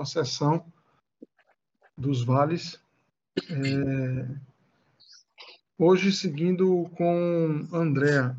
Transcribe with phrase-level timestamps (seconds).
[0.00, 0.64] uma sessão
[1.96, 2.80] dos vales.
[3.50, 4.34] É,
[5.78, 8.34] hoje, seguindo com Andréa,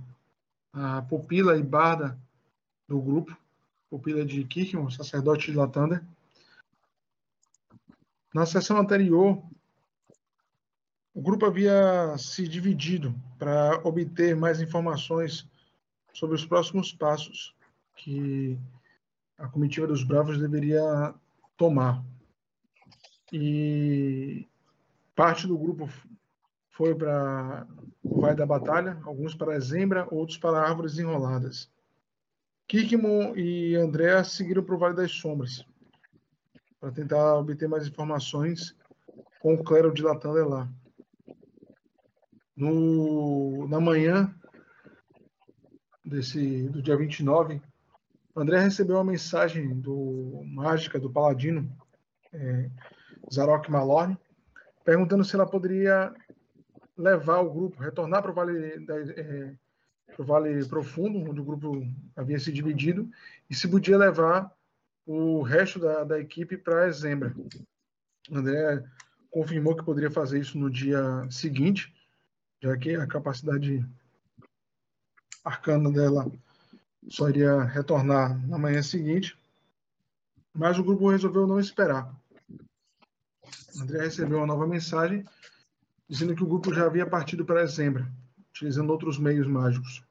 [0.74, 2.18] a pupila e barda
[2.88, 3.38] do grupo,
[3.92, 6.04] pupila de Kirchmann, sacerdote de Latander.
[8.34, 9.44] Na sessão anterior,
[11.14, 15.48] o grupo havia se dividido para obter mais informações
[16.12, 17.54] sobre os próximos passos
[17.98, 18.58] que
[19.38, 21.14] a comitiva dos Bravos deveria
[21.62, 22.04] tomar.
[23.32, 24.48] E
[25.16, 25.88] parte do grupo
[26.72, 27.68] foi para
[28.02, 31.72] o Vale da Batalha, alguns para a Zembra, outros para Árvores Enroladas.
[32.68, 35.64] Kirkman e André seguiram para o Vale das Sombras,
[36.80, 38.76] para tentar obter mais informações
[39.40, 40.70] com o clero de Latanda lá.
[42.56, 44.34] No, na manhã
[46.04, 47.62] desse, do dia 29,
[48.36, 51.70] André recebeu uma mensagem do mágica do paladino
[52.32, 52.70] é,
[53.32, 54.18] Zarok Malorne,
[54.86, 56.14] perguntando se ela poderia
[56.98, 58.86] levar o grupo, retornar para o Vale,
[59.18, 59.56] é,
[60.18, 63.10] Vale Profundo, onde o grupo havia se dividido,
[63.50, 64.52] e se podia levar
[65.06, 67.36] o resto da, da equipe para Zembra.
[68.32, 68.84] André
[69.30, 71.94] confirmou que poderia fazer isso no dia seguinte,
[72.62, 73.86] já que a capacidade
[75.44, 76.32] arcana dela
[77.10, 79.38] só iria retornar na manhã seguinte,
[80.54, 82.14] mas o grupo resolveu não esperar.
[83.80, 85.26] André recebeu uma nova mensagem
[86.08, 88.12] dizendo que o grupo já havia partido para Zembra,
[88.50, 90.04] utilizando outros meios mágicos.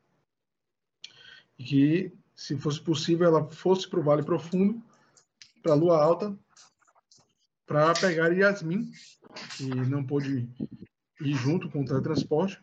[1.58, 4.82] E que, se fosse possível, ela fosse para o Vale Profundo,
[5.62, 6.34] para a Lua Alta,
[7.66, 8.90] para pegar Yasmin,
[9.56, 10.48] que não pôde
[11.20, 12.58] ir junto com o teletransporte,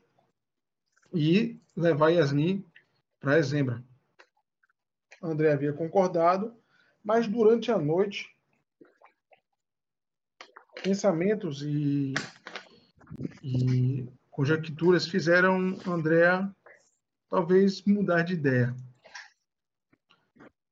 [1.14, 2.66] e levar Yasmin
[3.20, 3.84] para Zembra.
[5.22, 6.56] André havia concordado,
[7.04, 8.30] mas durante a noite,
[10.84, 12.14] pensamentos e,
[13.44, 16.50] e conjecturas fizeram Andréa
[17.30, 18.76] talvez mudar de ideia.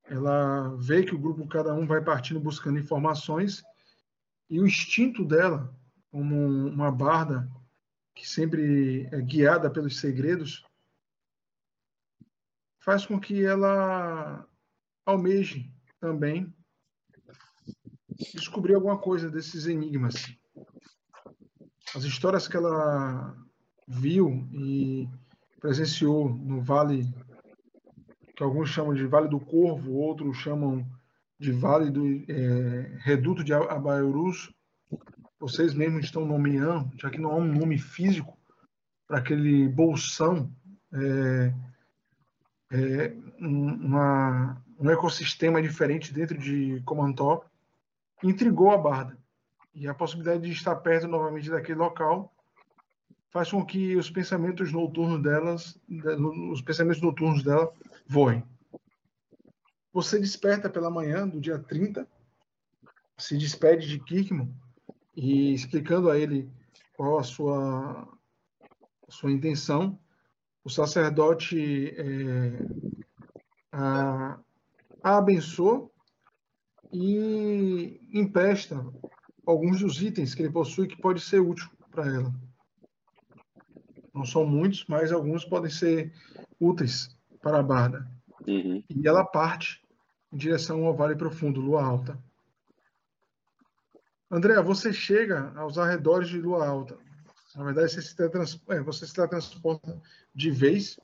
[0.08, 3.64] Ela vê que o grupo, cada um vai partindo buscando informações
[4.50, 5.74] e o instinto dela,
[6.12, 6.36] como
[6.68, 7.50] uma barda
[8.14, 10.64] que sempre é guiada pelos segredos,
[12.86, 14.48] faz com que ela
[15.04, 16.54] almeje também
[18.36, 20.14] descobrir alguma coisa desses enigmas.
[21.96, 23.36] As histórias que ela
[23.88, 25.10] viu e
[25.60, 27.12] presenciou no Vale,
[28.36, 30.86] que alguns chamam de Vale do Corvo, outros chamam
[31.40, 34.54] de Vale do é, Reduto de Abaurus,
[35.40, 38.38] vocês mesmos estão nomeando, já que não há um nome físico
[39.08, 40.52] para aquele bolsão
[40.94, 41.54] é,
[42.72, 47.46] é, uma, um ecossistema diferente dentro de Comantó,
[48.24, 49.18] intrigou a Barda.
[49.74, 52.34] E a possibilidade de estar perto novamente daquele local
[53.30, 55.78] faz com que os pensamentos noturnos delas,
[56.52, 57.72] os pensamentos noturnos dela
[58.08, 58.44] voem.
[59.92, 62.08] Você desperta pela manhã do dia 30,
[63.18, 64.54] se despede de Kirkman
[65.16, 66.50] e explicando a ele
[66.96, 68.08] qual a sua,
[69.08, 70.00] a sua intenção,
[70.66, 72.66] o sacerdote é,
[73.72, 74.40] a,
[75.04, 75.88] a abençoa
[76.92, 78.84] e empresta
[79.46, 82.34] alguns dos itens que ele possui que pode ser útil para ela.
[84.12, 86.12] Não são muitos, mas alguns podem ser
[86.60, 88.10] úteis para a Barda.
[88.48, 88.84] Uhum.
[88.90, 89.84] E ela parte
[90.34, 92.18] em direção ao Vale Profundo, Lua Alta.
[94.32, 96.98] André, você chega aos arredores de Lua Alta.
[97.56, 100.02] Na verdade, você se, teletransporta, é, você se teletransporta
[100.34, 101.00] de vez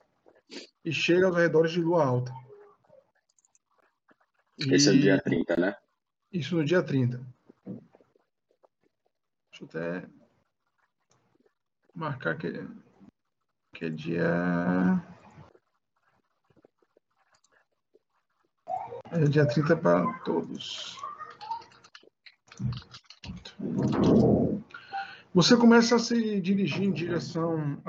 [0.83, 2.33] e chega aos arredores de Lua Alta.
[4.57, 5.75] Esse é o dia 30, né?
[6.31, 7.25] Isso no dia 30.
[9.49, 10.07] Deixa eu até
[11.95, 12.67] marcar que,
[13.73, 15.03] que é dia.
[19.11, 20.97] É dia 30 para todos.
[25.33, 27.81] Você começa a se dirigir em direção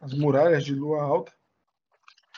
[0.00, 1.30] às muralhas de Lua Alta.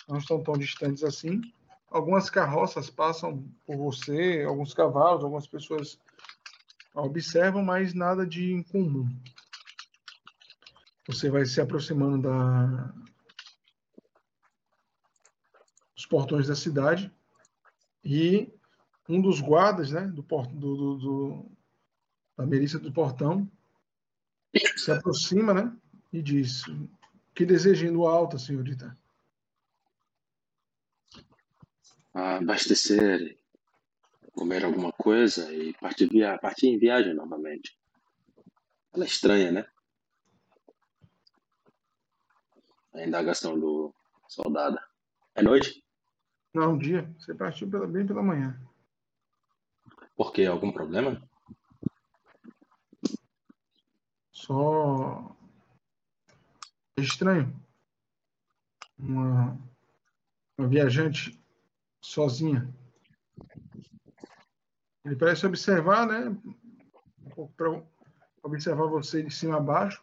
[0.08, 1.40] Não estão tão distantes assim.
[1.88, 6.00] Algumas carroças passam por você, alguns cavalos, algumas pessoas
[6.92, 9.08] observam, mas nada de incomum.
[11.06, 12.92] Você vai se aproximando da,
[15.94, 17.08] dos portões da cidade
[18.04, 18.52] e
[19.08, 21.52] um dos guardas né, do, do, do,
[22.36, 23.48] da milícia do portão
[24.90, 25.76] se aproxima, né?
[26.12, 26.64] E diz:
[27.34, 28.96] Que deseja indo alta, senhorita?
[32.12, 33.38] Abastecer
[34.32, 36.38] comer alguma coisa e partir, via...
[36.38, 37.78] partir em viagem novamente.
[38.92, 39.66] Ela é estranha, né?
[42.94, 43.94] A indagação do
[44.28, 44.78] soldado.
[45.34, 45.84] É noite?
[46.52, 47.08] Não, dia.
[47.18, 48.58] Você partiu pela, bem pela manhã.
[50.16, 50.44] Por quê?
[50.46, 51.22] Algum problema?
[54.40, 55.36] Só.
[56.96, 57.54] É estranho.
[58.98, 59.58] Uma,
[60.56, 61.38] uma viajante
[62.00, 62.72] sozinha.
[65.04, 66.36] Ele parece observar, né?
[67.56, 67.82] Para
[68.42, 70.02] observar você de cima a baixo.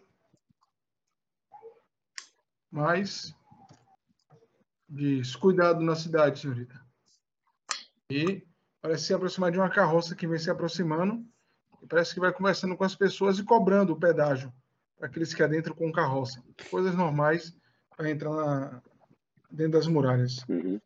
[2.69, 3.35] Mas
[4.87, 6.79] diz: cuidado na cidade, senhorita.
[8.11, 8.45] E
[8.81, 11.27] parece se aproximar de uma carroça que vem se aproximando.
[11.81, 14.53] E parece que vai conversando com as pessoas e cobrando o pedágio
[14.97, 16.43] para aqueles que adentram com carroça.
[16.69, 17.55] Coisas normais
[17.95, 18.81] para entrar na,
[19.51, 20.37] dentro das muralhas.
[20.49, 20.79] Uhum.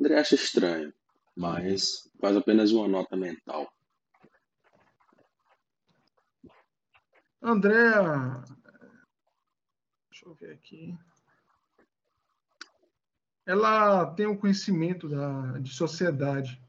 [0.00, 0.92] André acha estranho,
[1.36, 3.70] mas faz apenas uma nota mental.
[7.42, 8.44] Andréa.
[10.10, 10.96] Deixa eu ver aqui.
[13.46, 16.60] Ela tem um conhecimento da, de sociedade.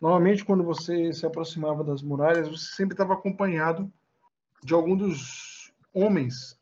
[0.00, 3.90] Normalmente, quando você se aproximava das muralhas, você sempre estava acompanhado
[4.62, 6.58] de algum dos homens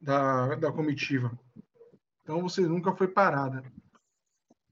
[0.00, 1.36] da, da comitiva.
[2.22, 3.64] Então, você nunca foi parada.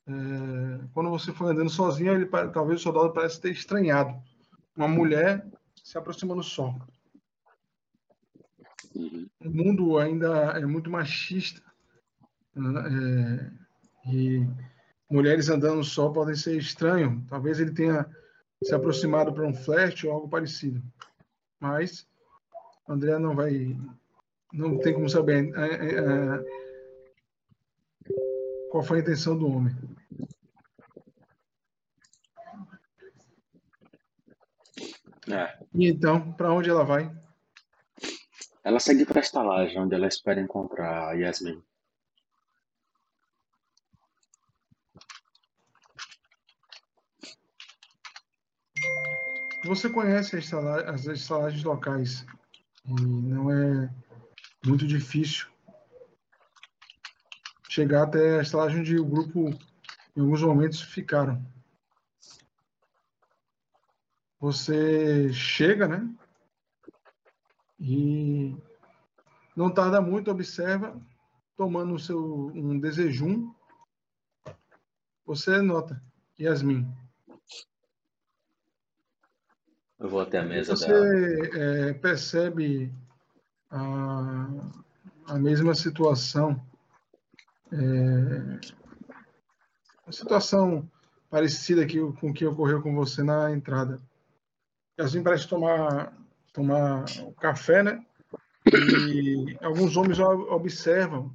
[0.07, 4.21] É, quando você foi andando sozinha, ele, talvez o soldado parece ter estranhado.
[4.77, 5.47] Uma mulher
[5.83, 6.75] se aproximando só.
[8.95, 9.29] Uhum.
[9.45, 11.63] O mundo ainda é muito machista.
[12.55, 13.51] Né?
[14.05, 14.47] É, e
[15.11, 17.25] mulheres andando só podem ser estranho.
[17.29, 18.07] Talvez ele tenha
[18.63, 20.83] se aproximado para um flash ou algo parecido.
[21.59, 22.07] Mas
[22.89, 23.77] André não vai.
[24.53, 26.45] Não tem como saber é, é, é,
[28.71, 29.75] qual foi a intenção do homem.
[35.31, 35.59] É.
[35.75, 37.15] E então, para onde ela vai?
[38.65, 41.63] Ela segue para a estalagem, onde ela espera encontrar Yasmin.
[49.71, 52.27] Você conhece as estalagens locais
[52.85, 53.89] e não é
[54.67, 55.47] muito difícil
[57.69, 59.49] chegar até a estalagem onde o grupo,
[60.17, 61.41] em alguns momentos, ficaram.
[64.41, 66.13] Você chega, né?
[67.79, 68.57] E
[69.55, 71.01] não tarda muito, observa,
[71.57, 73.55] tomando o seu um desejum,
[75.25, 76.03] você nota,
[76.41, 76.93] Yasmin.
[80.01, 81.07] Eu vou até a mesa você, dela.
[81.07, 82.93] Você é, percebe
[83.71, 84.49] a,
[85.27, 86.61] a mesma situação,
[87.71, 88.61] é,
[90.07, 90.91] a situação
[91.29, 94.01] parecida que, com o que ocorreu com você na entrada.
[94.99, 96.13] Yasmin parece tomar
[96.53, 98.05] tomar um café, né?
[98.67, 101.35] E alguns homens observam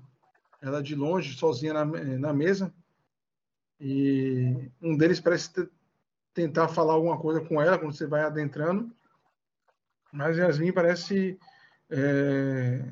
[0.62, 2.74] ela de longe, sozinha na, na mesa.
[3.80, 5.70] E um deles parece ter,
[6.36, 8.94] tentar falar alguma coisa com ela quando você vai adentrando.
[10.12, 11.40] Mas Yasmin parece
[11.90, 12.92] é,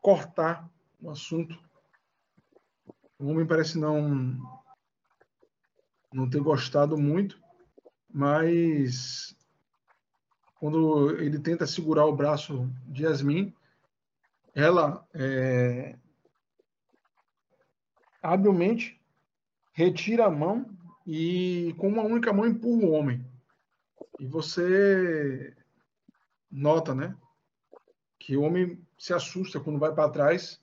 [0.00, 0.68] cortar
[1.00, 1.56] o assunto.
[3.18, 4.36] O homem parece não
[6.12, 7.40] não ter gostado muito,
[8.12, 9.36] mas
[10.56, 13.54] quando ele tenta segurar o braço de Yasmin,
[14.52, 15.96] ela é,
[18.20, 19.00] habilmente
[19.72, 20.79] retira a mão
[21.12, 23.26] e com uma única mão empurra o homem.
[24.20, 25.52] E você
[26.48, 27.16] nota, né,
[28.16, 30.60] que o homem se assusta quando vai para trás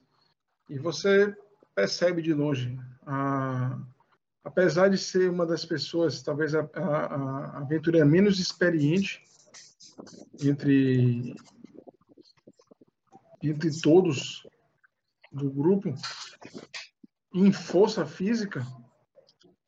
[0.69, 1.35] e você
[1.75, 3.77] percebe de longe a,
[4.41, 9.21] apesar de ser uma das pessoas, talvez a, a, a aventureira menos experiente
[10.41, 11.35] entre
[13.43, 14.47] entre todos
[15.29, 15.93] do grupo
[17.33, 18.65] em força física,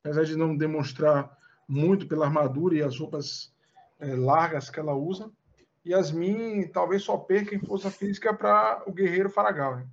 [0.04, 1.38] apesar de não demonstrar
[1.68, 3.54] muito pela armadura e as roupas
[4.00, 5.32] é, largas que ela usa.
[5.86, 9.84] Yasmin talvez só perca em força física para o guerreiro Faragal.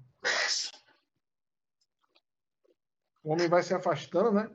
[3.23, 4.51] O homem vai se afastando, né?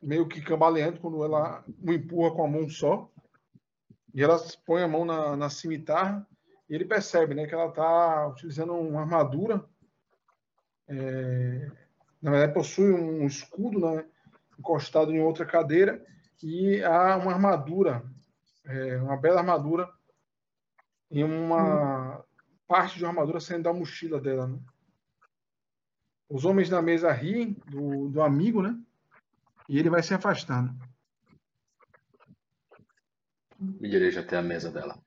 [0.00, 3.10] Meio que cambaleando quando ela o empurra com a mão só.
[4.14, 6.26] E ela põe a mão na, na cimitarra
[6.68, 9.64] e ele percebe né, que ela está utilizando uma armadura.
[10.88, 11.70] É,
[12.20, 14.04] na verdade, possui um escudo né,
[14.62, 16.00] encostado em outra cadeira
[16.40, 18.04] e há uma armadura,
[18.64, 19.92] é, uma bela armadura,
[21.10, 22.22] e uma hum.
[22.66, 24.46] parte de uma armadura saindo da mochila dela.
[24.46, 24.58] Né?
[26.28, 28.78] Os homens na mesa riem do, do amigo, né?
[29.68, 30.72] E ele vai se afastando.
[33.58, 34.98] Me dirijo até a mesa dela.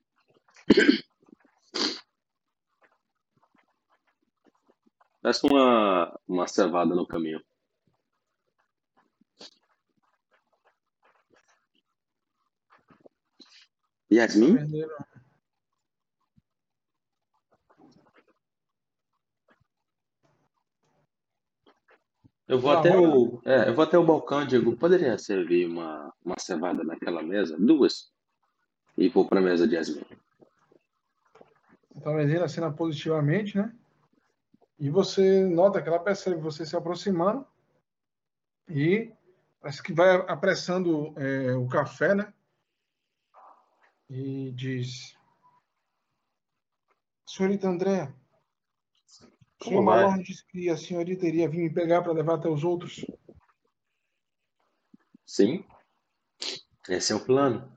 [5.22, 7.42] Peço uma, uma cevada no caminho.
[14.18, 14.58] Yasmin?
[22.48, 24.78] Eu vou até o, é, eu vou até o balcão, Diego.
[24.78, 27.58] Poderia servir uma, uma cevada naquela mesa?
[27.58, 28.12] Duas?
[28.96, 30.06] E vou para a mesa de Yasmin.
[31.96, 33.74] Então, a Medina assina positivamente, né?
[34.78, 37.48] E você nota que ela percebe você se aproximando
[38.70, 39.12] e
[39.60, 42.34] parece que vai apressando é, o café, né?
[44.10, 45.18] E diz:
[47.26, 48.14] Senhorita André,
[49.60, 52.64] o senhor Malorne disse que a senhorita iria vir me pegar para levar até os
[52.64, 53.04] outros.
[55.26, 55.66] Sim,
[56.88, 57.74] esse é o plano.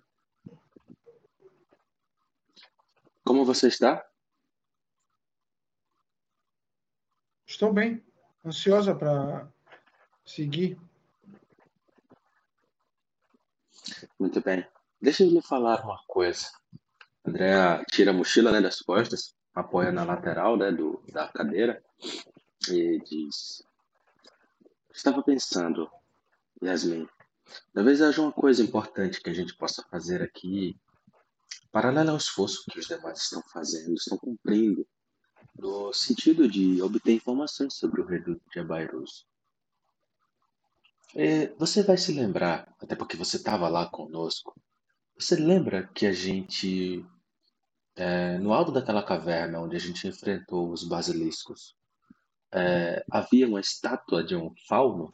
[3.25, 4.07] Como você está?
[7.47, 8.05] Estou bem,
[8.45, 9.51] ansiosa para
[10.25, 10.79] seguir.
[14.19, 14.67] Muito bem.
[15.01, 16.51] Deixa eu lhe falar uma coisa.
[17.25, 21.83] Andréa tira a mochila né, das costas, apoia na lateral né, do, da cadeira
[22.69, 23.63] e diz:
[24.93, 25.89] Estava pensando,
[26.63, 27.09] Yasmin,
[27.73, 30.77] talvez haja uma coisa importante que a gente possa fazer aqui,
[31.71, 34.85] paralela ao esforço que os demais estão fazendo, estão cumprindo
[35.57, 39.27] no sentido de obter informações sobre o reduto de Abairus.
[41.15, 44.55] É, você vai se lembrar, até porque você estava lá conosco,
[45.19, 47.05] você lembra que a gente,
[47.97, 51.75] é, no alto daquela caverna onde a gente enfrentou os basiliscos,
[52.53, 55.13] é, havia uma estátua de um fauno?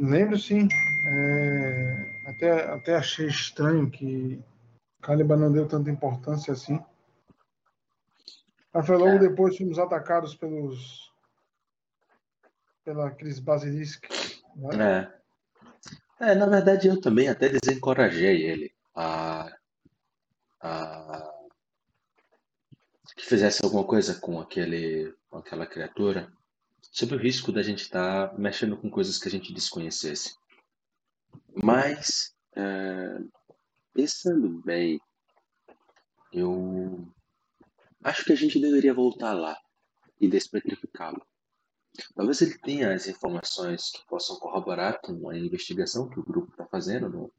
[0.00, 0.66] Lembro sim.
[1.06, 4.42] É, até, até achei estranho que
[5.00, 6.82] Caliban não deu tanta importância assim.
[8.72, 9.18] Mas foi logo é.
[9.18, 11.12] depois fomos atacados pelos
[12.84, 14.23] pela aqueles basiliscos.
[14.56, 15.12] Né?
[16.20, 16.32] É.
[16.32, 19.50] é, na verdade eu também até desencorajei ele a,
[20.60, 21.30] a
[23.16, 26.32] que fizesse alguma coisa com aquele com aquela criatura,
[26.80, 30.34] sob o risco da gente estar tá mexendo com coisas que a gente desconhecesse.
[31.62, 33.18] Mas é,
[33.94, 35.00] Pensando bem,
[36.32, 37.06] eu
[38.02, 39.56] acho que a gente deveria voltar lá
[40.20, 41.24] e despetrificá-lo.
[42.14, 46.66] Talvez ele tenha as informações que possam corroborar com a investigação que o grupo está
[46.66, 47.32] fazendo, no,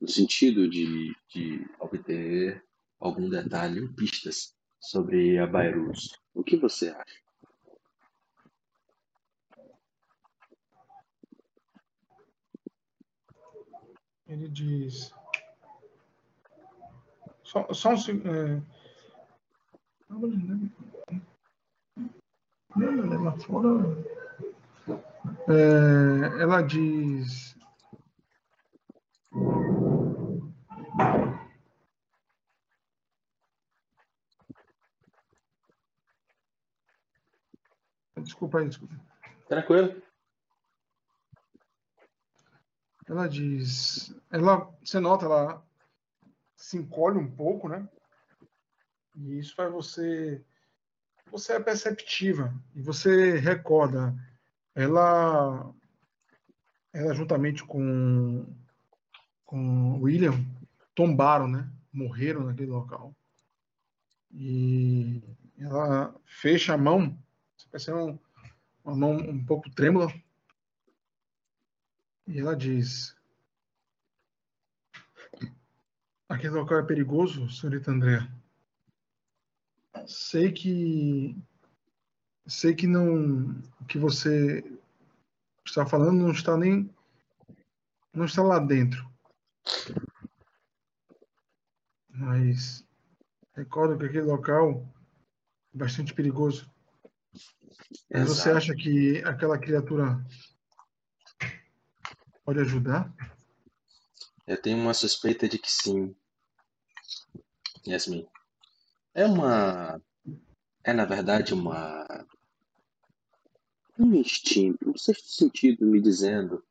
[0.00, 2.62] no sentido de, de, obter
[3.00, 6.18] algum detalhe ou pistas sobre a Bairros.
[6.34, 7.24] O que você acha?
[14.26, 15.12] Ele diz:
[17.42, 18.28] só, só um segundo.
[18.28, 18.62] É...
[22.76, 24.04] Lá fora.
[25.48, 27.56] É, ela diz.
[38.16, 38.94] Desculpa aí, desculpa.
[39.48, 40.02] Tranquilo.
[43.06, 44.12] Ela diz.
[44.30, 45.64] Ela, você nota, ela
[46.56, 47.88] se encolhe um pouco, né?
[49.14, 50.44] E isso faz você
[51.30, 54.14] você é perceptiva e você recorda
[54.74, 55.74] ela
[56.92, 58.46] ela juntamente com
[59.44, 60.44] com William
[60.94, 61.70] tombaram, né?
[61.92, 63.14] Morreram naquele local.
[64.32, 65.22] E
[65.58, 67.16] ela fecha a mão,
[67.56, 68.18] você percebe uma,
[68.84, 70.12] uma mão um pouco trêmula.
[72.26, 73.16] E ela diz:
[76.28, 78.26] Aquele local é perigoso, senhorita André.
[80.06, 81.36] Sei que
[82.46, 84.62] sei que não o que você
[85.64, 86.90] está falando não está nem
[88.12, 89.08] não está lá dentro.
[92.08, 92.84] Mas
[93.54, 94.86] recordo que aquele local
[95.74, 96.70] é bastante perigoso.
[98.10, 100.24] Mas você acha que aquela criatura
[102.44, 103.12] pode ajudar?
[104.46, 106.14] Eu tenho uma suspeita de que sim.
[107.86, 108.28] Yasmin.
[109.14, 110.00] É uma.
[110.82, 112.04] É, na verdade, uma.
[113.96, 116.64] Um instinto, um sexto sentido me dizendo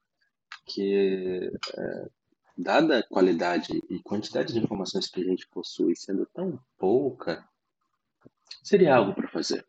[0.66, 2.10] que, é,
[2.58, 7.48] dada a qualidade e quantidade de informações que a gente possui sendo tão pouca,
[8.62, 9.66] seria algo para fazer.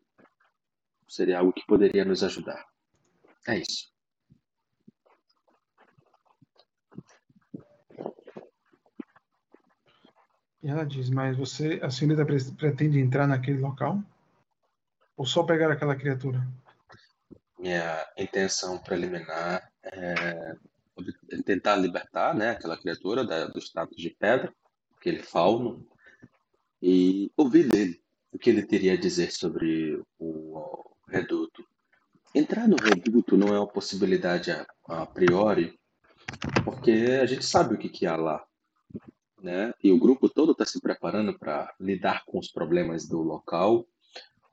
[1.07, 2.65] seria algo que poderia nos ajudar.
[3.47, 3.94] É isso.
[10.65, 12.25] E ela diz, mas você, a senhorita
[12.57, 14.01] pretende entrar naquele local?
[15.15, 16.41] Ou só pegar aquela criatura?
[17.59, 20.55] Minha intenção preliminar é
[21.45, 24.51] tentar libertar né, aquela criatura da, dos tratos de pedra,
[24.97, 25.87] aquele fauno,
[26.81, 31.63] e ouvir dele o que ele teria a dizer sobre o, o reduto.
[32.33, 35.79] Entrar no reduto não é uma possibilidade a, a priori,
[36.63, 38.43] porque a gente sabe o que, que há lá.
[39.45, 39.71] Né?
[39.83, 43.87] E o grupo todo está se preparando para lidar com os problemas do local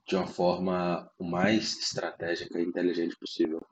[0.06, 3.66] de uma forma o mais estratégica e inteligente possível.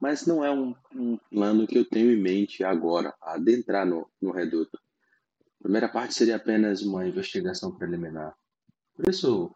[0.00, 4.32] Mas não é um, um plano que eu tenho em mente agora, adentrar no, no
[4.32, 4.78] reduto.
[5.60, 8.34] A primeira parte seria apenas uma investigação preliminar.
[8.96, 9.54] Por isso,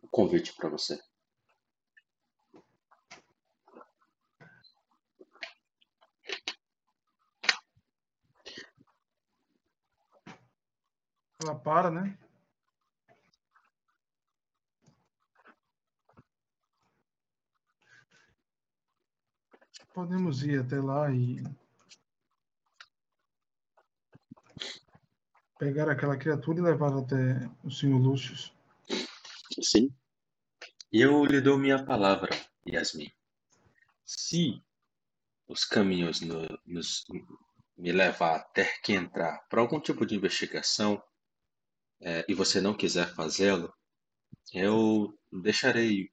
[0.00, 1.00] o convite para você.
[11.42, 12.18] Ela para, né?
[19.92, 21.42] Podemos ir até lá e
[25.58, 28.34] pegar aquela criatura e levá-la até o senhor Lúcio.
[29.62, 29.90] Sim.
[30.92, 32.30] Eu lhe dou minha palavra,
[32.66, 33.10] Yasmin.
[34.04, 34.62] Se
[35.48, 37.04] os caminhos no, nos,
[37.76, 41.02] me levar a ter que entrar para algum tipo de investigação
[42.00, 43.72] é, e você não quiser fazê-lo,
[44.52, 46.10] eu deixarei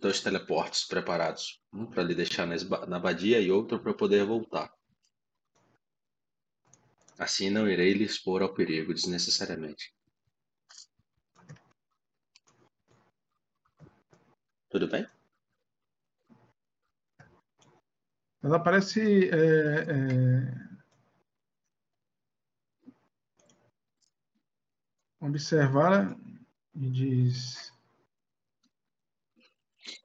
[0.00, 4.72] dois teleportes preparados, um para lhe deixar na abadia e outro para poder voltar.
[7.18, 9.92] Assim não irei lhe expor ao perigo desnecessariamente.
[14.70, 15.06] Tudo bem?
[18.42, 20.67] Ela parece é, é,
[25.20, 26.16] observar
[26.74, 27.72] e diz: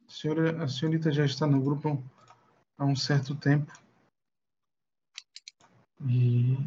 [0.08, 2.04] a, senhora, a senhorita já está no grupo
[2.78, 3.72] há um certo tempo
[6.06, 6.58] e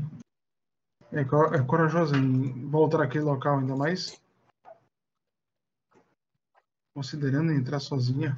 [1.12, 4.20] é, é corajosa em voltar àquele local, ainda mais
[6.94, 8.34] considerando entrar sozinha.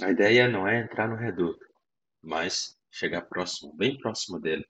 [0.00, 1.66] A ideia não é entrar no reduto,
[2.22, 4.64] mas chegar próximo, bem próximo dele.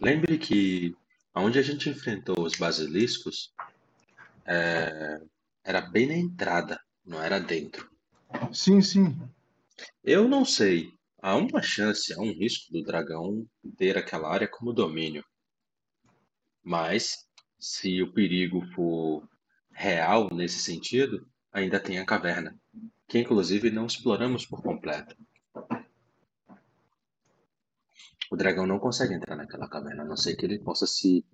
[0.00, 0.96] Lembre que
[1.34, 3.52] onde a gente enfrentou os basiliscos
[4.46, 5.20] é,
[5.64, 7.90] era bem na entrada, não era dentro.
[8.52, 9.18] Sim, sim.
[10.02, 10.92] Eu não sei.
[11.20, 13.44] Há uma chance, há um risco do dragão
[13.76, 15.24] ter aquela área como domínio.
[16.62, 17.26] Mas,
[17.58, 19.28] se o perigo for
[19.72, 22.56] real nesse sentido, ainda tem a caverna,
[23.08, 25.16] que inclusive não exploramos por completo.
[28.30, 31.24] O dragão não consegue entrar naquela caverna, a não ser que ele possa se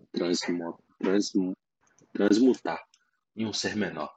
[2.13, 2.83] transmutar
[3.37, 4.13] em um ser menor.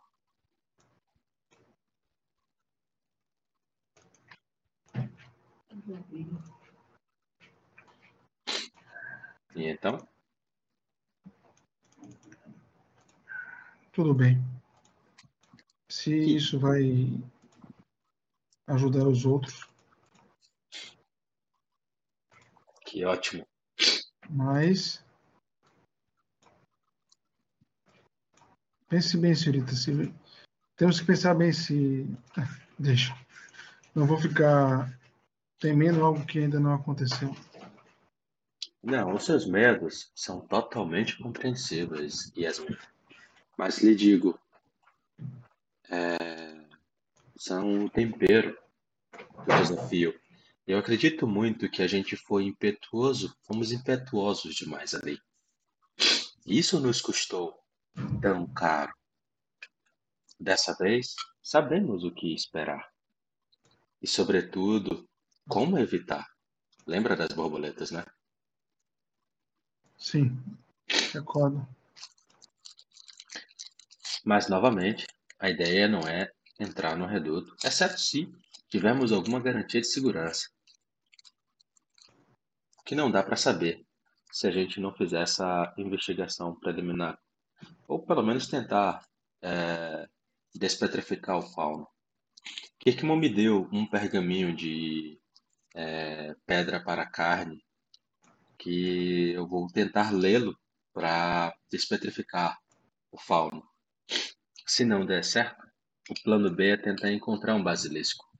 [9.56, 10.08] E então?
[13.92, 14.42] Tudo bem.
[15.88, 17.08] Se isso vai
[18.68, 19.73] ajudar os outros.
[22.94, 23.44] Que ótimo.
[24.30, 25.04] Mas.
[28.88, 29.74] Pense bem, senhorita.
[29.74, 30.14] Se...
[30.76, 32.06] Temos que pensar bem se.
[32.78, 33.18] Deixa.
[33.96, 34.96] Não vou ficar
[35.58, 37.36] temendo algo que ainda não aconteceu.
[38.84, 42.78] Não, os seus medos são totalmente compreensíveis, Yasmin.
[43.58, 44.40] Mas lhe digo,
[45.90, 46.64] é,
[47.36, 48.56] são o tempero
[49.48, 50.14] do desafio.
[50.66, 55.20] Eu acredito muito que a gente foi impetuoso, fomos impetuosos demais ali.
[56.46, 57.62] Isso nos custou
[58.22, 58.94] tão caro.
[60.40, 62.90] Dessa vez, sabemos o que esperar.
[64.02, 65.08] E, sobretudo,
[65.48, 66.26] como evitar.
[66.88, 68.06] Lembra das borboletas, né?
[69.98, 70.38] Sim,
[71.14, 71.66] recordo.
[74.24, 75.06] Mas, novamente,
[75.40, 78.34] a ideia não é entrar no reduto, exceto se
[78.74, 80.50] tivermos alguma garantia de segurança.
[82.84, 83.86] Que não dá para saber
[84.32, 87.20] se a gente não fizer essa investigação preliminar.
[87.88, 89.06] Ou pelo menos tentar
[89.44, 90.10] é,
[90.56, 91.88] despetrificar o fauno.
[92.80, 95.22] Kirkman me deu um pergaminho de
[95.76, 97.64] é, pedra para carne
[98.58, 100.58] que eu vou tentar lê-lo
[100.92, 102.58] para despetrificar
[103.12, 103.64] o fauno.
[104.66, 105.64] Se não der certo,
[106.10, 108.33] o plano B é tentar encontrar um basilisco.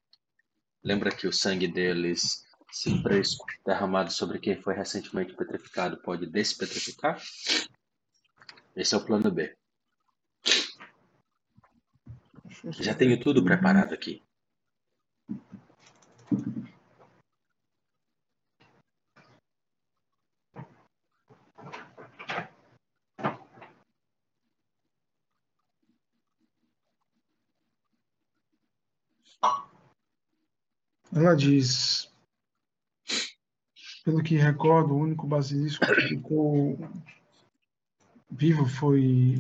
[0.84, 7.22] Lembra que o sangue deles, se fresco, derramado sobre quem foi recentemente petrificado, pode despetrificar?
[8.76, 9.56] Esse é o plano B.
[12.80, 14.22] Já tenho tudo preparado aqui.
[31.16, 32.12] Ela diz,
[34.04, 36.78] pelo que recordo, o único basilisco que ficou
[38.32, 39.36] vivo foi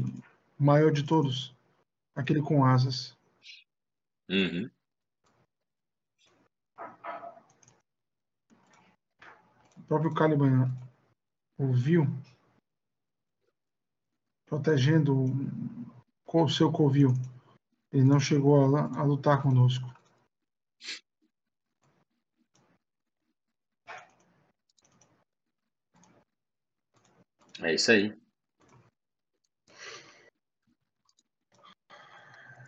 [0.60, 1.56] o maior de todos,
[2.16, 3.18] aquele com asas.
[4.30, 4.70] Uhum.
[9.78, 10.72] O próprio Caliban
[11.58, 12.08] ouviu,
[14.46, 15.26] protegendo
[16.26, 17.14] o seu covil.
[17.92, 19.92] Ele não chegou a, a lutar conosco.
[27.62, 28.18] É isso aí.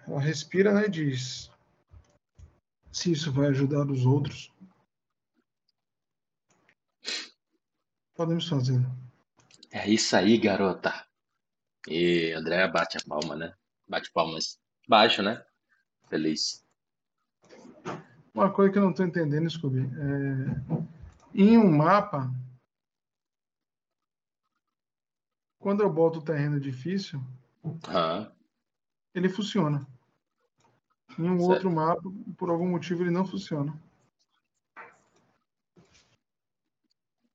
[0.08, 0.86] Ela respira, né?
[0.86, 1.52] E diz:
[2.92, 4.52] se isso vai ajudar os outros,
[8.16, 8.80] podemos fazer.
[9.72, 11.06] É isso aí, garota.
[11.88, 13.54] E Andréa bate a palma, né?
[13.88, 15.44] Bate palmas baixo, né?
[16.10, 16.64] Feliz.
[18.34, 20.84] Uma coisa que eu não estou entendendo, Scooby, é...
[21.34, 22.30] em um mapa,
[25.66, 27.20] quando eu boto o terreno difícil,
[27.88, 28.32] Ah,
[29.16, 29.84] ele funciona.
[31.18, 31.50] Em um Certo.
[31.50, 32.04] outro mapa,
[32.38, 33.74] por algum motivo, ele não funciona.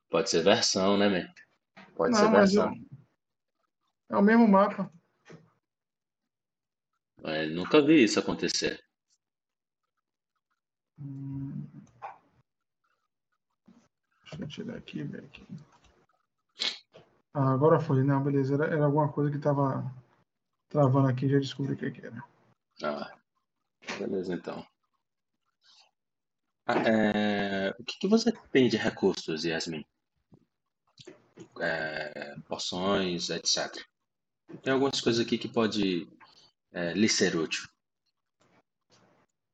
[0.09, 1.33] pode ser versão, né, man?
[1.93, 2.73] Pode ser não, mas versão.
[2.73, 4.15] eu...
[4.15, 4.89] é o mesmo mapa.
[7.25, 8.81] É, nunca vi isso acontecer.
[10.97, 11.67] Hum.
[14.21, 15.45] Deixa eu tirar aqui ver aqui.
[17.33, 18.03] Ah, agora foi.
[18.03, 18.55] Não, beleza.
[18.55, 19.83] Era, era alguma coisa que estava
[20.69, 21.29] travando aqui.
[21.29, 22.23] Já descobri o que, que era.
[22.83, 23.11] Ah,
[23.99, 24.65] beleza, então.
[26.65, 29.85] Ah, é, O que, que você tem de recursos, Yasmin?
[31.59, 33.85] É, poções, etc.
[34.61, 36.07] Tem algumas coisas aqui que pode
[36.71, 37.67] é, lhe ser útil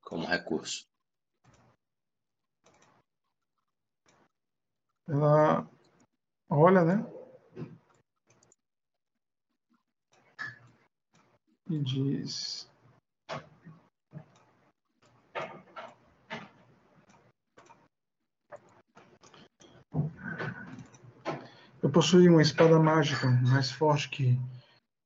[0.02, 0.88] como recurso.
[5.08, 5.68] Ela
[6.50, 7.16] olha, né?
[11.69, 12.69] E diz.
[21.84, 24.39] Eu possuía uma espada mágica mais forte que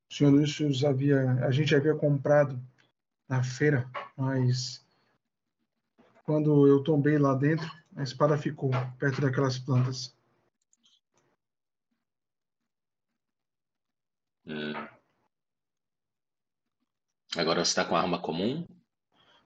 [0.10, 0.30] o Sr.
[0.30, 2.62] Lucius havia, a gente havia comprado
[3.28, 4.86] na feira, mas
[6.24, 8.69] quando eu tombei lá dentro, a espada ficou
[9.00, 10.15] perto daquelas plantas.
[14.45, 15.01] Hum.
[17.38, 18.65] Agora você está com arma comum?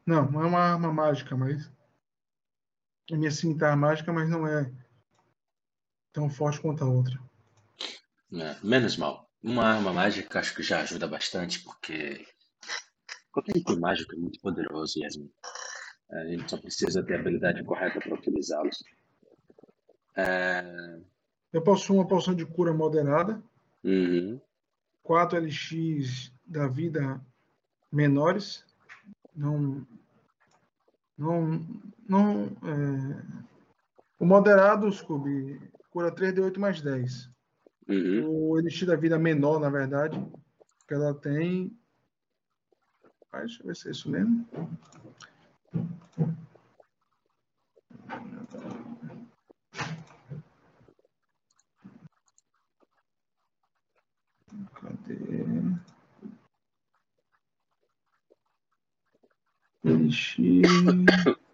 [0.06, 1.72] Não, não é uma arma mágica, mas.
[3.10, 4.72] É minha cimitarra mágica, mas não é
[6.12, 7.20] tão forte quanto a outra.
[8.34, 9.30] É, menos mal.
[9.44, 12.26] Uma arma mágica acho que já ajuda bastante, porque
[13.32, 15.32] qualquer item mágico é muito poderoso, Yasmin.
[16.12, 18.84] A gente só precisa ter a habilidade correta para utilizá-los.
[20.16, 21.00] É...
[21.54, 23.42] Eu possuo uma poção de cura moderada,
[23.86, 24.42] Uhum.
[25.04, 27.24] 4 LX da vida
[27.92, 28.64] menores.
[29.36, 29.86] Não.
[31.18, 31.66] Não.
[32.08, 33.46] não é...
[34.18, 37.30] O moderado, Scooby, cura 3 de 8 mais 10.
[37.88, 38.30] Uhum.
[38.30, 40.18] O LX da vida menor, na verdade,
[40.88, 41.78] que ela tem.
[43.32, 44.48] Ah, deixa eu ver se é isso mesmo.
[54.74, 55.35] Cadê?
[59.86, 60.38] LX.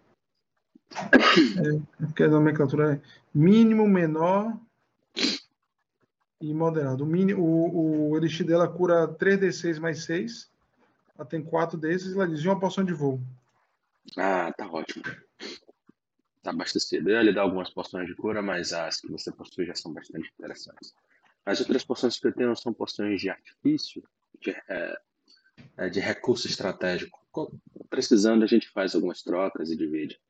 [0.94, 3.00] É, porque a nomenclatura é
[3.34, 4.54] mínimo, menor
[6.38, 7.04] e moderado.
[7.04, 10.50] O, mini, o, o Elixir dela cura 3d6 mais 6.
[11.16, 13.20] Ela tem 4 desses e ela diz e uma poção de voo.
[14.18, 15.04] Ah, tá ótimo.
[16.42, 16.52] Tá
[17.12, 20.28] ia lhe dar algumas poções de cura, mas as que você possui já são bastante
[20.36, 20.92] interessantes.
[21.46, 24.02] As outras poções que eu tenho são poções de artifício,
[24.40, 25.00] de, é,
[25.76, 27.21] é, de recurso estratégico.
[27.88, 30.20] Precisando, a gente faz algumas trocas e divide.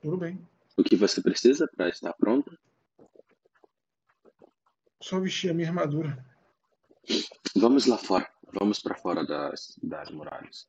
[0.00, 0.46] Tudo bem.
[0.76, 2.56] O que você precisa para estar pronto?
[5.06, 6.18] só vestir a minha armadura.
[7.54, 8.28] Vamos lá fora.
[8.58, 10.68] Vamos para fora das, das muralhas.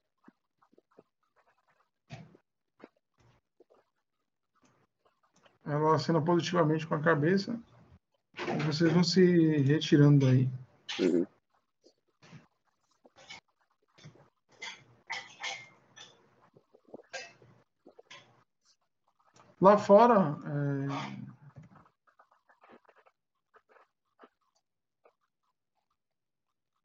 [5.65, 7.59] Ela acena positivamente com a cabeça.
[8.65, 10.47] Vocês vão se retirando daí.
[10.99, 11.25] Uhum.
[19.59, 20.87] Lá fora, é,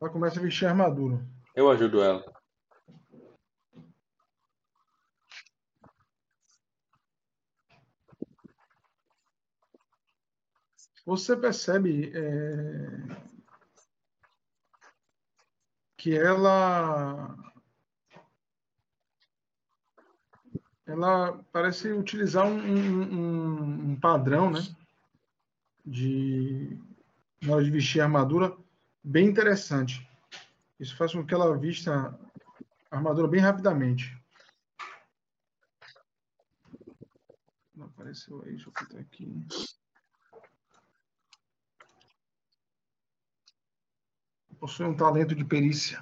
[0.00, 1.22] ela começa a vestir a armadura.
[1.54, 2.24] Eu ajudo ela.
[11.04, 13.32] Você percebe é,
[15.98, 17.51] que ela
[20.92, 24.60] ela parece utilizar um, um, um padrão, né,
[25.86, 26.78] de
[27.42, 28.54] na hora de vestir a armadura
[29.02, 30.06] bem interessante.
[30.78, 32.14] Isso faz com que ela vista
[32.90, 34.14] a armadura bem rapidamente.
[37.74, 39.46] Não apareceu aí, deixa eu botar aqui.
[44.60, 46.00] Possui um talento de perícia.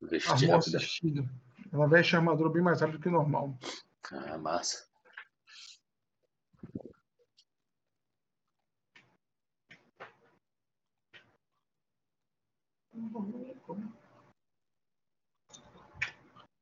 [0.00, 1.28] Vestir Armor assistido.
[1.72, 3.56] Ela veste a armadura bem mais rápido que o normal.
[4.12, 4.88] Ah, massa.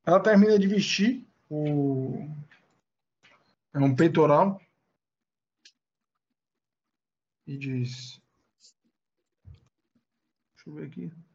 [0.05, 2.29] Ela termina de vestir o
[3.75, 4.61] é um peitoral
[7.47, 8.21] e diz
[10.55, 11.28] Deixa eu ver aqui.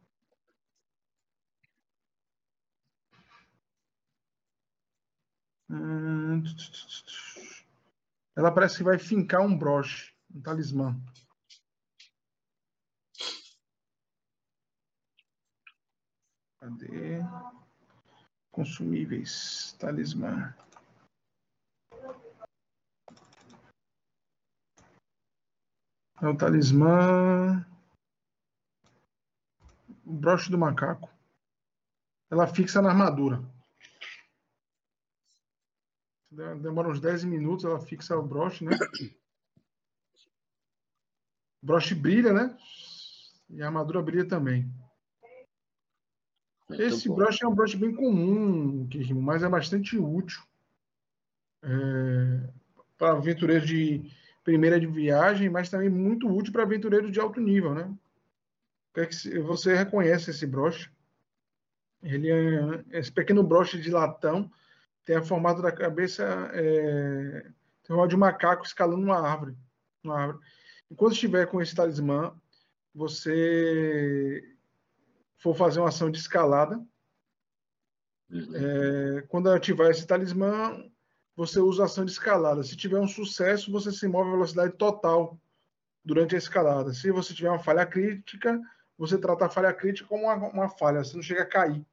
[5.73, 6.43] Hum,
[8.35, 10.95] Ela parece que vai fincar um broche, um talismã.
[16.59, 17.21] Cadê?
[18.51, 20.55] Consumíveis, talismã.
[26.21, 27.65] É o talismã.
[30.05, 31.09] O broche do macaco.
[32.29, 33.52] Ela fixa na armadura.
[36.61, 38.71] Demora uns 10 minutos, ela fixa o broche, né?
[41.61, 42.57] O broche brilha, né?
[43.49, 44.67] E a armadura brilha também.
[46.67, 47.15] Muito Esse bom.
[47.15, 50.41] broche é um broche bem comum, Kirimo, mas é bastante útil
[51.61, 52.49] é,
[52.97, 54.11] para aventureiros de
[54.43, 57.93] primeira de viagem, mas também muito útil para aventureiros de alto nível, né?
[58.95, 60.89] É Você reconhece esse broche?
[62.01, 64.51] Ele é esse pequeno broche de latão
[65.05, 67.51] tem a formato da cabeça é,
[67.83, 69.55] tem o de um macaco escalando uma árvore,
[70.03, 70.45] uma árvore.
[70.89, 72.33] E quando estiver com esse talismã,
[72.93, 74.41] você
[75.37, 76.81] for fazer uma ação de escalada,
[78.31, 80.81] é, quando ativar esse talismã,
[81.35, 82.63] você usa a ação de escalada.
[82.63, 85.37] Se tiver um sucesso, você se move à velocidade total
[86.03, 86.93] durante a escalada.
[86.93, 88.59] Se você tiver uma falha crítica,
[88.97, 91.85] você trata a falha crítica como uma, uma falha, você não chega a cair.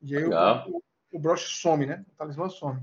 [0.00, 0.82] E aí o,
[1.14, 2.04] o broche some, né?
[2.08, 2.82] O talismã some.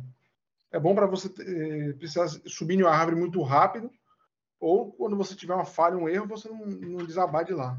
[0.72, 3.92] É bom para você eh, precisar subir em uma árvore muito rápido,
[4.58, 7.78] ou quando você tiver uma falha, um erro, você não, não desabar de lá.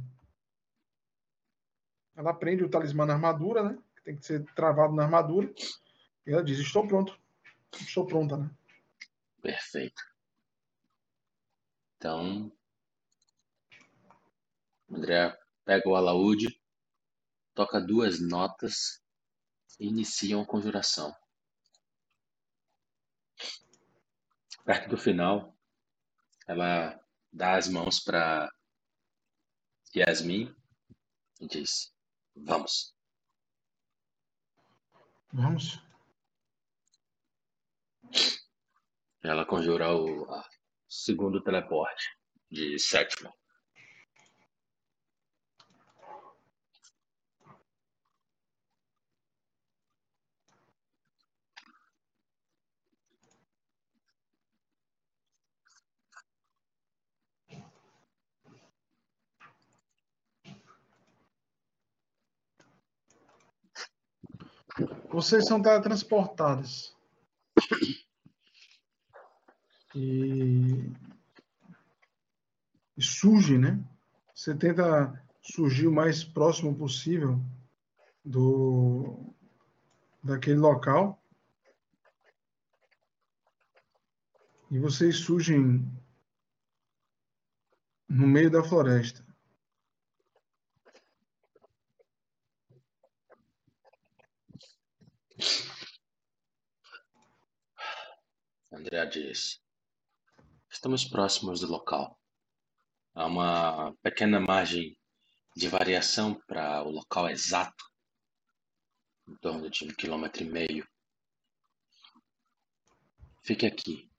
[2.14, 3.78] Ela prende o talismã na armadura, né?
[3.96, 5.50] Que tem que ser travado na armadura.
[6.26, 7.18] E ela diz: Estou pronto.
[7.72, 8.50] Estou pronta, né?
[9.40, 10.02] Perfeito.
[11.96, 12.52] Então,
[14.90, 15.34] André
[15.64, 16.60] pega o alaúde,
[17.54, 19.01] toca duas notas
[19.78, 21.14] e inicia uma conjuração.
[24.64, 25.56] Perto do final,
[26.46, 27.00] ela
[27.32, 28.50] dá as mãos para
[29.94, 30.54] Yasmin
[31.40, 31.92] e diz:
[32.36, 32.94] Vamos.
[35.32, 35.80] Vamos.
[39.22, 40.48] Ela conjura o a-
[40.88, 42.04] segundo teleporte
[42.50, 43.32] de sétima.
[65.12, 66.96] Vocês são teletransportados.
[69.94, 70.90] E,
[72.96, 73.78] e surge, né?
[74.34, 77.38] Você tenta surgir o mais próximo possível
[78.24, 79.34] do
[80.24, 81.22] daquele local.
[84.70, 85.86] E vocês surgem
[88.08, 89.22] no meio da floresta.
[98.72, 99.60] Andrea diz:
[100.70, 102.18] Estamos próximos do local.
[103.14, 104.98] Há uma pequena margem
[105.54, 107.84] de variação para o local exato,
[109.28, 110.88] em torno de um quilômetro e meio.
[113.42, 114.10] Fique aqui.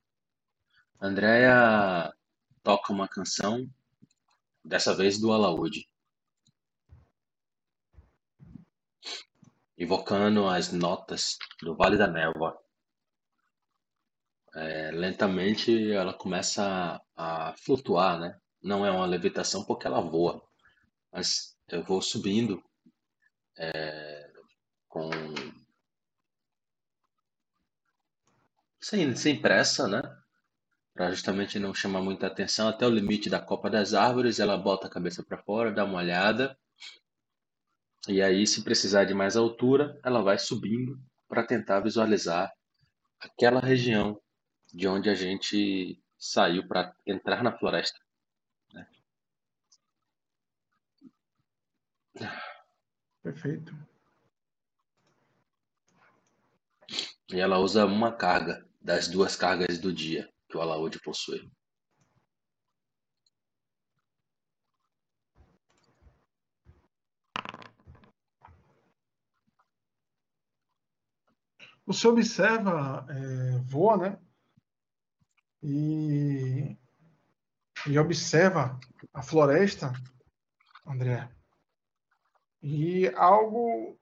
[1.02, 2.14] Andrea
[2.62, 3.68] toca uma canção,
[4.64, 5.90] dessa vez do alaúde,
[9.76, 12.63] evocando as notas do Vale da Névoa.
[14.56, 18.40] É, lentamente ela começa a, a flutuar, né?
[18.62, 20.42] Não é uma levitação porque ela voa,
[21.12, 22.64] mas eu vou subindo
[23.58, 24.32] é,
[24.88, 25.10] com
[28.82, 30.02] sem, sem pressa, né?
[30.94, 34.88] Para justamente não chamar muita atenção até o limite da copa das árvores, ela bota
[34.88, 36.56] a cabeça para fora, dá uma olhada.
[38.08, 42.52] E aí, se precisar de mais altura, ela vai subindo para tentar visualizar
[43.20, 44.22] aquela região
[44.74, 48.00] de onde a gente saiu para entrar na floresta.
[48.74, 48.88] Né?
[53.22, 53.74] Perfeito.
[57.32, 61.50] E ela usa uma carga das duas cargas do dia que o alaúde possui.
[71.86, 74.23] Você observa, é, voa, né?
[75.64, 76.78] E,
[77.88, 78.78] e observa
[79.14, 79.94] a floresta,
[80.86, 81.30] André,
[82.62, 83.98] e algo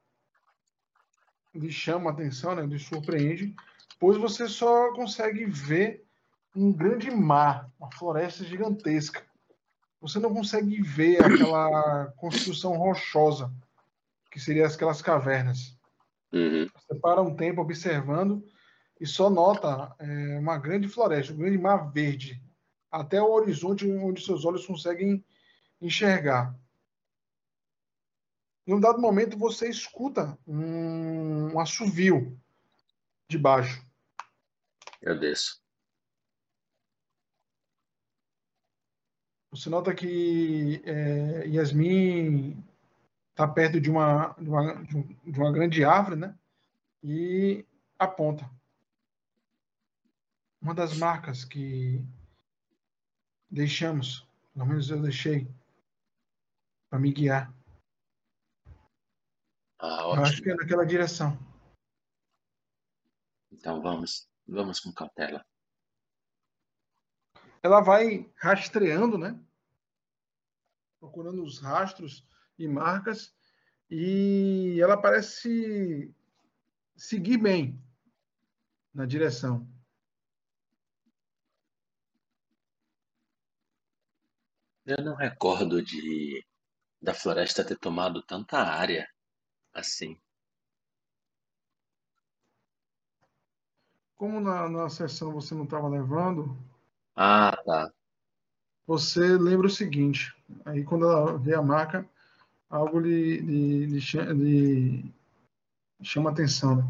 [1.53, 3.55] lhe chama a atenção, né, lhe surpreende,
[3.99, 6.03] pois você só consegue ver
[6.55, 9.23] um grande mar, uma floresta gigantesca.
[10.01, 13.53] Você não consegue ver aquela construção rochosa,
[14.31, 15.77] que seriam aquelas cavernas.
[16.33, 16.67] Uhum.
[16.73, 18.43] Você para um tempo observando
[19.01, 22.39] e só nota é, uma grande floresta, um grande mar verde,
[22.91, 25.25] até o horizonte onde seus olhos conseguem
[25.81, 26.55] enxergar.
[28.67, 32.39] Em um dado momento, você escuta um, um assovio
[33.27, 33.83] de baixo.
[35.01, 35.59] Eu desço.
[39.49, 42.63] Você nota que é, Yasmin
[43.31, 46.37] está perto de uma, de uma, de uma grande árvore, né?
[47.03, 47.65] E
[47.97, 48.47] aponta
[50.61, 52.05] uma das marcas que
[53.49, 55.47] deixamos, pelo menos eu deixei,
[56.89, 57.51] para me guiar.
[59.79, 61.35] Ah, eu acho que é naquela direção.
[63.51, 65.43] Então vamos, vamos com cautela.
[67.63, 69.39] Ela vai rastreando, né?
[70.99, 72.23] Procurando os rastros
[72.57, 73.33] e marcas
[73.89, 76.13] e ela parece
[76.95, 77.83] seguir bem
[78.93, 79.67] na direção.
[84.85, 86.45] Eu não recordo de
[87.01, 89.07] da floresta ter tomado tanta área
[89.73, 90.19] assim.
[94.15, 96.57] Como na, na sessão você não estava levando,
[97.15, 97.91] Ah, tá.
[98.85, 100.33] você lembra o seguinte.
[100.65, 102.07] Aí quando ela vê a marca,
[102.69, 105.13] algo lhe, lhe, lhe, cha- lhe
[106.03, 106.77] chama atenção.
[106.77, 106.83] né?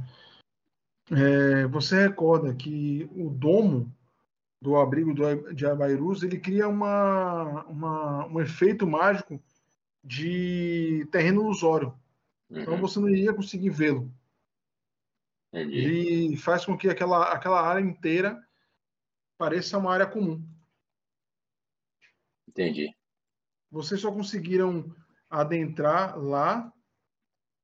[1.11, 3.91] É, você recorda que o domo
[4.61, 9.41] do abrigo do, de Abairus, ele cria uma, uma, um efeito mágico
[10.03, 11.97] de terreno ilusório.
[12.49, 14.13] Então Uhum, você não iria conseguir vê-lo.
[15.53, 18.41] Ele faz com que aquela, aquela área inteira
[19.37, 20.45] pareça uma área comum.
[22.47, 22.93] Entendi.
[23.69, 24.93] Vocês só conseguiram
[25.29, 26.71] adentrar lá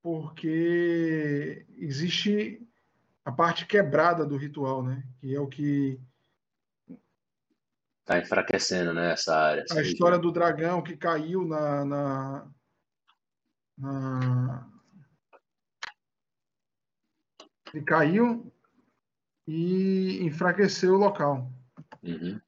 [0.02, 2.66] porque existe
[3.24, 5.04] a parte quebrada do ritual, né?
[5.20, 6.00] Que é o que
[8.08, 9.64] Tá enfraquecendo, né, essa área.
[9.64, 10.22] a história região.
[10.22, 12.52] do dragão que caiu na, na,
[13.78, 14.72] na-
[17.74, 18.50] ele caiu
[19.46, 21.52] e enfraqueceu o local.
[22.02, 22.40] Uhum,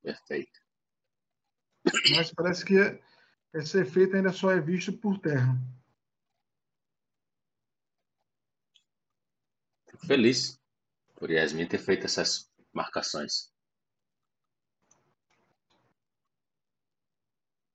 [0.00, 0.60] perfeito.
[2.14, 2.76] Mas parece que
[3.54, 5.58] esse efeito ainda só é visto por terra.
[9.90, 10.60] Fico feliz
[11.16, 13.52] por Yasmin ter feito essas marcações.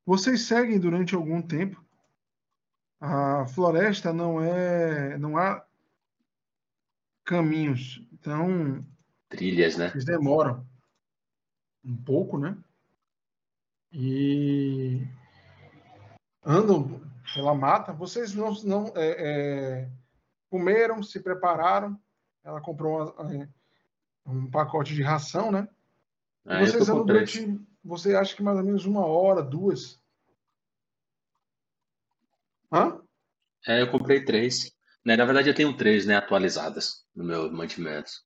[0.05, 1.83] Vocês seguem durante algum tempo.
[2.99, 5.65] A floresta não é, não há
[7.25, 8.85] caminhos, então
[9.29, 9.89] Trilhas, né?
[9.93, 10.65] eles demoram
[11.83, 12.57] um pouco, né?
[13.93, 15.07] e
[16.43, 16.99] andam
[17.33, 17.93] pela mata.
[17.93, 19.89] Vocês não, não é, é,
[20.49, 21.99] comeram, se prepararam.
[22.43, 23.47] Ela comprou uma, é,
[24.25, 25.67] um pacote de ração, né?
[26.45, 30.01] Ah, vocês andam durante, você acha que mais ou menos uma hora, duas.
[32.71, 33.01] Hã?
[33.67, 34.71] É, eu comprei três.
[35.05, 38.25] Né, na verdade, eu tenho três, né, atualizadas no meu mantimentos.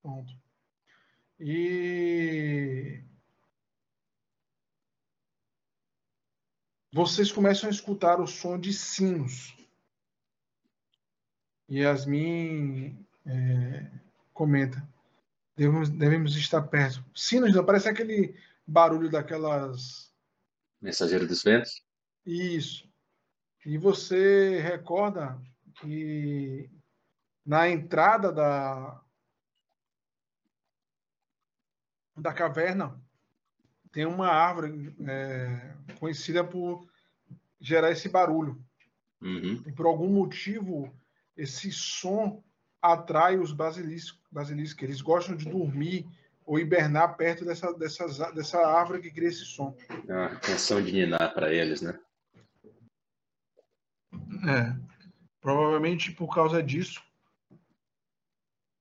[0.00, 0.32] Pronto.
[1.40, 3.02] E
[6.92, 9.56] vocês começam a escutar o som de sinos.
[11.68, 13.90] Yasmin é,
[14.32, 14.86] comenta:
[15.56, 17.04] devemos, devemos estar perto.
[17.14, 18.36] Sinos, parece aquele
[18.66, 20.12] barulho daquelas.
[20.80, 21.82] Mensageiro dos ventos?
[22.24, 22.88] Isso.
[23.64, 25.40] E você recorda
[25.80, 26.70] que
[27.44, 29.00] na entrada da,
[32.16, 33.00] da caverna
[33.92, 36.88] tem uma árvore é, conhecida por
[37.60, 38.64] gerar esse barulho.
[39.20, 39.62] Uhum.
[39.66, 40.92] E por algum motivo,
[41.36, 42.42] esse som
[42.80, 44.82] atrai os basiliscos, basiliscos.
[44.82, 46.08] Eles gostam de dormir
[46.44, 49.76] ou hibernar perto dessa, dessa, dessa árvore que cria esse som.
[50.08, 51.98] É uma canção de ninar para eles, né?
[54.48, 54.76] É.
[55.40, 57.02] Provavelmente por causa disso.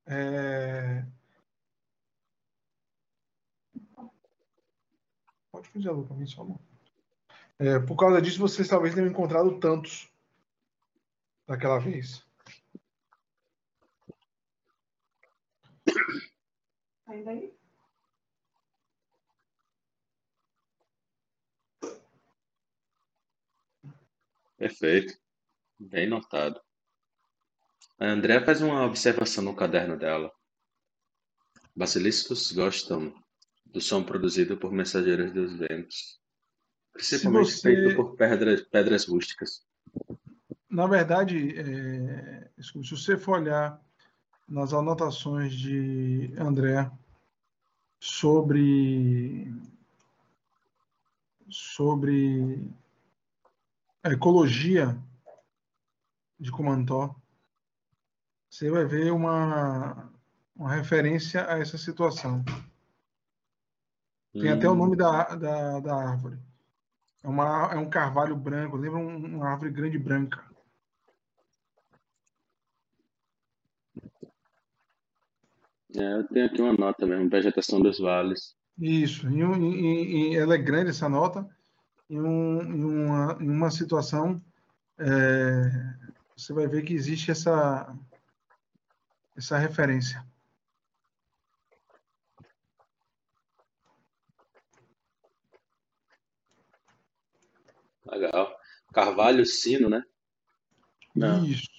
[0.05, 1.05] É...
[5.51, 6.59] Pode fazer a para mim, só não.
[7.59, 10.12] É, por causa disso, vocês talvez tenham encontrado tantos
[11.45, 12.26] daquela vez.
[17.12, 17.53] Ainda aí?
[24.57, 25.20] Perfeito.
[25.78, 26.62] Bem notado.
[27.99, 30.32] A André faz uma observação no caderno dela.
[31.76, 33.14] Basiliscos gostam
[33.66, 36.20] do som produzido por mensageiros dos ventos,
[36.93, 37.62] principalmente você...
[37.62, 39.66] feito por pedras, pedras rústicas.
[40.70, 42.51] Na verdade, é...
[42.62, 43.82] se você for olhar
[44.47, 46.91] nas anotações de André
[48.02, 49.54] sobre
[51.47, 52.74] sobre
[54.04, 54.97] a ecologia
[56.39, 57.16] de Comantó,
[58.49, 60.12] você vai ver uma,
[60.56, 62.43] uma referência a essa situação.
[64.34, 64.56] Tem hum.
[64.56, 66.39] até o nome da, da, da árvore.
[67.22, 70.43] É, uma, é um carvalho branco, lembra uma árvore grande branca.
[75.96, 78.56] É, eu tenho aqui uma nota mesmo, vegetação dos vales.
[78.78, 81.48] Isso, e, e, e ela é grande essa nota,
[82.10, 84.42] em, um, em, uma, em uma situação
[84.98, 85.92] é,
[86.36, 87.96] você vai ver que existe essa,
[89.36, 90.26] essa referência.
[98.06, 98.56] Legal.
[98.94, 100.04] Carvalho sino, né?
[101.16, 101.46] Não.
[101.46, 101.70] Isso.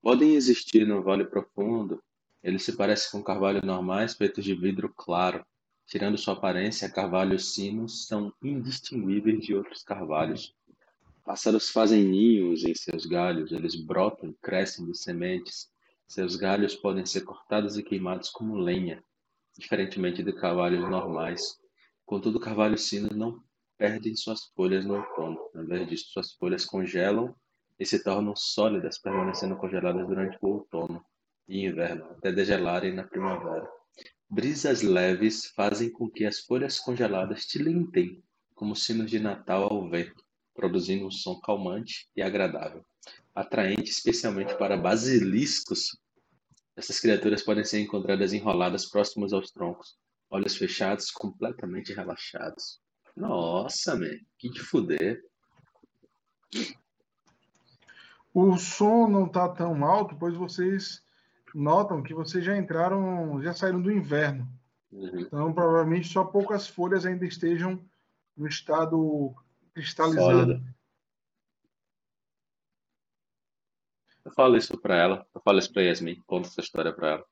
[0.00, 2.02] Podem existir no Vale Profundo.
[2.46, 5.44] Eles se parecem com carvalhos normais feitos de vidro claro.
[5.84, 10.54] Tirando sua aparência, carvalhos sinos são indistinguíveis de outros carvalhos.
[11.24, 15.68] Pássaros fazem ninhos em seus galhos, eles brotam e crescem de sementes.
[16.06, 19.02] Seus galhos podem ser cortados e queimados como lenha,
[19.58, 21.58] diferentemente de carvalhos normais.
[22.04, 23.42] Contudo, carvalhos sinos não
[23.76, 25.36] perdem suas folhas no outono.
[25.52, 27.34] Ao invés disso, suas folhas congelam
[27.76, 31.04] e se tornam sólidas, permanecendo congeladas durante o outono
[31.48, 33.68] e inverno, até degelarem na primavera.
[34.28, 38.22] Brisas leves fazem com que as folhas congeladas tilintem,
[38.54, 40.26] como sinos de Natal ao vento
[40.56, 42.84] produzindo um som calmante e agradável,
[43.34, 45.96] atraente especialmente para basiliscos.
[46.74, 49.96] Essas criaturas podem ser encontradas enroladas próximas aos troncos,
[50.30, 52.80] olhos fechados, completamente relaxados.
[53.14, 55.22] Nossa, man, que de fuder.
[58.34, 61.02] O som não está tão alto, pois vocês
[61.56, 64.46] notam que vocês já entraram, já saíram do inverno.
[64.92, 65.20] Uhum.
[65.20, 67.82] Então, provavelmente só poucas folhas ainda estejam
[68.36, 69.34] no estado
[69.72, 70.62] cristalizada.
[74.24, 75.26] Eu falo isso pra ela.
[75.34, 76.22] Eu falo isso pra Yasmin.
[76.26, 77.24] Conto essa história pra ela.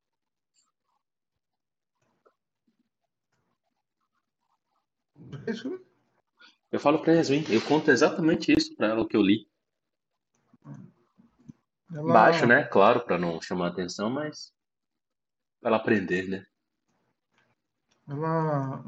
[5.46, 5.80] Isso?
[6.70, 7.44] Eu falo pra Yasmin.
[7.50, 9.46] Eu conto exatamente isso pra ela, o que eu li.
[11.94, 12.12] Ela...
[12.12, 12.64] Baixo, né?
[12.64, 14.52] Claro, pra não chamar atenção, mas
[15.60, 16.44] pra ela aprender, né?
[18.08, 18.84] Ela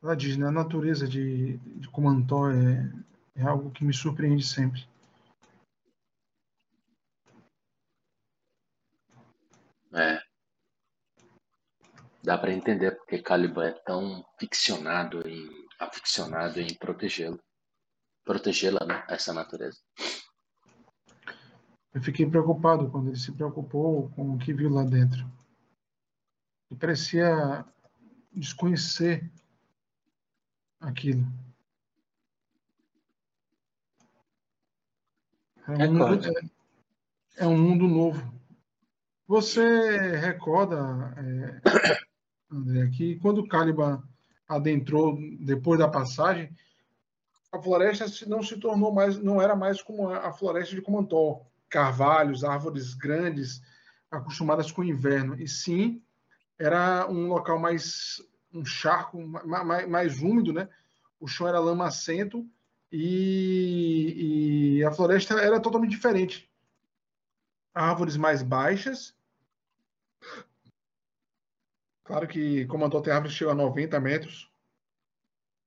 [0.00, 0.46] ela diz, né?
[0.46, 2.92] A natureza de, de Comantó é,
[3.34, 4.86] é algo que me surpreende sempre.
[9.92, 10.22] É.
[12.22, 17.42] Dá para entender porque Caliban é tão ficcionado em aficionado em protegê-lo.
[18.24, 19.04] Protegê-la, né?
[19.08, 19.78] Essa natureza.
[21.96, 25.20] Eu fiquei preocupado quando ele se preocupou com o que viu lá dentro.
[26.70, 27.64] Ele parecia
[28.30, 29.32] desconhecer
[30.78, 31.26] aquilo.
[35.66, 38.30] É um, é mundo, é, é um mundo novo.
[39.26, 40.76] Você recorda,
[41.16, 41.62] é,
[42.52, 44.06] André, que quando o Caliban
[44.46, 46.54] adentrou depois da passagem,
[47.50, 52.42] a floresta não se tornou mais, não era mais como a floresta de Comantó, carvalhos,
[52.42, 53.60] árvores grandes,
[54.10, 56.02] acostumadas com o inverno, e sim
[56.58, 58.18] era um local mais
[58.50, 60.70] um charco mais, mais úmido, né?
[61.20, 62.48] O chão era lamacento
[62.90, 66.50] e, e a floresta era totalmente diferente.
[67.74, 69.14] Árvores mais baixas.
[72.04, 74.50] Claro que Comandou tem árvores chegam a 90 metros.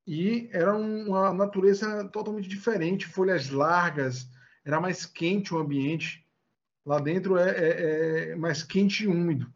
[0.07, 4.27] E era uma natureza totalmente diferente, folhas largas,
[4.69, 6.25] era mais quente o ambiente.
[6.85, 9.51] Lá dentro é, é, é mais quente e úmido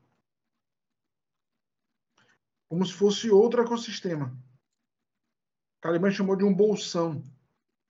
[2.73, 4.35] como se fosse outro ecossistema.
[5.79, 7.21] Caliban chamou de um bolsão,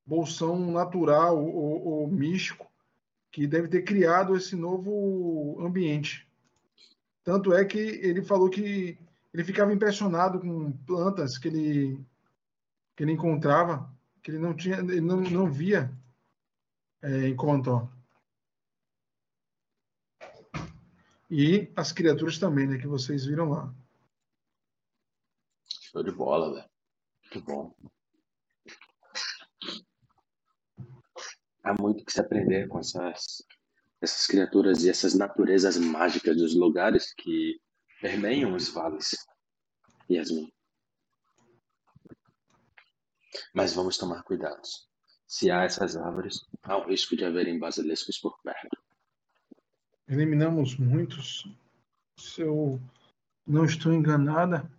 [0.05, 2.69] bolsão natural ou, ou místico,
[3.31, 6.27] que deve ter criado esse novo ambiente.
[7.23, 8.99] Tanto é que ele falou que
[9.33, 12.05] ele ficava impressionado com plantas que ele,
[12.97, 13.89] que ele encontrava,
[14.21, 15.89] que ele não tinha, ele não, não via
[17.03, 17.89] é, Comantó.
[21.29, 23.73] E as criaturas também, né, que vocês viram lá.
[25.67, 26.69] Show de bola, velho.
[27.23, 27.75] Muito bom.
[31.63, 33.43] Há muito que se aprender com essas,
[34.01, 37.59] essas criaturas e essas naturezas mágicas dos lugares que
[38.01, 39.15] permeiam os vales.
[40.09, 40.51] Yasmin.
[43.53, 44.92] Mas vamos tomar cuidados.
[45.35, 48.79] Se há essas árvores, há o risco de haverem basiliscos por perto.
[50.07, 51.51] Eliminamos muitos.
[52.19, 52.79] Se eu
[53.43, 54.71] não estou enganada,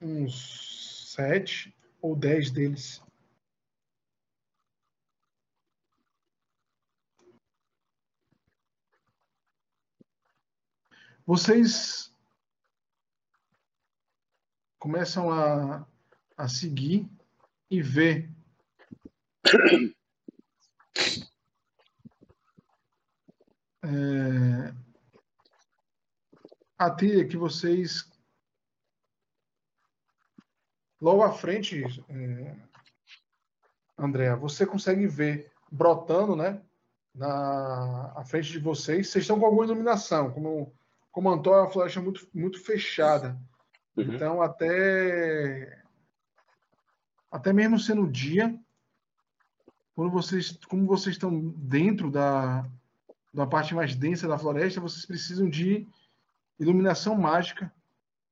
[0.00, 3.02] uns sete ou dez deles.
[11.26, 12.14] Vocês
[14.78, 15.84] começam a,
[16.42, 17.08] a seguir
[17.70, 18.28] e ver
[23.84, 24.74] é,
[26.76, 28.10] a trilha que vocês
[31.00, 32.56] Logo à frente, é,
[33.98, 36.62] Andréa, você consegue ver brotando, né?
[37.12, 39.08] Na à frente de vocês.
[39.08, 40.30] Vocês estão com alguma iluminação.
[40.30, 40.72] Como,
[41.10, 43.36] como Antônio, é uma floresta muito, muito fechada.
[43.96, 44.14] Uhum.
[44.14, 45.81] Então, até,
[47.32, 48.54] até mesmo sendo dia,
[49.94, 52.68] quando vocês, como vocês estão dentro da,
[53.32, 55.88] da parte mais densa da floresta, vocês precisam de
[56.60, 57.72] iluminação mágica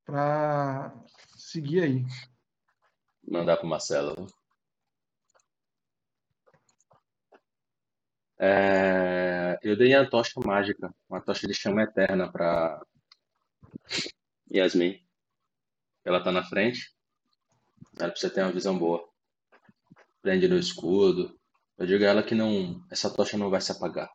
[0.05, 0.93] para
[1.35, 2.05] seguir aí.
[3.27, 4.27] Mandar pro Marcelo.
[8.37, 12.83] É, eu dei a tocha mágica, uma tocha de chama eterna para
[14.51, 15.03] Yasmin.
[16.03, 16.95] Ela tá na frente.
[18.01, 19.07] Ela precisa ter uma visão boa.
[20.21, 21.39] Prende no escudo.
[21.77, 24.11] Eu digo a ela que não, essa tocha não vai se apagar.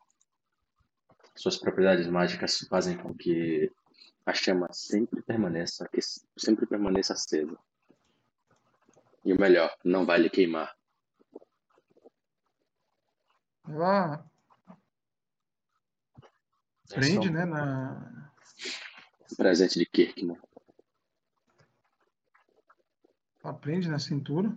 [1.35, 3.71] Suas propriedades mágicas fazem com que
[4.25, 6.01] a chama sempre permaneça, que
[6.37, 7.57] sempre permaneça acesa.
[9.23, 10.75] E o melhor, não vai lhe queimar.
[13.67, 14.25] Ela
[16.89, 18.31] prende, né, na...
[19.35, 20.37] Presente de Kirkman.
[23.47, 24.53] Ela prende na cintura.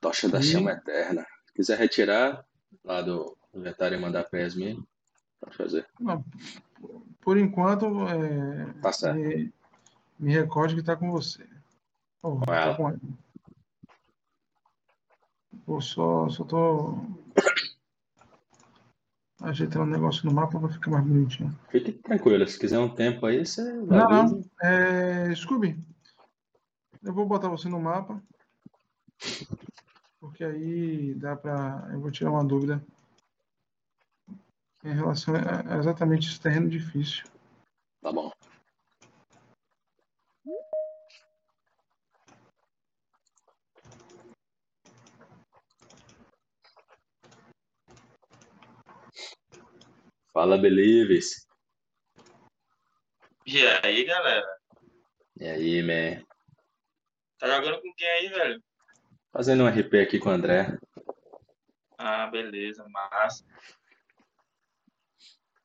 [0.00, 0.42] Tocha da e...
[0.42, 1.24] chama eterna.
[1.46, 2.44] Se quiser retirar
[2.82, 4.84] lá do inventário e mandar para Yasmin,
[5.38, 5.86] Pode fazer.
[6.00, 6.24] Não,
[7.20, 9.16] por enquanto, é, tá certo.
[9.16, 9.54] Me,
[10.18, 11.48] me recorde que está com você.
[12.20, 12.98] Oh, tá com.
[15.68, 16.98] Eu só, só tô
[19.42, 21.56] ajeitando o negócio no mapa para ficar mais bonitinho.
[21.70, 24.44] Fique tranquilo, se quiser um tempo aí, você Não, não.
[24.62, 25.78] É, Scooby,
[27.02, 28.20] eu vou botar você no mapa.
[30.20, 31.88] Porque aí dá para.
[31.92, 32.82] Eu vou tirar uma dúvida
[34.84, 37.24] em relação a exatamente esse terreno difícil.
[38.02, 38.30] Tá bom.
[50.38, 51.48] Fala, Believers.
[53.44, 54.46] E aí, galera?
[55.36, 56.24] E aí, man?
[57.40, 58.62] Tá jogando com quem aí, velho?
[59.32, 60.78] Fazendo um RP aqui com o André.
[61.98, 63.44] Ah, beleza, massa.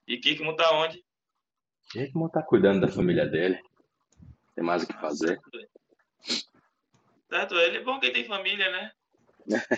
[0.08, 1.06] E Kikmo tá onde?
[1.92, 3.62] Kikmo tá cuidando da família dele.
[4.56, 5.40] Tem mais o que fazer.
[7.30, 8.92] Certo, ele é bom que ele tem família, né?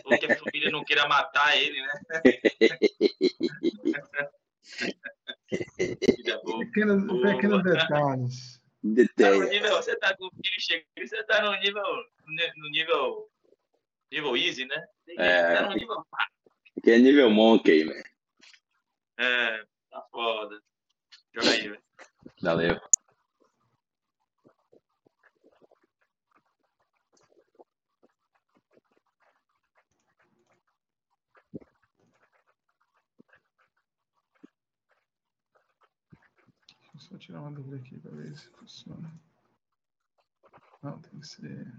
[0.05, 1.91] Ou que a família não queira matar ele, né?
[5.77, 8.61] Pequenos, pequenos detalhes.
[9.15, 11.83] Tá no nível, você tá com o filho chegando, você tá no nível,
[12.57, 13.29] no nível,
[14.11, 14.85] nível easy, né?
[15.17, 15.55] É.
[15.55, 16.05] Tá no nível
[16.83, 17.93] Que é nível monkey, man.
[19.17, 20.61] É, tá foda.
[21.33, 21.83] Joga aí, velho.
[22.41, 22.81] Valeu.
[37.25, 39.11] Tirar uma dúvida aqui para ver se funciona.
[40.83, 41.73] Não, tem que ser.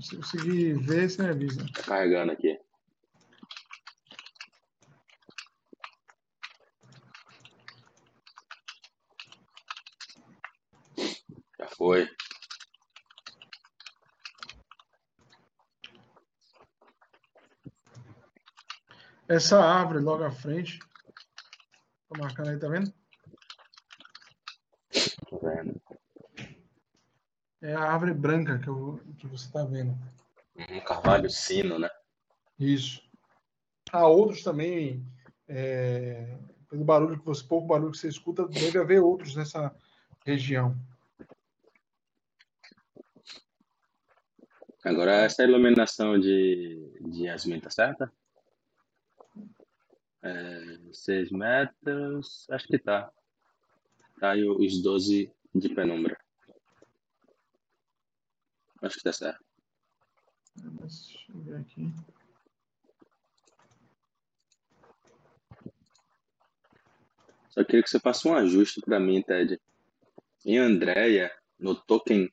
[0.00, 1.66] Se conseguir ver, você me avisa.
[1.72, 2.58] Tá carregando aqui.
[11.58, 12.08] Já foi.
[19.28, 20.78] Essa árvore logo à frente.
[22.08, 22.92] Tô marcando aí, tá vendo?
[25.28, 25.85] Tô vendo.
[27.66, 29.98] É a árvore branca que, eu, que você tá vendo.
[30.70, 31.90] Um carvalho sino, né?
[32.56, 33.02] Isso.
[33.90, 35.04] Há outros também.
[35.48, 36.38] É,
[36.70, 39.74] pelo barulho que você, pouco barulho que você escuta, deve haver outros nessa
[40.24, 40.78] região.
[44.84, 48.12] Agora essa iluminação de, de Yasmin, tá certa?
[50.22, 53.10] É, 6 metros, acho que tá.
[54.20, 56.16] Tá aí os 12 de penumbra.
[58.82, 59.44] Acho que tá certo.
[60.56, 61.92] Deixa eu ver aqui.
[67.50, 69.58] Só queria que você faça um ajuste para mim, Ted.
[70.44, 72.30] Em Andrea, no token,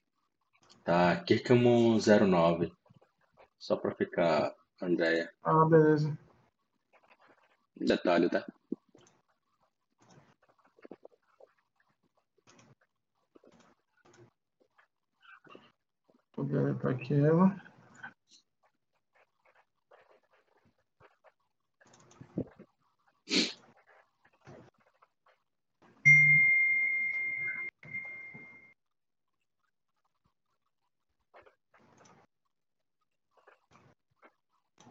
[0.84, 2.72] tá Kirkamo 09.
[3.58, 5.34] Só para ficar Andrea.
[5.42, 6.18] Ah, beleza.
[7.76, 8.46] Detalhe, tá?
[16.44, 17.56] Vou ver para aquela.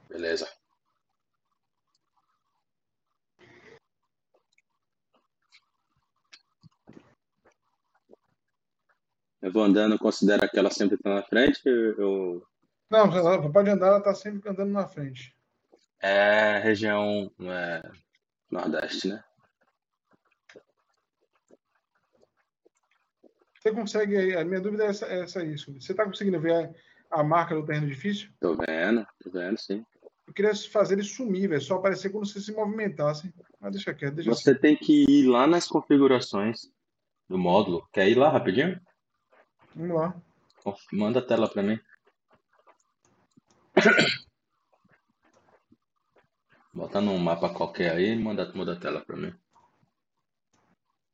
[0.09, 0.62] Beleza.
[9.43, 11.61] Eu vou andando, considero que ela sempre tá na frente.
[11.67, 12.47] Eu...
[12.89, 15.37] Não, ela pode andar, ela tá sempre andando na frente.
[16.01, 17.83] É região é,
[18.49, 19.25] nordeste, né?
[23.59, 25.57] Você consegue, a minha dúvida é essa, é essa aí.
[25.57, 26.75] Você está conseguindo ver
[27.11, 28.31] a, a marca do terreno difícil?
[28.41, 29.85] Tô vendo, tô vendo, sim.
[30.27, 33.33] Eu queria fazer ele sumir, velho, só aparecer quando você se movimentasse.
[33.61, 36.73] Mas deixa quieto, deixa Você tem que ir lá nas configurações
[37.29, 37.89] do módulo.
[37.93, 38.81] Quer ir lá rapidinho?
[39.75, 40.15] Vamos lá.
[40.93, 41.81] Manda a tela para mim.
[46.75, 49.35] Bota num mapa qualquer aí e manda, muda a tela para mim.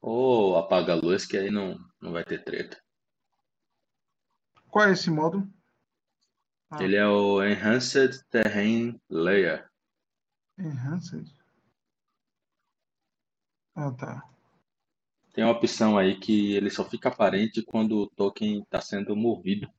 [0.01, 2.81] Ou apaga a luz que aí não, não vai ter treta.
[4.71, 5.49] Qual é esse módulo?
[6.71, 6.83] Ah.
[6.83, 9.69] Ele é o Enhanced Terrain Layer.
[10.59, 11.27] Enhanced.
[13.75, 14.29] Ah, tá.
[15.39, 19.73] Tem uma opção aí que ele só fica aparente quando o token está sendo movido.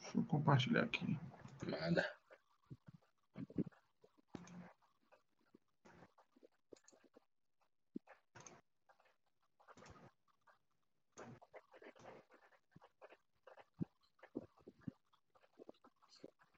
[0.00, 1.18] Deixa eu compartilhar aqui.
[1.66, 2.08] Nada.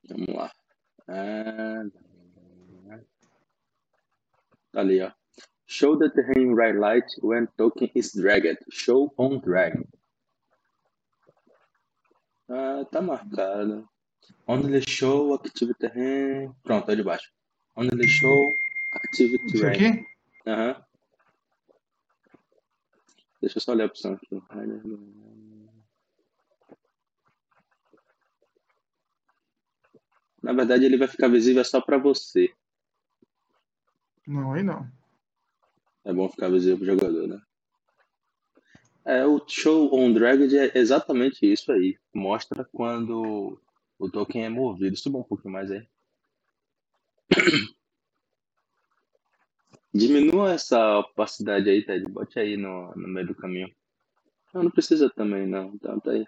[0.07, 0.58] Vamos lá.
[4.73, 5.11] Tá ali, ó.
[5.67, 8.59] Show the terrain right light when token is dragged.
[8.71, 9.83] Show on drag.
[12.49, 13.89] Ah, tá marcado.
[14.47, 16.55] Only show active terrain.
[16.63, 17.31] Pronto, é de baixo.
[17.77, 18.55] Only show
[18.93, 19.91] active Isso terrain.
[19.91, 20.07] aqui?
[20.47, 20.85] Aham.
[23.41, 24.43] Deixa eu só ler a opção aqui.
[30.43, 32.53] Na verdade, ele vai ficar visível só para você.
[34.27, 34.87] Não, aí não.
[36.05, 37.41] É bom ficar visível pro jogador, né?
[39.05, 41.99] É, o show on dragged é exatamente isso aí.
[42.15, 43.59] Mostra quando
[43.99, 44.97] o token é movido.
[44.97, 45.87] Suba um pouquinho mais aí.
[49.95, 52.05] Diminua essa opacidade aí, Ted.
[52.11, 53.75] Bote aí no, no meio do caminho.
[54.53, 55.73] Não, não precisa também, não.
[55.75, 56.27] Então tá aí.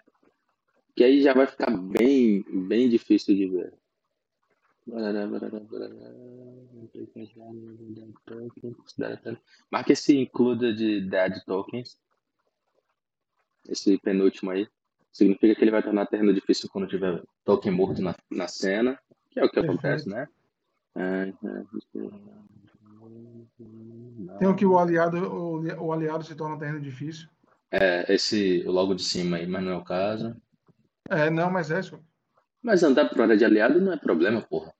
[0.95, 3.73] Que aí já vai ficar bem, bem difícil de ver.
[9.71, 11.97] Marca esse include dead tokens.
[13.67, 14.67] Esse penúltimo aí.
[15.11, 18.99] Significa que ele vai tornar terreno difícil quando tiver token morto na, na cena.
[19.29, 19.79] Que é o que Perfeito.
[19.79, 20.27] acontece, né?
[24.39, 27.29] Tem o que o aliado, o, o aliado se torna terreno difícil.
[27.69, 30.35] É, esse logo de cima aí, mas não é o caso.
[31.09, 31.99] É, não, mas é isso.
[32.61, 34.73] Mas andar por área de aliado não é problema, porra.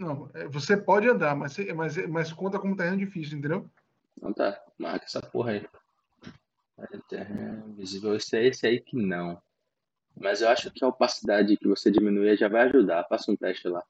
[0.00, 3.70] Não, é, você pode andar, mas, mas, mas conta como terreno difícil, entendeu?
[4.16, 5.68] Então tá, marca essa porra aí.
[7.08, 9.40] Terreno visível, esse é esse aí que não.
[10.18, 13.06] Mas eu acho que a opacidade que você diminuir já vai ajudar.
[13.08, 13.82] Faça um teste lá.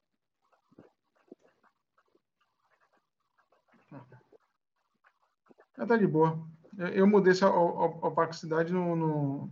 [5.77, 6.39] Ah, tá de boa.
[6.79, 9.51] Eu, eu mudei essa opacidade no, no,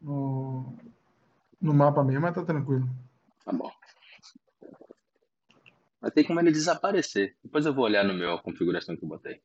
[0.00, 0.78] no,
[1.60, 2.88] no mapa mesmo, mas tá tranquilo.
[3.44, 3.70] Tá bom.
[6.00, 7.36] Mas tem como ele desaparecer.
[7.42, 9.42] Depois eu vou olhar no meu a configuração que eu botei.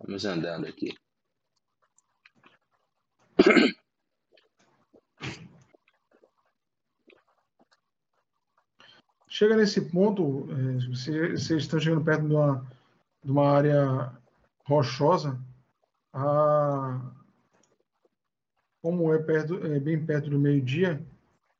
[0.00, 0.94] Vamos andando aqui.
[9.28, 10.46] Chega nesse ponto,
[10.90, 12.66] vocês, vocês estão chegando perto de uma,
[13.22, 14.12] de uma área
[14.64, 15.38] rochosa.
[16.12, 17.17] A,
[18.80, 21.04] como é, perto, é bem perto do meio-dia,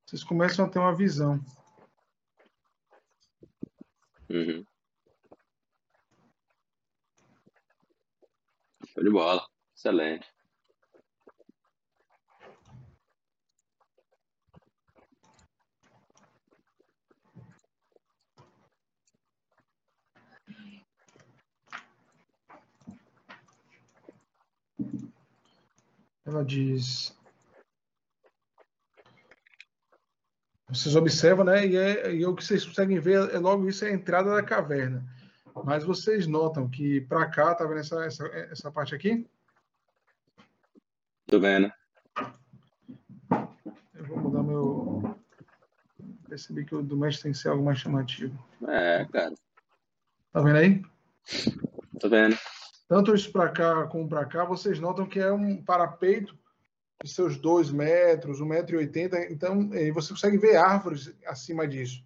[0.07, 1.41] vocês começam a ter uma visão.
[4.31, 4.65] Uhum.
[8.87, 9.47] Show de bola.
[9.75, 10.38] Excelente.
[26.29, 27.17] Ela diz.
[30.69, 31.67] Vocês observam, né?
[31.67, 34.43] E, é, e o que vocês conseguem ver é logo isso é a entrada da
[34.43, 35.03] caverna.
[35.65, 39.27] Mas vocês notam que para cá, tá vendo essa, essa, essa parte aqui?
[41.27, 41.73] Tô vendo.
[43.95, 45.19] Eu vou mudar meu.
[46.29, 48.39] Percebi que o do mestre tem que ser algo mais chamativo.
[48.69, 49.35] É, cara.
[50.31, 50.83] Tá vendo aí?
[51.99, 52.37] Tô vendo.
[52.89, 56.37] Tanto isso para cá como para cá, vocês notam que é um parapeito
[57.05, 59.31] de seus 2 metros, 1,80m.
[59.31, 62.03] Então, você consegue ver árvores acima disso.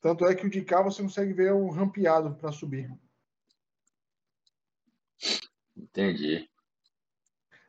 [0.00, 2.88] Tanto é que o de cá você consegue ver o rampeado para subir.
[5.76, 6.48] Entendi.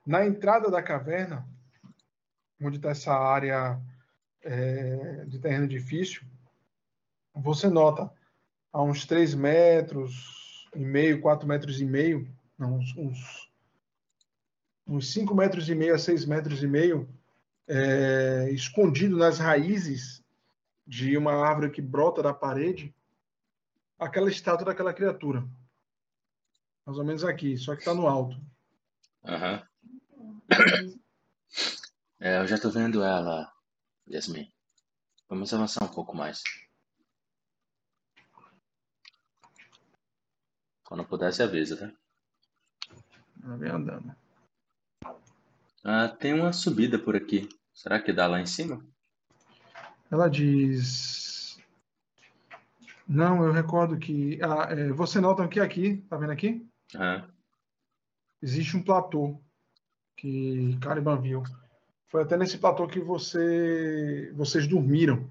[0.06, 1.48] Na entrada da caverna,
[2.62, 3.82] onde está essa área
[4.44, 6.22] é, de terreno difícil,
[7.34, 8.14] você nota
[8.72, 13.50] a uns 3 metros e meio, 4 metros e meio, não, uns, uns,
[14.88, 17.08] uns 5 metros e meio a 6 metros e meio,
[17.68, 20.24] é, escondido nas raízes
[20.86, 22.94] de uma árvore que brota da parede,
[23.98, 25.48] aquela estátua daquela criatura.
[26.86, 28.40] Mais ou menos aqui, só que está no alto.
[29.24, 29.62] Aham.
[32.20, 33.50] É, eu já tô vendo ela,
[34.10, 34.52] Yasmin.
[35.30, 36.42] Vamos avançar um pouco mais.
[40.90, 41.92] Quando puder, você avisa, tá?
[43.44, 44.12] Ela vem andando.
[45.84, 47.48] Ah, tem uma subida por aqui.
[47.72, 48.84] Será que dá lá em cima?
[50.10, 51.60] Ela diz.
[53.08, 54.40] Não, eu recordo que.
[54.42, 56.68] Ah, é, você nota que aqui, tá vendo aqui?
[56.96, 57.30] Aham.
[58.42, 59.40] Existe um platô
[60.18, 61.44] que Caliban viu.
[62.08, 65.30] Foi até nesse platô que você, vocês dormiram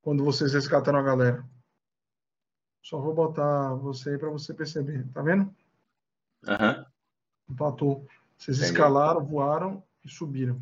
[0.00, 1.44] quando vocês resgataram a galera.
[2.84, 5.06] Só vou botar você aí para você perceber.
[5.14, 5.50] Tá vendo?
[6.46, 6.84] Aham.
[7.48, 8.06] Um platô.
[8.36, 8.72] Vocês Entendi.
[8.72, 10.60] escalaram, voaram e subiram.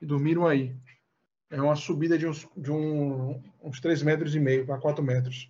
[0.00, 0.76] E dormiram aí.
[1.48, 5.48] É uma subida de uns, de um, uns 3 metros e meio para 4 metros.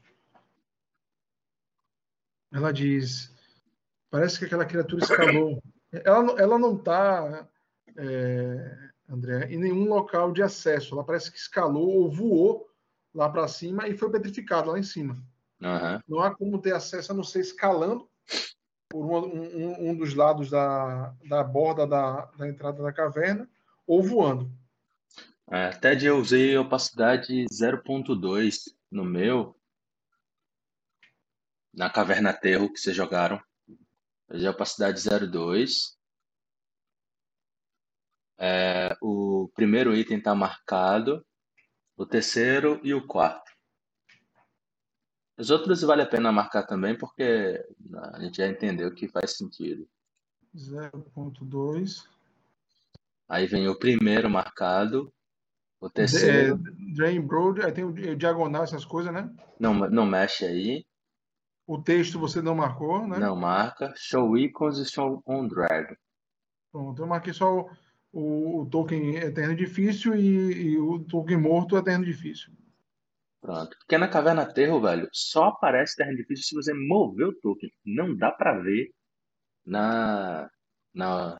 [2.53, 3.35] ela diz:
[4.11, 5.62] parece que aquela criatura escalou.
[5.91, 7.49] Ela, ela não está,
[9.09, 10.95] André, em nenhum local de acesso.
[10.95, 12.68] Ela parece que escalou ou voou
[13.14, 15.16] lá para cima e foi petrificada lá em cima.
[15.63, 16.03] Aham.
[16.09, 18.09] Não há como ter acesso a não ser escalando
[18.89, 23.49] por um, um- um dos lados da, da borda da, da entrada da caverna
[23.87, 24.51] ou voando.
[25.51, 29.57] É, até de eu usei opacidade 0.2 no meu,
[31.75, 33.41] na Caverna Aterro que vocês jogaram.
[34.29, 35.95] Eu usei opacidade 0.2.
[38.39, 41.25] É, o primeiro item está marcado,
[41.97, 43.51] o terceiro e o quarto.
[45.43, 47.61] Os outros vale a pena marcar também, porque
[48.14, 49.88] a gente já entendeu que faz sentido.
[50.55, 52.05] 0.2.
[53.28, 55.12] Aí vem o primeiro marcado,
[55.80, 56.61] o É, terceiro
[56.95, 59.28] Drain Broad, aí tem o di- diagonal, essas coisas, né?
[59.59, 60.84] não, não mexe aí,
[61.66, 63.18] O texto você não marcou, né?
[63.18, 63.93] não marca.
[63.97, 65.97] Show icons e show on drag.
[66.70, 67.70] Pronto, eu marquei só o,
[68.12, 72.53] o, o token Eterno Difícil e, e o token morto Eterno Difícil.
[73.43, 73.76] Pronto.
[73.80, 77.68] Porque na Caverna Aterro, velho, só aparece terra difícil se você mover o token.
[77.84, 78.95] Não dá pra ver
[79.66, 80.49] na,
[80.95, 81.36] na,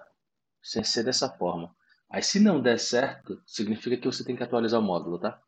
[0.61, 1.73] sem ser dessa forma.
[2.11, 5.41] Aí se não der certo, significa que você tem que atualizar o módulo, tá?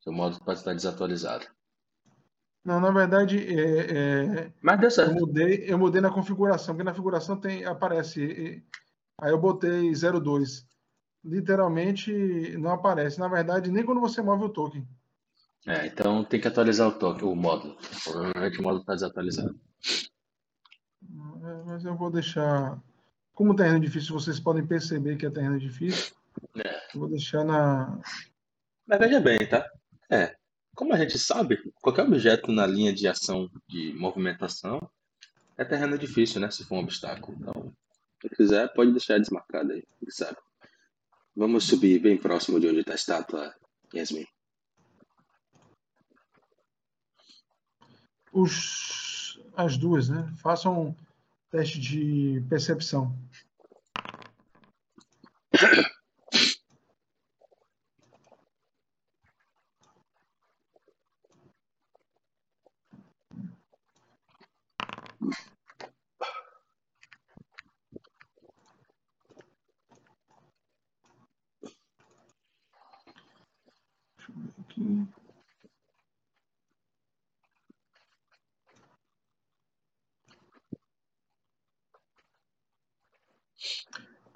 [0.00, 1.44] Seu módulo pode estar desatualizado.
[2.64, 5.12] Não, na verdade, é, é, Mas deu eu certo.
[5.14, 8.64] mudei, eu mudei na configuração, porque na configuração tem, aparece.
[9.20, 10.64] aí eu botei 02.
[11.24, 13.18] Literalmente não aparece.
[13.18, 14.86] Na verdade, nem quando você move o token.
[15.66, 17.76] É, então tem que atualizar o token, o módulo.
[18.04, 19.58] Provavelmente o módulo está desatualizado.
[21.02, 22.80] É, Mas eu vou deixar.
[23.34, 26.14] Como terreno difícil, vocês podem perceber que é terreno difícil.
[26.56, 26.80] É.
[26.94, 28.00] Vou deixar na.
[28.86, 29.68] Mas veja bem, tá?
[30.08, 30.36] É.
[30.74, 34.78] Como a gente sabe, qualquer objeto na linha de ação de movimentação
[35.56, 36.50] é terreno difícil, né?
[36.50, 37.36] Se for um obstáculo.
[37.40, 37.72] Então,
[38.22, 40.36] se quiser, pode deixar desmarcado aí, sabe?
[41.34, 43.54] Vamos subir bem próximo de onde está a estátua,
[43.94, 44.26] Yasmin.
[48.38, 50.30] Os, as duas, né?
[50.36, 50.94] Façam um
[51.50, 53.16] teste de percepção.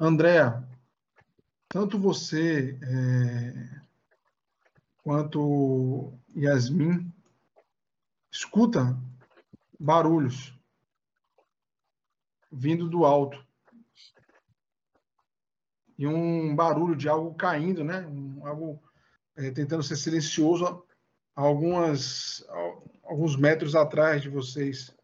[0.00, 0.66] Andréa,
[1.68, 3.80] tanto você é,
[5.02, 7.12] quanto Yasmin
[8.32, 8.98] escuta
[9.78, 10.58] barulhos
[12.50, 13.46] vindo do alto.
[15.98, 18.06] E um barulho de algo caindo, né?
[18.42, 18.82] Algo
[19.36, 20.82] é, tentando ser silencioso
[21.34, 22.44] algumas,
[23.04, 24.94] alguns metros atrás de vocês.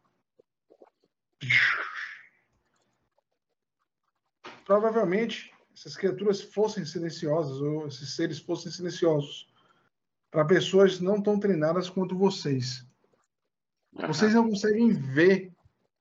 [4.67, 9.47] Provavelmente essas criaturas fossem silenciosas, ou esses seres fossem silenciosos,
[10.29, 12.85] para pessoas não tão treinadas quanto vocês.
[13.93, 15.55] Vocês não conseguem ver,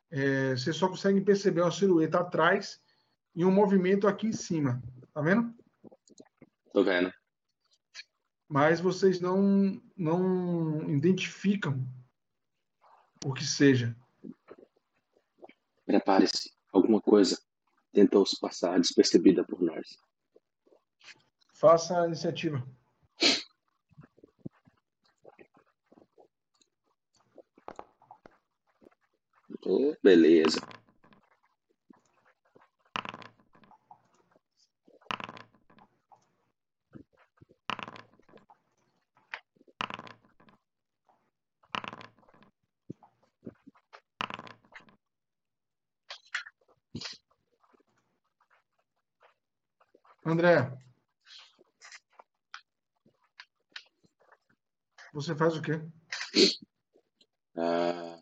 [0.10, 2.82] é, vocês só conseguem perceber uma silhueta atrás
[3.36, 4.82] e um movimento aqui em cima.
[5.14, 5.54] Tá vendo?
[6.74, 7.14] Tô vendo.
[8.48, 11.88] Mas vocês não, não identificam
[13.24, 13.96] o que seja.
[15.86, 16.52] Prepare-se.
[16.74, 17.38] Alguma coisa
[17.96, 19.98] tentou se passar despercebida por nós.
[21.54, 22.62] Faça a iniciativa.
[29.66, 30.60] Oh, beleza.
[50.26, 50.72] André.
[55.14, 55.80] Você faz o quê?
[57.56, 58.20] Ah,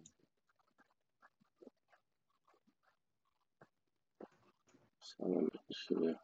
[5.69, 6.19] deixa eu ver.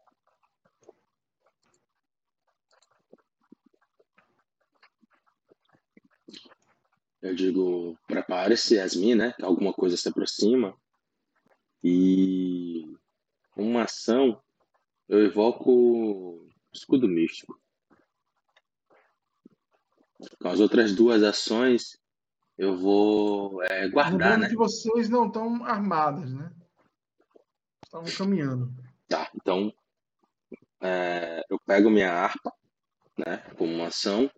[7.22, 9.34] Eu digo, prepare-se, Yasmin, né?
[9.42, 10.78] Alguma coisa se aproxima.
[11.84, 12.96] E
[13.56, 14.42] uma ação,
[15.10, 17.60] eu evoco escudo místico.
[20.40, 22.00] Com as outras duas ações,
[22.58, 24.50] eu vou é, guardar, Lembrando né?
[24.50, 26.52] que vocês não estão armadas, né?
[27.84, 28.72] Estavam caminhando.
[29.08, 29.74] Tá, então
[30.80, 32.54] é, eu pego minha harpa,
[33.18, 34.30] né, como uma ação.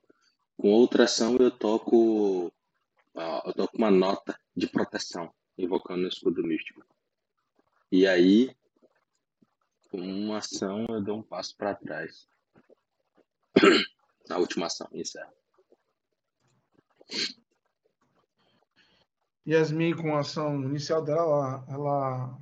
[0.55, 2.53] Com outra ação eu toco,
[3.13, 6.85] ó, eu toco uma nota de proteção, invocando o escudo místico.
[7.91, 8.55] E aí,
[9.91, 12.27] com uma ação eu dou um passo para trás.
[14.29, 15.33] Na última ação, encerro.
[19.45, 22.41] Yasmin, com a ação inicial dela, ela, ela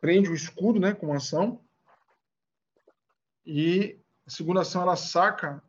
[0.00, 1.64] prende o escudo, né, com ação.
[3.44, 5.60] E a segunda ação, ela saca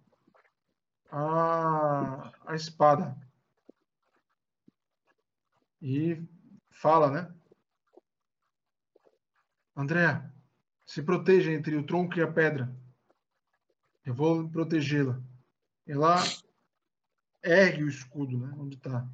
[1.10, 3.18] a, a espada.
[5.82, 6.22] E
[6.70, 7.34] fala, né?
[9.76, 10.22] André,
[10.90, 12.76] se proteja entre o tronco e a pedra.
[14.04, 15.22] Eu vou protegê-la.
[15.86, 16.16] Ela
[17.44, 18.52] ergue o escudo, né?
[18.58, 19.08] Onde está.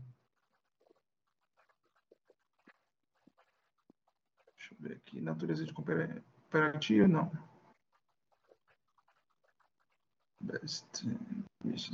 [4.55, 5.19] Deixa eu ver aqui.
[5.19, 7.29] Natureza de cooperativo, não.
[10.39, 10.85] Best.
[11.61, 11.93] Deixa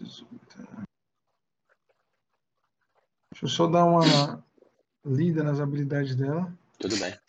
[3.41, 4.45] eu só dar uma
[5.03, 6.55] lida nas habilidades dela.
[6.77, 7.19] Tudo bem.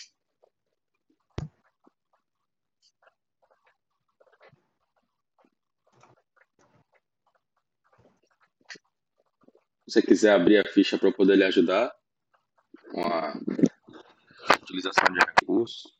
[9.92, 11.94] Você quiser abrir a ficha para poder lhe ajudar
[12.90, 13.34] com a
[14.62, 15.94] utilização de recursos,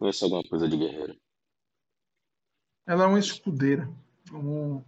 [0.00, 1.20] ver se é alguma coisa de guerreiro.
[2.86, 3.86] Ela é uma escudeira.
[4.32, 4.82] Um...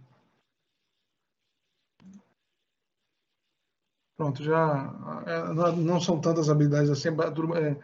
[4.17, 4.91] Pronto, já
[5.27, 7.79] é, não são tantas habilidades assim, é,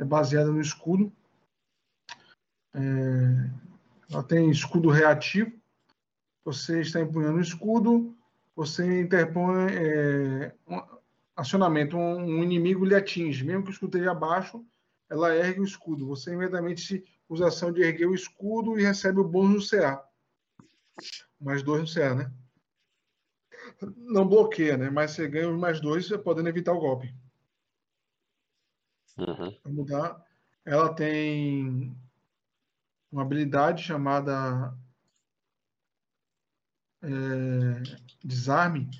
[0.00, 1.12] é baseada no escudo.
[2.72, 2.78] É,
[4.12, 5.60] ela tem escudo reativo.
[6.44, 8.15] Você está empunhando o escudo,
[8.56, 10.82] você interpõe é, um
[11.36, 14.66] acionamento, um, um, inimigo lhe atinge, mesmo que o escudo esteja abaixo,
[15.10, 16.06] ela ergue o escudo.
[16.06, 20.02] Você imediatamente usa a ação de erguer o escudo e recebe o bônus no CA.
[21.38, 22.32] Mais dois no CA, né?
[23.96, 24.88] Não bloqueia, né?
[24.88, 27.14] Mas você ganha os mais dois, podendo evitar o golpe.
[29.18, 29.54] Uhum.
[29.66, 30.24] Mudar.
[30.64, 31.94] Ela tem
[33.12, 34.74] uma habilidade chamada
[37.02, 37.82] é,
[38.24, 38.90] desarme.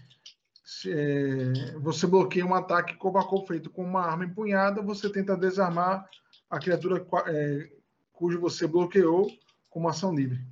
[0.65, 5.37] Se, é, você bloqueia um ataque corpo a feito com uma arma empunhada, você tenta
[5.37, 6.09] desarmar
[6.51, 7.71] a criatura é,
[8.13, 9.31] cujo você bloqueou
[9.71, 10.45] com uma ação livre.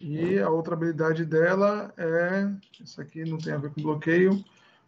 [0.00, 2.50] E a outra habilidade dela é.
[2.82, 4.42] Essa aqui não tem a ver com bloqueio.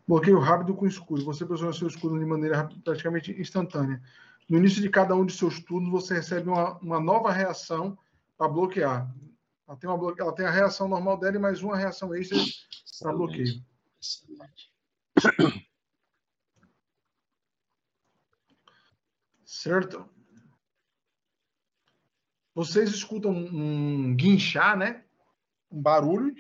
[0.09, 1.25] Bloqueio rápido com escudo.
[1.25, 4.03] Você posiciona seu escudo de maneira praticamente instantânea.
[4.49, 7.97] No início de cada um de seus turnos, você recebe uma, uma nova reação
[8.37, 9.13] para bloquear.
[9.67, 12.39] Ela tem, uma, ela tem a reação normal dela e mais uma reação extra
[13.01, 13.65] para bloqueio.
[19.45, 20.09] Certo?
[22.55, 25.07] Vocês escutam um guinchar, né?
[25.71, 26.35] Um barulho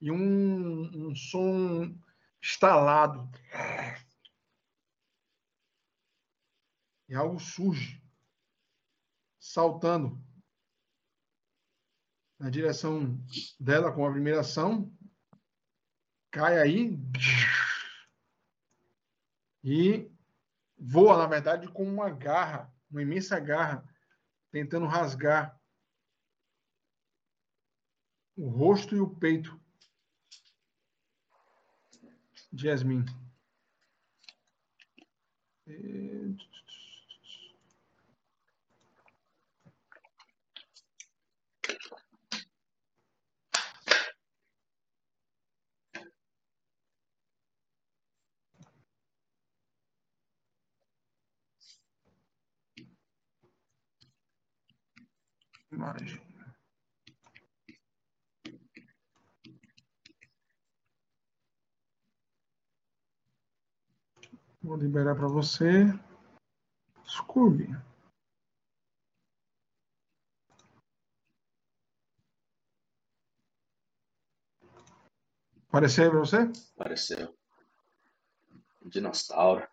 [0.00, 1.94] e um, um som
[2.40, 3.28] estalado.
[7.08, 8.02] E algo surge,
[9.38, 10.29] saltando
[12.40, 13.22] na direção
[13.60, 14.90] dela com a primeira ação.
[16.30, 16.98] Cai aí.
[19.62, 20.10] E
[20.78, 23.86] voa, na verdade, com uma garra, uma imensa garra,
[24.50, 25.60] tentando rasgar
[28.34, 29.60] o rosto e o peito
[32.50, 33.04] de Yasmin.
[35.66, 36.34] E...
[55.80, 56.20] imagem.
[64.62, 65.86] Vou liberar para você.
[67.06, 67.66] Scooby.
[75.68, 76.36] Apareceu para você?
[76.76, 77.34] Apareceu.
[78.84, 79.66] Dinossauro.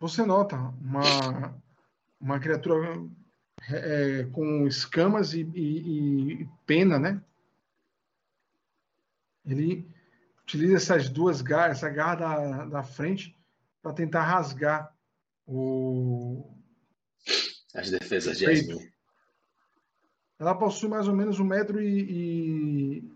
[0.00, 1.61] Você nota uma
[2.22, 3.04] uma criatura
[3.68, 7.22] é, com escamas e, e, e, pena, né?
[9.44, 9.86] Ele
[10.44, 13.36] utiliza essas duas garras, essa garra da, da frente,
[13.82, 14.96] para tentar rasgar
[15.46, 16.48] o.
[17.74, 18.92] As defesas de Yasmin.
[20.38, 23.00] Ela possui mais ou menos um metro e.
[23.00, 23.12] e...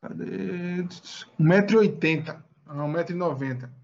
[0.00, 0.82] Cadê?
[1.38, 2.44] Um metro e oitenta.
[2.66, 3.77] Ah, um metro e noventa.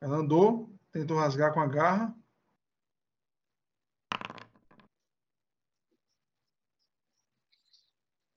[0.00, 2.14] Ela andou, tentou rasgar com a garra.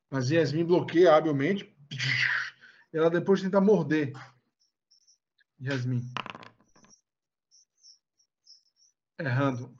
[0.10, 1.74] Mas Yasmin bloqueia habilmente.
[2.92, 4.12] Ela depois tenta morder.
[5.62, 6.02] Yasmin.
[9.18, 9.74] Errando.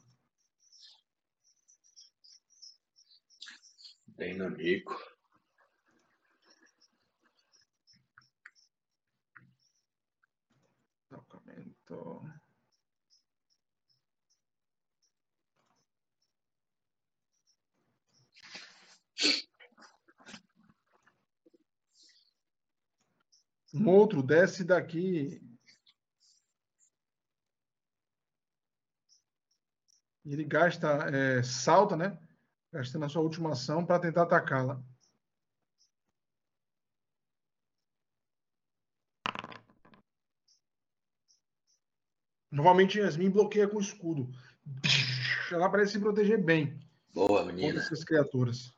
[4.16, 5.11] Bem no Nico.
[23.74, 25.40] Um outro desce daqui.
[30.24, 32.18] Ele gasta, é, salta, né?
[32.70, 34.82] Gastando a sua última ação para tentar atacá-la.
[42.52, 44.30] Novamente, Yasmin bloqueia com o escudo.
[45.50, 46.78] Ela parece se proteger bem
[47.14, 47.80] Boa, contra menina.
[47.80, 48.70] essas criaturas.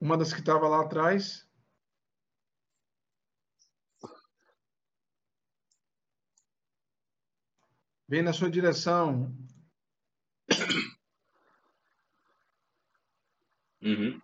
[0.00, 1.48] Uma das que estava lá atrás.
[8.08, 9.32] Vem na sua direção.
[13.80, 14.20] Uhum.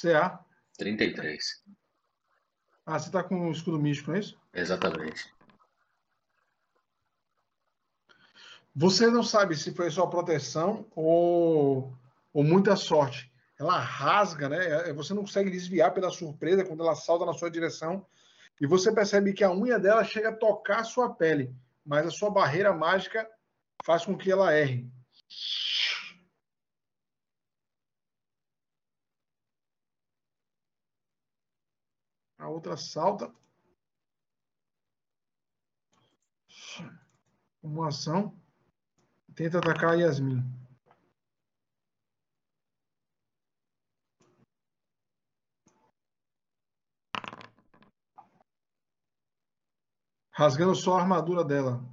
[0.00, 0.44] CA.
[0.78, 1.62] 33.
[2.86, 4.38] Ah, você está com o escudo místico, não é isso?
[4.52, 5.32] Exatamente.
[8.74, 11.92] Você não sabe se foi só proteção ou,
[12.32, 13.30] ou muita sorte.
[13.58, 14.92] Ela rasga, né?
[14.94, 18.06] Você não consegue desviar pela surpresa quando ela salta na sua direção.
[18.60, 22.10] E você percebe que a unha dela chega a tocar a sua pele, mas a
[22.10, 23.28] sua barreira mágica
[23.84, 24.90] faz com que ela erre.
[32.40, 33.30] A outra salta.
[37.62, 38.34] Uma ação.
[39.34, 40.42] Tenta atacar a Yasmin.
[50.30, 51.89] Rasgando só a armadura dela.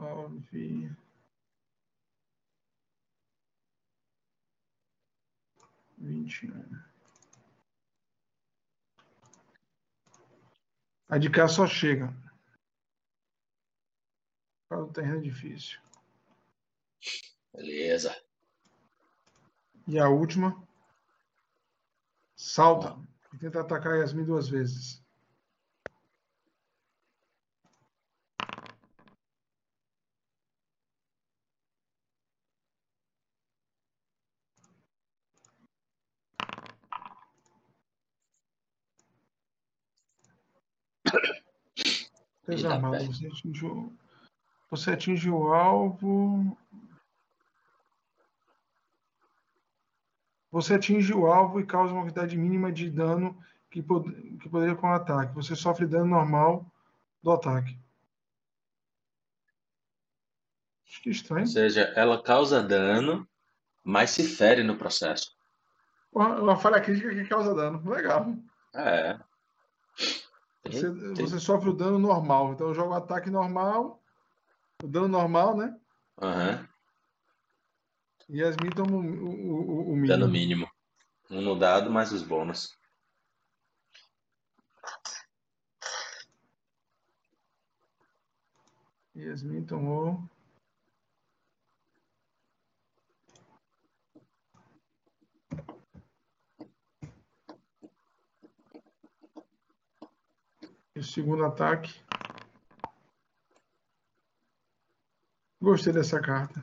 [0.00, 0.96] Nove.
[5.98, 6.90] Vinte e um.
[11.10, 12.08] A de cá só chega.
[14.68, 15.78] Para o terreno é difícil.
[17.52, 18.16] Beleza.
[19.86, 20.66] E a última.
[22.36, 22.96] Salta.
[23.34, 25.04] E tenta atacar Yasmin duas vezes.
[42.56, 43.06] Bem.
[43.06, 43.92] Você atingiu,
[44.70, 46.56] você atinge o alvo.
[50.50, 53.38] Você atinge o alvo e causa uma quantidade mínima de dano
[53.70, 55.34] que, pod que poderia com o ataque.
[55.34, 56.66] Você sofre dano normal
[57.22, 57.78] do ataque.
[60.88, 61.42] Acho que estranho.
[61.42, 63.28] Ou seja, ela causa dano,
[63.84, 65.36] mas se fere no processo.
[66.12, 67.88] Uma, uma falha crítica que causa dano.
[67.88, 68.34] Legal.
[68.74, 69.18] É.
[70.70, 72.52] Você, você sofre o dano normal.
[72.52, 74.02] Então eu jogo o ataque normal.
[74.82, 75.78] O dano normal, né?
[76.20, 76.68] Aham.
[78.28, 80.06] E Yasmin toma o, o, o, o mínimo.
[80.06, 80.70] Dano mínimo.
[81.30, 82.76] Um no dado mais os bônus.
[89.16, 90.22] Yasmin tomou.
[101.00, 101.98] E o segundo ataque.
[105.58, 106.62] Gostei dessa carta.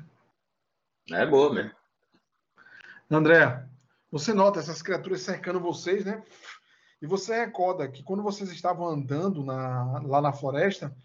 [1.10, 1.72] É boa mesmo.
[3.10, 3.68] André,
[4.12, 6.24] você nota essas criaturas cercando vocês, né?
[7.02, 10.96] E você recorda que quando vocês estavam andando na- lá na floresta,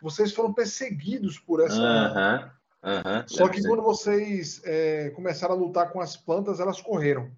[0.00, 1.82] vocês foram perseguidos por essa.
[1.82, 3.68] Aham, Só que sim.
[3.68, 7.34] quando vocês é, começaram a lutar com as plantas, elas correram.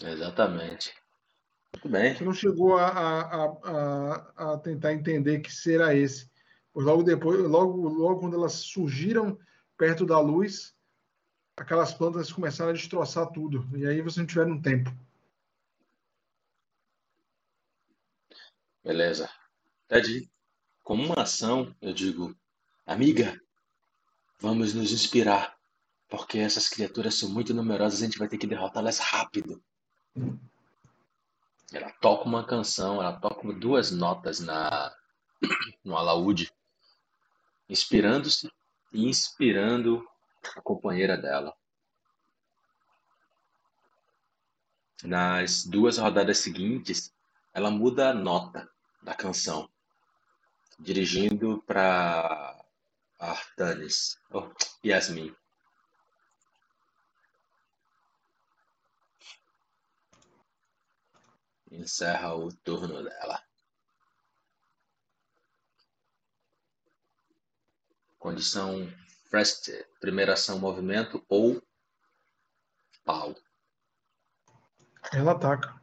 [0.00, 0.94] Exatamente.
[1.76, 2.14] Muito bem.
[2.14, 6.30] Você não chegou a, a, a, a tentar entender que será esse.
[6.72, 9.38] Pois logo depois, logo, logo quando elas surgiram
[9.76, 10.74] perto da luz,
[11.54, 13.68] aquelas plantas começaram a destroçar tudo.
[13.76, 14.90] E aí vocês não tiveram tempo.
[18.82, 19.28] Beleza.
[19.86, 20.30] Ted,
[20.82, 22.34] como uma ação, eu digo,
[22.86, 23.38] amiga,
[24.40, 25.58] vamos nos inspirar,
[26.08, 29.62] porque essas criaturas são muito numerosas, a gente vai ter que derrotá-las rápido.
[31.72, 34.94] Ela toca uma canção, ela toca duas notas na
[35.84, 36.52] no alaúde,
[37.68, 38.50] inspirando-se
[38.92, 40.06] e inspirando
[40.56, 41.54] a companheira dela.
[45.02, 47.12] Nas duas rodadas seguintes,
[47.52, 48.68] ela muda a nota
[49.02, 49.68] da canção,
[50.78, 52.64] dirigindo para
[53.18, 54.50] Artanis, oh,
[54.84, 55.34] Yasmin.
[61.70, 63.42] Encerra o turno dela.
[68.18, 68.88] Condição
[69.30, 69.70] first,
[70.00, 71.62] primeira ação movimento ou
[73.04, 73.34] pau.
[75.12, 75.80] Ela ataca.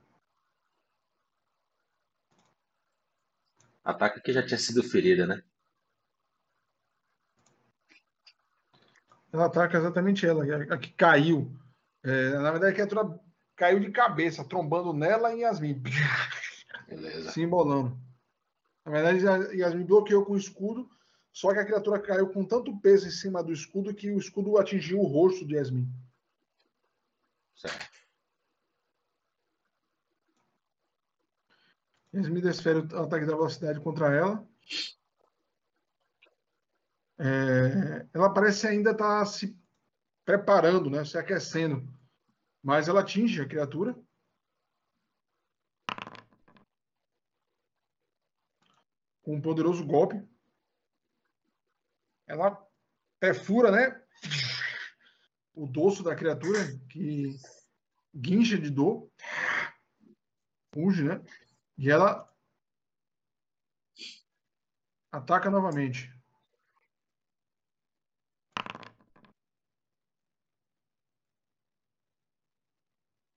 [3.83, 5.43] Ataca que já tinha sido ferida, né?
[9.31, 11.51] Ela ataca exatamente ela, a que caiu.
[12.03, 13.19] É, na verdade, a criatura
[13.55, 15.81] caiu de cabeça, trombando nela e Yasmin.
[16.87, 17.31] Beleza.
[17.31, 17.97] se embolando.
[18.85, 20.89] Na verdade, Yasmin bloqueou com o escudo,
[21.31, 24.57] só que a criatura caiu com tanto peso em cima do escudo que o escudo
[24.57, 25.87] atingiu o rosto de Yasmin.
[27.55, 27.93] Certo.
[32.13, 34.47] Yasmin desfere o ataque da velocidade contra ela.
[37.17, 39.57] É, ela parece ainda estar se
[40.25, 41.87] preparando, né, se aquecendo.
[42.63, 43.93] Mas ela atinge a criatura.
[49.21, 50.25] Com um poderoso golpe.
[52.25, 52.65] Ela
[53.19, 54.01] perfura, né?
[55.53, 56.59] O dorso da criatura,
[56.89, 57.35] que
[58.15, 59.11] guincha de dor.
[60.73, 61.21] Ruge, né?
[61.77, 62.33] E ela
[65.11, 66.12] ataca novamente.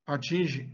[0.06, 0.72] Atinge.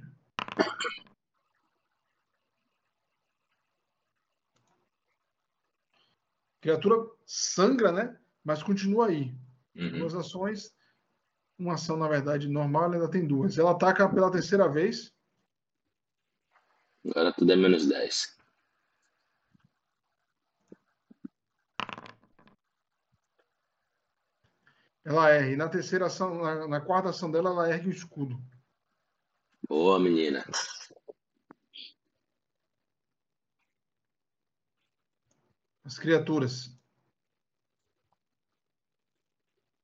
[6.60, 6.96] Criatura
[7.26, 8.20] sangra, né?
[8.44, 9.34] Mas continua aí.
[9.74, 9.98] Uhum.
[9.98, 10.74] Duas ações.
[11.58, 13.58] Uma ação, na verdade, normal, ela ainda tem duas.
[13.58, 15.12] Ela ataca pela terceira vez.
[17.04, 18.38] Agora tudo é menos 10.
[25.04, 25.48] Ela erra.
[25.48, 28.40] E na terceira ação, na, na quarta ação dela, ela ergue o escudo.
[29.68, 30.44] Boa, menina.
[35.84, 36.70] As criaturas.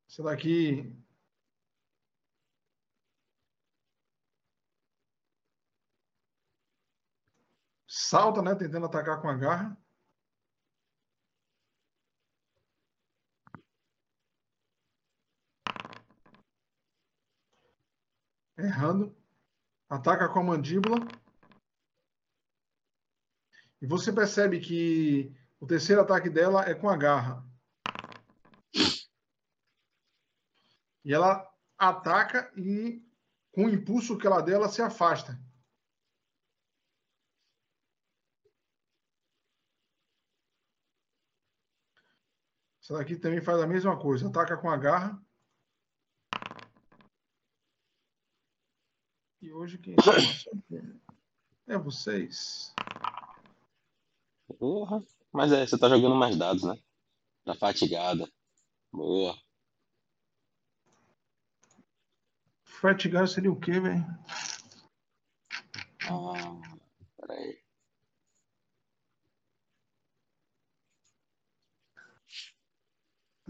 [0.08, 0.96] Essa daqui.
[7.86, 8.54] Salta, né?
[8.54, 9.76] Tentando atacar com a garra.
[18.56, 19.17] Errando.
[19.88, 20.98] Ataca com a mandíbula.
[23.80, 27.44] E você percebe que o terceiro ataque dela é com a garra.
[31.04, 31.48] E ela
[31.78, 33.02] ataca e,
[33.52, 35.40] com o impulso que ela deu, ela se afasta.
[42.82, 44.28] Essa daqui também faz a mesma coisa.
[44.28, 45.27] Ataca com a garra.
[49.48, 49.96] E hoje quem
[51.68, 52.74] é vocês.
[54.58, 55.02] Porra.
[55.32, 56.78] Mas é, você tá jogando mais dados, né?
[57.46, 58.30] Tá fatigada.
[58.92, 59.34] Boa.
[62.62, 64.04] Fatigar seria o quê, velho?
[66.10, 66.60] Ah,
[67.16, 67.62] peraí.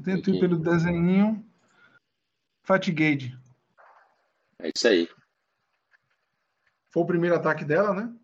[0.04, 1.44] Tento ir pelo desenho.
[2.62, 3.36] Fatigade.
[4.60, 5.17] É isso aí.
[6.90, 8.14] Foi o primeiro ataque dela, né?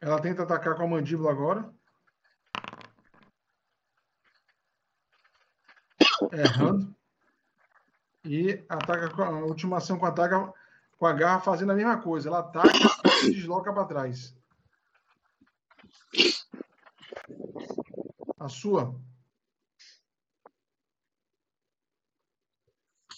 [0.00, 1.74] Ela tenta atacar com a mandíbula agora.
[6.32, 6.94] Errando.
[8.24, 10.12] E ataca com a última ação com a,
[10.98, 12.28] com a garra fazendo a mesma coisa.
[12.28, 12.68] Ela ataca
[13.24, 14.36] e desloca para trás.
[18.38, 19.00] A sua.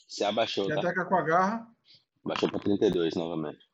[0.06, 0.68] Se abaixou.
[0.68, 0.78] Tá?
[0.78, 1.77] ataca com a garra.
[2.24, 3.68] Baixou pra 32 novamente.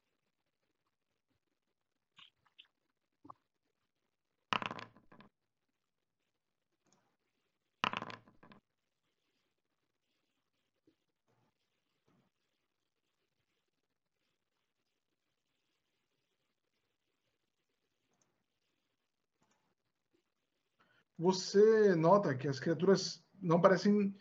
[21.19, 24.15] Você nota que as criaturas não parecem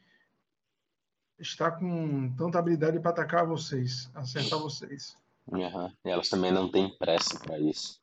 [1.44, 5.16] estar com tanta habilidade para atacar vocês, acertar vocês.
[5.52, 8.02] E elas também não têm pressa pra isso.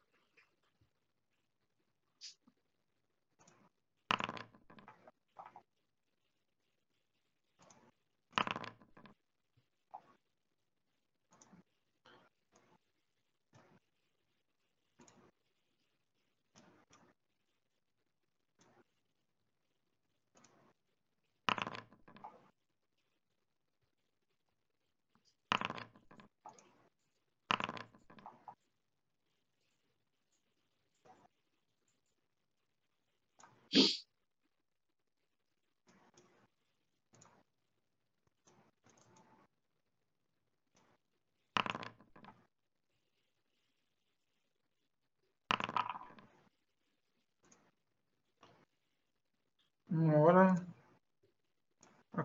[49.93, 50.55] Uma hora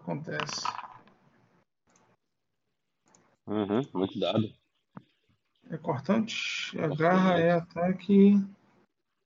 [0.05, 0.61] acontece.
[3.47, 4.53] Uhum, muito dado.
[5.69, 8.35] É cortante, a garra é ataque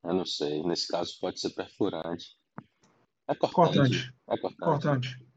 [0.03, 0.63] Eu não sei.
[0.63, 2.37] Nesse caso pode ser perfurante.
[3.27, 3.53] É cortante.
[3.53, 4.15] cortante.
[4.29, 4.59] É cortante.
[4.59, 5.29] Cortante.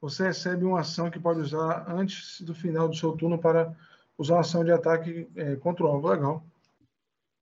[0.00, 3.74] Você recebe uma ação que pode usar antes do final do seu turno para
[4.16, 6.08] usar uma ação de ataque é, contra o alvo.
[6.08, 6.46] Legal.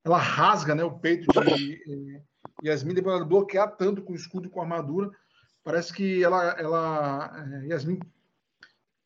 [0.04, 1.82] Ela rasga né, o peito de
[2.16, 2.22] eh,
[2.64, 5.10] Yasmin, depois ela bloquear tanto com o escudo e com a armadura.
[5.66, 7.98] Parece que ela, ela eh, Yasmin,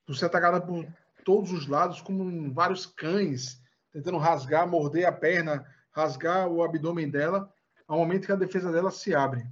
[0.05, 0.87] por ser atacada por
[1.24, 3.59] todos os lados, como vários cães,
[3.91, 7.51] tentando rasgar, morder a perna, rasgar o abdômen dela,
[7.89, 9.43] ao momento que a defesa dela se abre.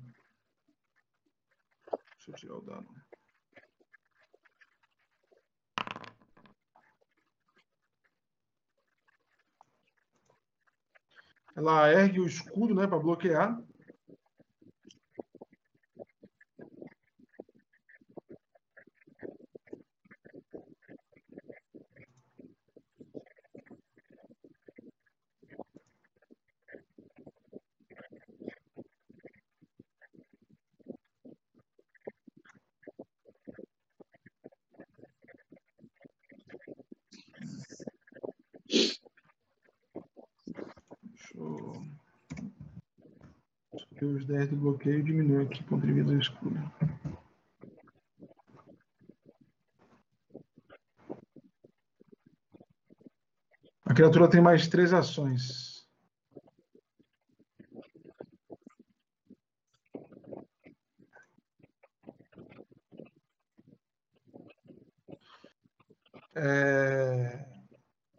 [2.16, 2.88] Deixa eu tirar o dano.
[11.56, 13.58] Ela ergue o escudo, né, para bloquear.
[41.08, 41.72] Deixa eu...
[43.70, 45.62] Subir os 10 do bloqueio e diminui aqui
[45.92, 46.58] vida do escudo.
[53.84, 55.78] A criatura tem mais três ações.
[66.36, 67.46] É...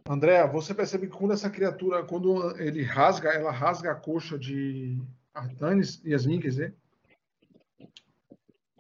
[0.10, 5.00] André, você percebe que quando essa criatura, quando ele rasga, ela rasga a coxa de
[5.34, 6.76] Artanis, Yasmin, quer dizer,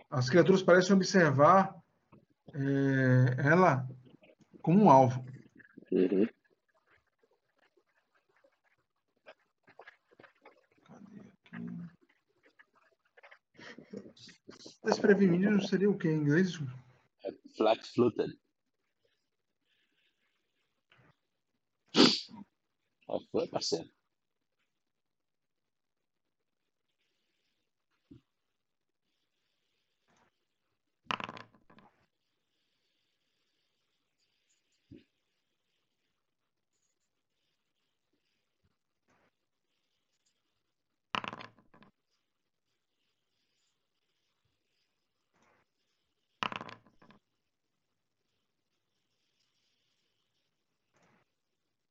[0.09, 1.75] as criaturas parecem observar
[2.53, 3.87] é, ela
[4.61, 5.23] como um alvo.
[5.91, 6.07] Uhum.
[6.07, 6.39] Cadê aqui?
[14.83, 16.53] Desprevenido seria o que em inglês?
[17.55, 18.37] Flat footed.
[23.07, 23.89] Ó, foi, parceiro.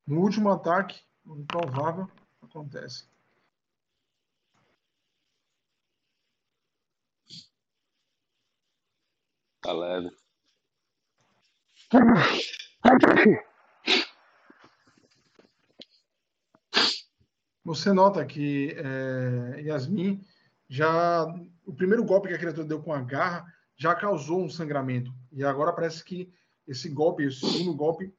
[0.09, 2.09] No último ataque, o improvável
[2.41, 3.07] acontece.
[9.61, 10.09] Tá leve.
[17.63, 20.25] Você nota que é, Yasmin
[20.67, 21.27] já.
[21.67, 23.45] O primeiro golpe que a criatura deu com a garra
[23.77, 25.13] já causou um sangramento.
[25.31, 26.33] E agora parece que
[26.65, 28.11] esse golpe, esse segundo golpe,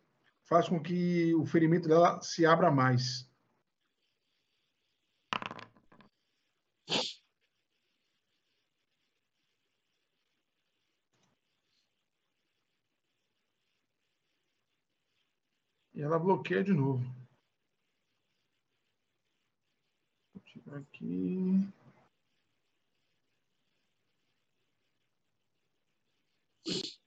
[0.51, 3.25] faz com que o ferimento dela se abra mais.
[15.95, 17.05] E ela bloqueia de novo.
[20.35, 21.73] Vou tirar aqui.
[26.67, 27.00] you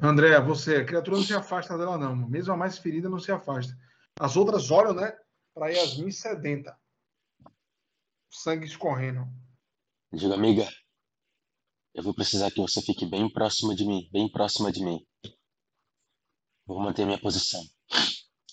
[0.00, 2.14] André, você, a criatura não se afasta dela, não.
[2.14, 3.76] Mesmo a mais ferida não se afasta.
[4.20, 5.12] As outras olham, né,
[5.52, 6.78] para Yasmin sedenta.
[8.30, 9.26] Sangue escorrendo.
[10.12, 10.68] Diga, amiga,
[11.94, 15.04] eu vou precisar que você fique bem próxima de mim, bem próxima de mim.
[16.64, 17.62] Vou manter minha posição.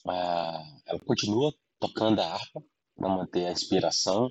[0.08, 2.64] Ah, ela continua tocando a harpa
[2.96, 4.30] para manter a inspiração,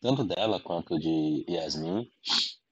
[0.00, 2.10] tanto dela quanto de Yasmin.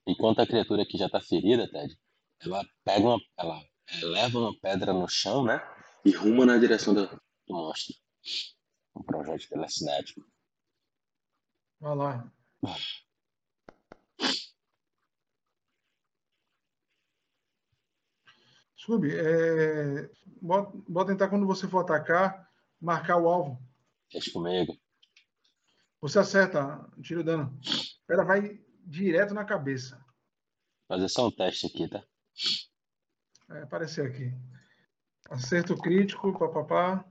[0.05, 1.97] Enquanto a criatura que já está ferida, Ted,
[2.45, 3.63] ela pega uma, ela
[4.01, 5.61] leva uma pedra no chão, né?
[6.03, 7.21] E ruma na direção do, do
[7.53, 7.95] monstro.
[8.95, 10.25] Um projeto telecinético.
[11.79, 12.31] Vai lá.
[18.75, 20.09] Sub, é,
[20.41, 22.49] bota tentar quando você for atacar,
[22.81, 23.61] marcar o alvo.
[24.11, 24.77] Deixa comigo.
[26.01, 27.57] Você acerta, tira o dano.
[28.09, 30.05] Ela vai direto na cabeça.
[30.85, 32.05] Fazer só um teste aqui, tá?
[33.49, 34.33] É, apareceu aqui.
[35.29, 37.05] Acerto crítico, papapá.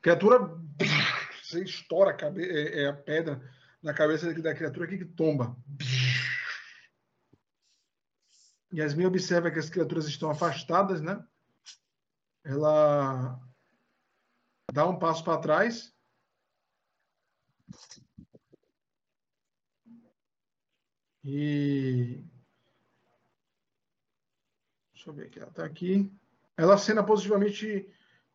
[0.00, 0.38] Criatura.
[1.42, 2.44] Você estoura a, cabe...
[2.44, 3.40] é, é a pedra
[3.82, 5.56] na cabeça da criatura que tomba.
[8.72, 11.22] Yasmin observa que as criaturas estão afastadas, né?
[12.42, 13.38] Ela
[14.72, 15.91] dá um passo para trás.
[21.24, 22.24] E.
[24.92, 25.38] Deixa eu ver aqui.
[25.38, 26.12] Ela está aqui.
[26.56, 27.88] Ela acena positivamente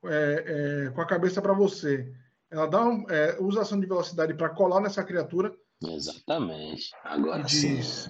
[0.04, 2.14] é, é, com a cabeça para você.
[2.50, 5.56] Ela dá um, é, usa ação de velocidade para colar nessa criatura.
[5.82, 6.92] Exatamente.
[7.04, 7.76] Agora e sim.
[7.76, 8.10] diz.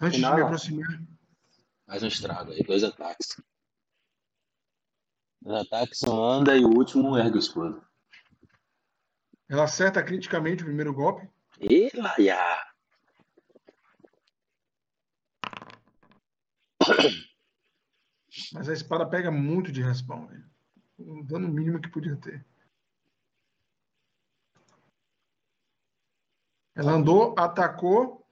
[0.00, 1.02] Antes de me aproximar.
[1.86, 3.40] Mais um estrago aí, dois ataques.
[5.40, 7.82] Dois ataques, um anda e o último ergue o escudo.
[9.48, 11.26] Ela acerta criticamente o primeiro golpe.
[11.58, 12.38] E laia!
[18.52, 20.46] Mas a espada pega muito de respawn, velho.
[20.98, 22.44] O dano mínimo que podia ter.
[26.74, 28.24] Ela andou, atacou.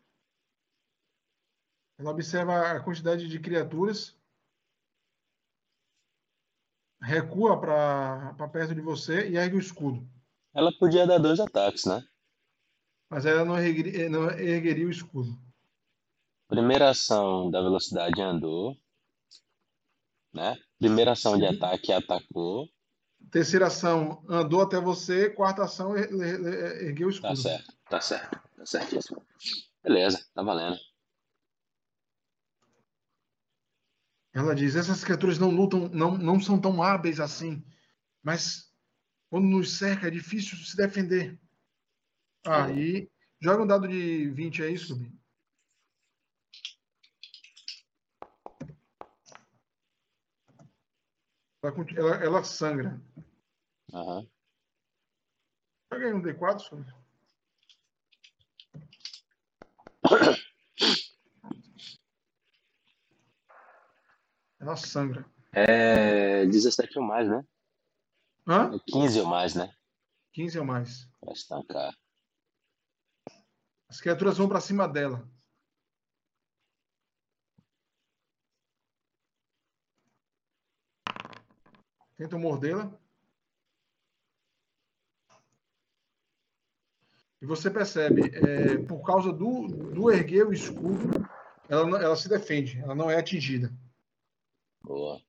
[1.99, 4.15] Ela observa a quantidade de criaturas.
[7.01, 10.07] Recua para perto de você e ergue o escudo.
[10.57, 12.03] Ela podia dar dois ataques, né?
[13.11, 15.39] Mas ela não ergueria, não ergueria o escudo.
[16.49, 18.75] Primeira ação da velocidade andou.
[20.33, 20.57] Né?
[20.79, 21.57] Primeira ação de Sim.
[21.57, 22.67] ataque atacou.
[23.31, 25.29] Terceira ação andou até você.
[25.29, 27.29] Quarta ação er- er- ergueu o escudo.
[27.29, 28.41] Tá certo, tá certo.
[28.57, 29.23] Tá certíssimo.
[29.85, 30.79] Beleza, tá valendo.
[34.33, 37.63] Ela diz: essas criaturas não lutam, não, não são tão hábeis assim.
[38.23, 38.66] Mas
[39.29, 41.39] quando nos cerca é difícil se defender.
[42.45, 45.05] Aí, joga um dado de 20 aí, Sub.
[51.97, 53.03] Ela, ela, sangra.
[53.93, 54.29] Aham.
[55.93, 56.87] Joga aí um D4, Sub.
[64.61, 65.29] Ela sangra.
[65.53, 67.45] É 17 ou mais, né?
[68.47, 68.71] Hã?
[68.75, 69.75] É 15 ou mais, né?
[70.33, 71.09] 15 ou mais.
[71.21, 71.97] Pra estancar.
[73.89, 75.29] As criaturas vão para cima dela.
[82.17, 82.91] Tentam mordê-la.
[87.43, 91.29] E você percebe, é, por causa do, do erguer o escudo,
[91.69, 93.71] ela, ela se defende, ela não é atingida.
[94.83, 95.26] Boa.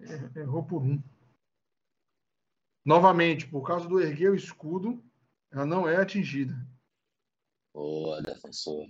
[0.00, 1.02] É, Errou por um.
[2.84, 5.02] Novamente, por causa do erguer o escudo,
[5.50, 6.54] ela não é atingida.
[7.74, 8.86] Boa, defensor.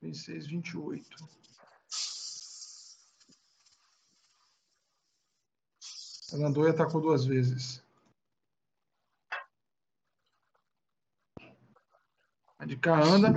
[0.00, 1.08] 26, 28.
[6.32, 7.82] Ela andou e atacou duas vezes.
[12.58, 13.28] A de cá anda.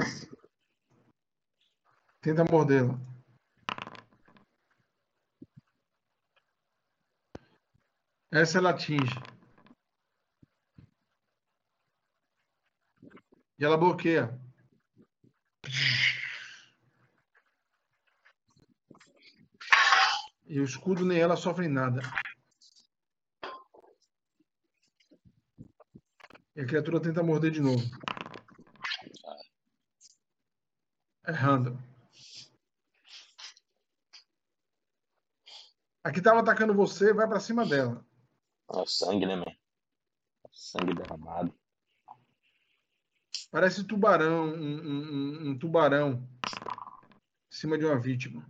[2.22, 3.00] Tenta mordê-la.
[8.32, 9.16] Essa ela atinge.
[13.58, 14.40] E ela bloqueia.
[20.46, 22.02] E o escudo nem ela sofrem nada.
[26.56, 27.84] E a criatura tenta morder de novo.
[31.28, 31.78] Errando.
[36.04, 38.09] A que estava atacando você vai para cima dela.
[38.72, 39.56] É o sangue, né, man?
[40.52, 41.54] Sangue derramado.
[43.52, 46.28] Parece tubarão, um, um, um tubarão
[47.52, 48.46] em cima de uma vítima.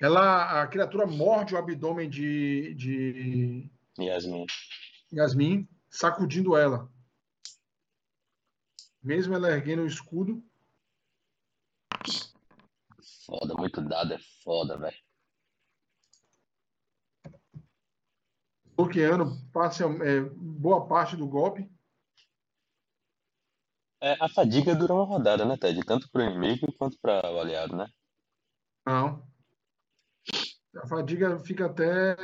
[0.00, 4.46] Ela, a criatura morde o abdômen de, de Yasmin.
[5.12, 6.90] Yasmin, sacudindo ela.
[9.02, 10.44] Mesmo ela erguendo o escudo,
[13.26, 15.05] Foda, muito dado é foda, velho.
[18.76, 21.68] Bloqueando passe, é, boa parte do golpe.
[24.00, 25.82] É, a fadiga dura uma rodada, né, Ted?
[25.84, 27.88] Tanto pro inimigo quanto para o aliado, né?
[28.86, 29.26] Não.
[30.76, 32.14] A fadiga fica até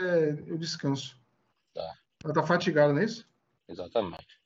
[0.53, 1.19] o descanso.
[1.73, 1.95] Tá.
[2.23, 3.27] Ela tá fatigada, não é isso?
[3.67, 4.39] Exatamente.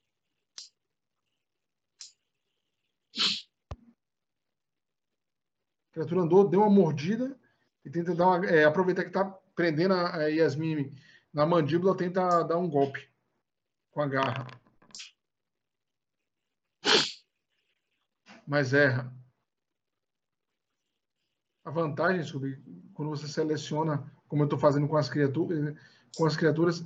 [5.90, 7.36] A criatura andou, deu uma mordida
[7.84, 9.24] e tenta dar uma, é, aproveitar que tá
[9.54, 10.94] prendendo a, a Yasmin
[11.36, 13.06] na mandíbula, tenta dar um golpe
[13.90, 14.46] com a garra.
[18.48, 19.14] Mas erra.
[21.62, 22.56] A vantagem sobre
[22.94, 25.76] quando você seleciona, como eu estou fazendo com as criaturas,
[26.16, 26.82] com as criaturas,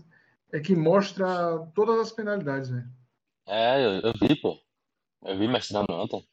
[0.52, 2.90] é que mostra todas as penalidades, velho.
[3.46, 4.60] É, eu, eu vi, pô.
[5.22, 6.28] Eu vi mestrando ontem.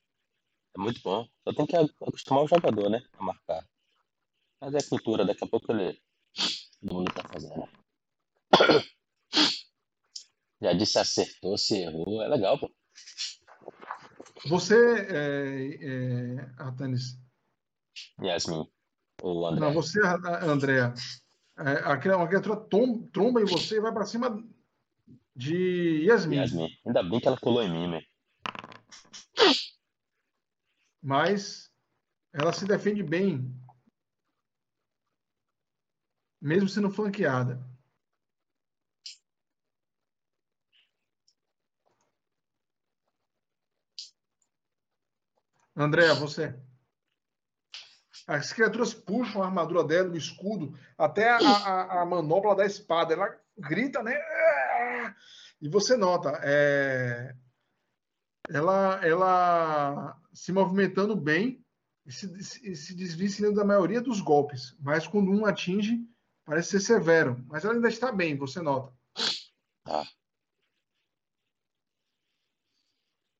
[0.75, 1.27] É muito bom.
[1.43, 2.99] Só tem que acostumar o jogador, né?
[3.19, 3.63] A marcar.
[4.59, 6.01] Mas é cultura, daqui a pouco ele.
[6.81, 7.76] Todo mundo tá fazendo.
[10.61, 12.21] Já disse acertou, se errou.
[12.21, 12.71] É legal, pô.
[14.47, 17.17] Você, é, é, Artanis,
[18.21, 18.67] Yasmin.
[19.21, 19.59] O André.
[19.65, 20.93] não, você, a- a- Andrea,
[21.57, 22.55] é, a cri- uma criatura
[23.11, 24.43] tromba em você e vai para cima
[25.35, 26.37] de Yasmin.
[26.37, 26.69] Yasmin.
[26.85, 28.01] Ainda bem que ela colou em mim, né?
[31.01, 31.71] mas
[32.33, 33.55] ela se defende bem,
[36.41, 37.65] mesmo sendo flanqueada.
[45.77, 46.55] André, você.
[48.25, 53.13] As criaturas puxam a armadura dela, o escudo, até a, a, a manopla da espada.
[53.13, 54.13] Ela grita, né?
[55.61, 57.33] E você nota, é,
[58.49, 61.63] ela, ela se movimentando bem
[62.05, 62.27] e se,
[62.63, 64.75] e se desvencilhando da maioria dos golpes.
[64.79, 66.05] Mas quando um atinge,
[66.43, 67.43] parece ser severo.
[67.47, 68.93] Mas ela ainda está bem, você nota.
[69.83, 70.03] Tá.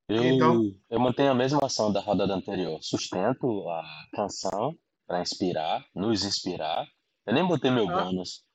[0.10, 2.82] Eu, Então- eu mantenho a mesma ação da rodada anterior.
[2.82, 6.88] Sustento a canção para inspirar, nos inspirar.
[7.26, 8.04] Eu nem botei meu Ah.
[8.06, 8.46] bônus.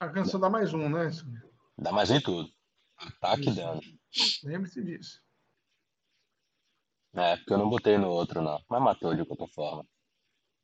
[0.00, 1.10] A canção dá mais um, né?
[1.76, 2.48] Dá mais um em tudo.
[2.96, 3.80] Ataque e dano.
[4.42, 5.20] Lembre-se disso.
[7.14, 8.62] É, porque eu não botei no outro, não.
[8.68, 9.86] Mas matou de qualquer forma.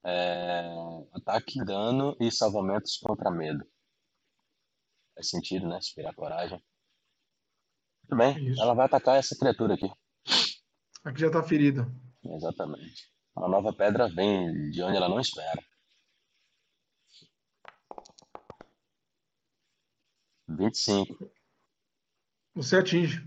[0.04, 0.64] É,
[1.12, 3.66] ataque, dano e salvamentos contra medo.
[5.14, 5.76] Faz sentido, né?
[5.78, 6.62] Inspirar coragem.
[8.08, 8.50] Muito bem.
[8.50, 8.62] Isso.
[8.62, 9.90] Ela vai atacar essa criatura aqui.
[11.06, 11.86] Aqui já está ferida.
[12.24, 13.08] Exatamente.
[13.36, 15.62] Uma nova pedra vem de onde ela não espera.
[20.48, 21.30] 25.
[22.54, 23.24] Você atinge.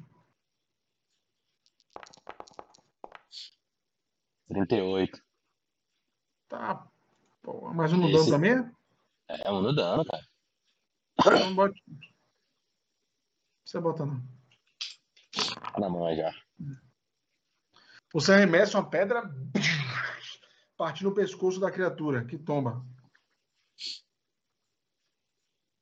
[4.50, 5.22] 38.
[6.50, 6.86] Tá.
[7.42, 8.52] Pô, mais um no dano Esse- também?
[9.30, 9.52] é?
[9.52, 10.28] Um no dano, cara.
[11.22, 11.82] Então bote.
[11.88, 12.00] Não
[13.62, 14.22] precisa botar, não.
[15.74, 16.34] Tá na mão já.
[18.14, 19.24] Você arremessa uma pedra,
[20.78, 22.84] partindo o pescoço da criatura, que tomba.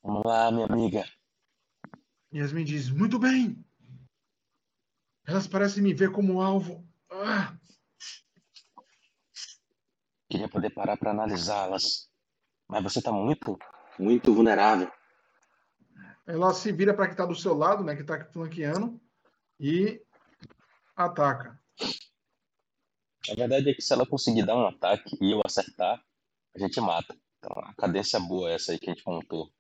[0.04, 1.06] Vamos lá, minha amiga.
[2.34, 3.64] Yasmin diz: Muito bem.
[5.26, 6.88] Elas parecem me ver como alvo.
[7.10, 7.58] Ah,
[10.30, 12.10] Queria poder parar para analisá-las.
[12.68, 13.58] Mas você tá muito,
[13.98, 14.92] muito vulnerável.
[16.26, 19.00] ela se vira para que está do seu lado, né, que está flanqueando,
[19.58, 20.02] e
[20.96, 21.58] ataca.
[23.30, 26.02] A verdade é que se ela conseguir dar um ataque e eu acertar,
[26.56, 27.16] a gente mata.
[27.38, 29.52] Então, a cadência boa é essa aí que a gente montou.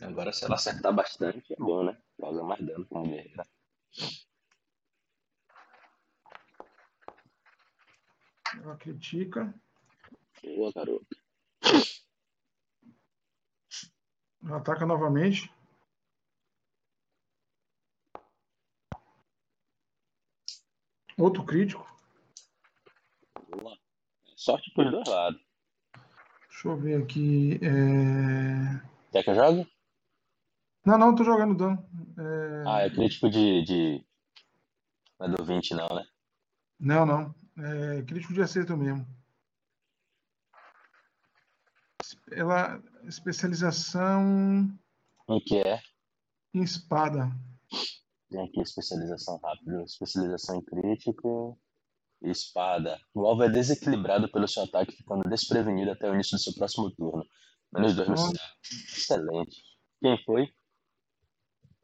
[0.00, 1.96] Agora, se ela acertar bastante, é bom, né?
[2.20, 3.46] Causa mais dano como guerreira.
[8.54, 9.54] Ela critica.
[10.42, 11.16] Boa, garoto.
[14.44, 15.50] Ela ataca novamente.
[21.22, 21.86] Outro crítico.
[23.48, 23.78] Boa.
[24.34, 25.40] Sorte pros dois lados.
[26.50, 27.60] Deixa eu ver aqui.
[27.62, 28.80] é,
[29.12, 29.72] Quer que eu jogue?
[30.84, 31.78] Não, não, tô jogando dano.
[32.18, 34.04] É, Ah, é crítico de, de...
[35.20, 36.04] Não é do 20 não, né?
[36.80, 37.34] Não, não.
[37.56, 39.06] É crítico de acerto mesmo.
[42.32, 42.82] Ela.
[43.04, 44.76] Especialização
[45.28, 45.80] O que é?
[46.52, 47.30] em espada.
[48.32, 51.58] Tem aqui especialização rápida, especialização em crítico
[52.22, 52.98] e espada.
[53.12, 56.90] O alvo é desequilibrado pelo seu ataque, ficando desprevenido até o início do seu próximo
[56.92, 57.22] turno.
[57.70, 58.32] Menos dois no Nossa.
[58.32, 58.40] CA.
[58.96, 59.62] Excelente.
[60.00, 60.48] Quem foi?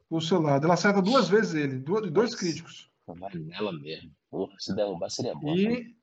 [0.09, 0.65] Do seu lado.
[0.65, 1.77] Ela acerta duas vezes ele.
[1.77, 2.89] Dois, dois críticos.
[3.05, 4.11] Vai nela mesmo.
[4.31, 5.55] Porra, se derrubar seria bom.
[5.55, 5.95] E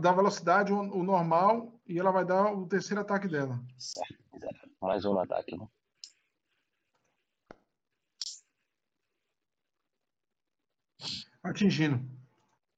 [0.00, 3.60] dar velocidade o, o normal e ela vai dar o terceiro ataque dela.
[3.76, 4.22] Certo.
[4.80, 5.56] Mais um no ataque.
[5.56, 5.66] Né?
[11.42, 12.00] Atingindo.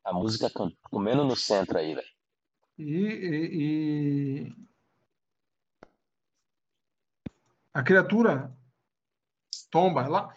[0.04, 0.50] A música
[0.90, 2.06] comendo no centro aí, velho.
[2.78, 4.56] E, e- e-
[7.72, 8.56] a criatura
[9.70, 10.34] tomba ela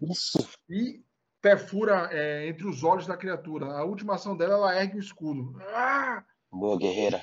[0.00, 0.48] Isso.
[0.68, 1.04] e
[1.40, 3.66] perfura é, entre os olhos da criatura.
[3.66, 5.60] A última ação dela, ela ergue o escudo.
[5.74, 6.24] Ah!
[6.50, 7.22] Boa, guerreira.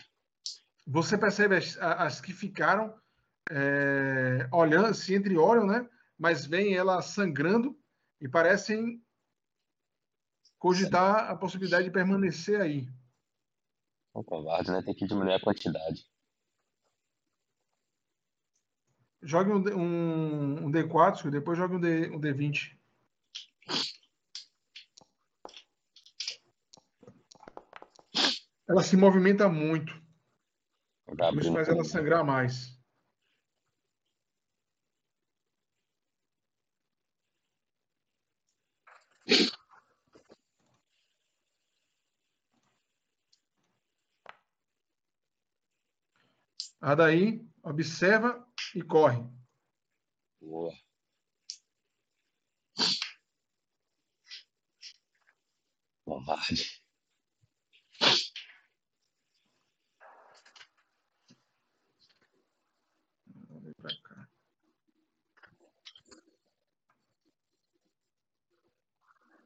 [0.88, 2.93] Você percebe as, as que ficaram
[3.49, 5.88] é, olhando, se entreolham, né?
[6.17, 7.77] Mas veem ela sangrando
[8.19, 9.01] e parecem
[10.60, 12.88] cogitar a possibilidade de permanecer aí.
[14.14, 14.81] Um covarde, né?
[14.84, 16.06] Tem que diminuir a quantidade.
[19.22, 22.77] Jogue um, um, um D4, e depois jogue um, D, um D20.
[28.68, 29.91] Ela se movimenta muito,
[31.40, 32.78] isso faz ela sangrar mais.
[46.81, 49.23] A daí observa e corre.
[50.41, 50.73] Boa.
[56.06, 56.81] Covarde.
[64.03, 64.30] Cá.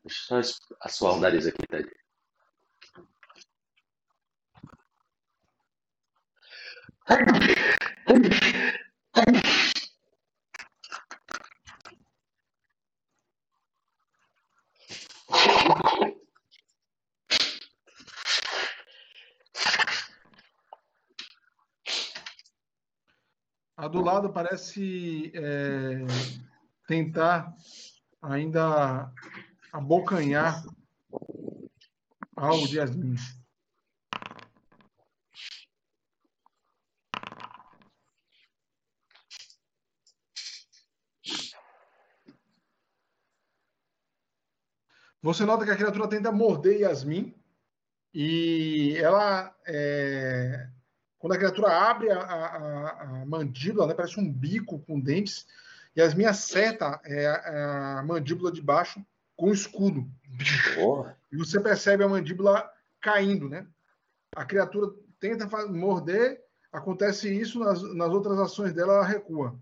[0.03, 1.77] Deixa eu só assoar o nariz aqui, tá?
[23.75, 26.05] A do lado parece é,
[26.88, 27.53] tentar
[28.21, 29.11] ainda
[29.73, 30.63] abocanhar
[32.38, 33.15] algo de Yasmin.
[45.23, 47.33] Você nota que a criatura tenta morder Yasmin
[48.13, 50.67] e ela, é,
[51.17, 55.47] quando a criatura abre a, a- a mandíbula, né, parece um bico com dentes,
[55.97, 59.03] Yasmin acerta é, a, mandíbula de baixo
[59.37, 60.05] com o escudo.
[60.75, 61.17] Porra.
[61.31, 62.69] E você percebe a mandíbula
[62.99, 63.65] caindo, né?
[64.35, 69.57] A criatura tenta morder, acontece isso, nas, nas outras ações dela ela recua.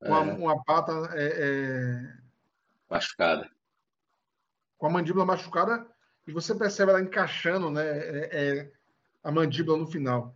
[0.00, 2.12] É, uma pata é, é,
[2.90, 3.48] machucada.
[4.78, 5.86] Com a mandíbula machucada
[6.26, 8.72] e você percebe ela encaixando né, é, é,
[9.22, 10.34] a mandíbula no final.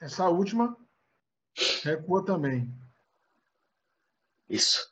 [0.00, 0.76] Essa última
[1.84, 2.74] recua também.
[4.48, 4.90] Isso.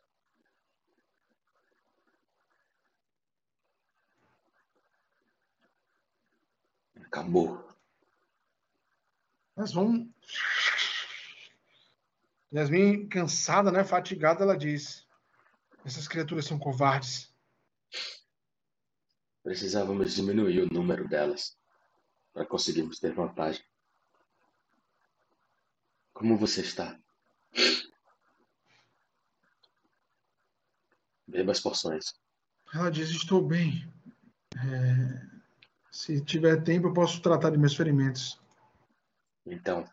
[7.08, 7.66] Acabou.
[9.56, 10.06] Mas vamos.
[12.52, 15.06] Yasmin, cansada, né, fatigada, ela diz:
[15.84, 17.34] Essas criaturas são covardes.
[19.42, 21.56] Precisávamos diminuir o número delas
[22.32, 23.64] para conseguirmos ter vantagem.
[26.12, 26.98] Como você está?
[31.26, 32.14] Beba as porções.
[32.74, 33.90] Ela diz: Estou bem.
[34.56, 35.27] É,
[35.98, 38.40] Se tiver tempo, eu posso tratar de meus ferimentos.
[39.44, 39.84] Então,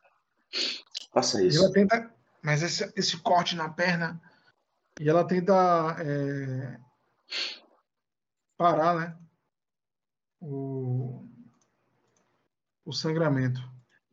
[1.11, 1.64] Faça isso.
[1.64, 2.14] ela tenta,
[2.44, 4.22] mas esse, esse corte na perna,
[5.02, 6.80] e ela tenta é,
[8.56, 9.18] parar, né?
[10.40, 11.27] O,
[12.86, 13.60] o sangramento.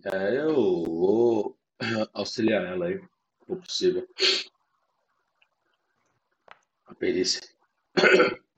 [0.03, 1.59] É, eu vou
[2.15, 3.07] auxiliar ela aí,
[3.47, 4.09] for possível.
[6.87, 7.43] A perícia.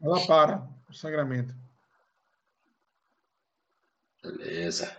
[0.01, 1.64] Ela para o sangramento.
[4.25, 4.97] Beleza.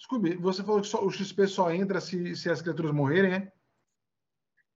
[0.00, 3.52] Scooby, você falou que só- o XP só entra se, se as criaturas morrerem, né?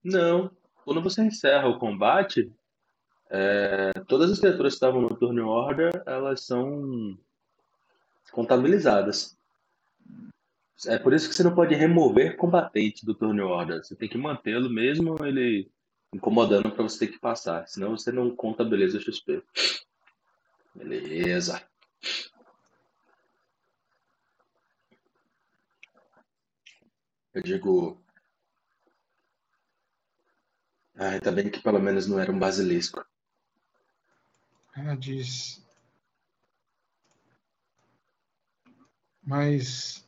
[0.01, 0.49] Não.
[0.85, 2.49] Quando você encerra o combate,
[3.29, 7.19] é, todas as criaturas que estavam no turn order, elas são
[8.31, 9.36] contabilizadas.
[10.85, 13.83] É por isso que você não pode remover combatente do turn order.
[13.83, 15.71] Você tem que mantê-lo mesmo ele
[16.13, 17.67] incomodando para você ter que passar.
[17.67, 19.43] Senão você não contabiliza o XP.
[20.75, 21.67] Beleza.
[27.33, 28.03] Eu digo.
[30.95, 33.03] Ah, ainda bem que pelo menos não era um basilisco.
[34.75, 35.63] Ela diz.
[39.23, 40.06] Mas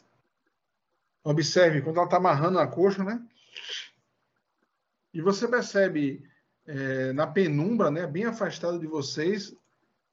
[1.24, 3.26] observe, quando ela está amarrando a coxa, né?
[5.14, 6.24] E você percebe
[6.66, 9.56] é, na penumbra, né, bem afastado de vocês,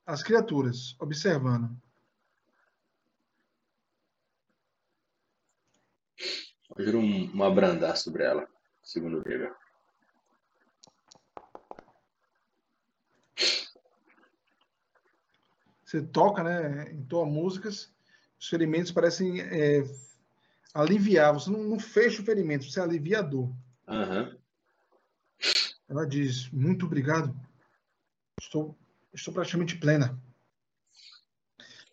[0.06, 1.70] as criaturas observando.
[6.76, 8.46] Eu giro um, um abrandar sobre ela,
[8.82, 9.54] segundo o nível.
[15.84, 17.94] Você toca, né, entoa músicas,
[18.38, 19.84] os ferimentos parecem é,
[20.76, 21.32] aliviar.
[21.32, 23.52] Você não, não fecha o ferimento, você alivia a dor.
[23.88, 24.36] Aham.
[25.88, 27.34] Ela diz: Muito obrigado.
[28.40, 28.76] Estou,
[29.12, 30.18] estou praticamente plena.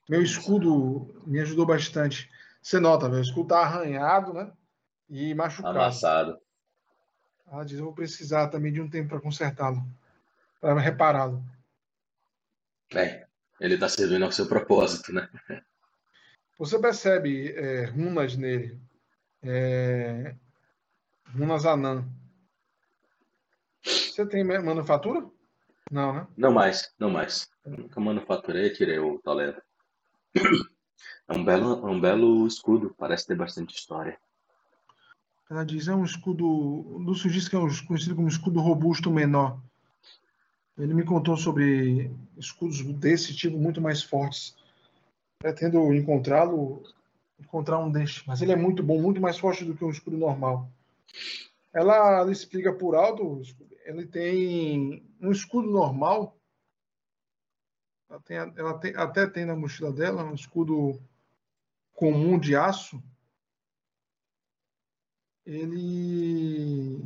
[0.09, 2.29] Meu escudo me ajudou bastante.
[2.61, 4.51] Você nota, meu escudo está arranhado, né?
[5.09, 5.77] E machucado.
[5.77, 6.39] Amassado.
[7.47, 9.85] Ela diz: Eu vou precisar também de um tempo para consertá-lo,
[10.59, 11.43] para repará-lo.
[12.93, 13.25] Bem,
[13.59, 15.29] ele tá servindo ao seu propósito, né?
[16.57, 18.79] Você percebe é, runas nele,
[19.41, 20.35] é,
[21.35, 22.05] runas anã.
[23.83, 25.25] Você tem ma- manufatura?
[25.91, 26.27] Não, né?
[26.37, 27.49] Não mais, não mais.
[27.65, 29.61] Nunca manufaturei, tirei o talento.
[31.27, 34.17] É um belo, é um belo escudo, parece ter bastante história.
[35.49, 36.45] Ela diz: É um escudo.
[36.47, 39.59] O Lúcio diz que é um, conhecido como escudo robusto menor.
[40.77, 44.55] Ele me contou sobre escudos desse tipo muito mais fortes.
[45.43, 46.81] Pretendo encontrá-lo,
[47.37, 48.25] encontrar um destes.
[48.25, 50.71] Mas ele é muito bom, muito mais forte do que um escudo normal.
[51.73, 53.41] Ela, ela explica por alto:
[53.83, 56.37] ele tem um escudo normal.
[58.09, 60.97] Ela, tem, ela tem- até tem na mochila dela um escudo
[61.93, 63.03] comum de aço.
[65.45, 67.01] Ele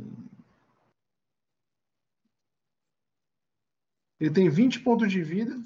[4.20, 5.60] ele tem 20 pontos de vida.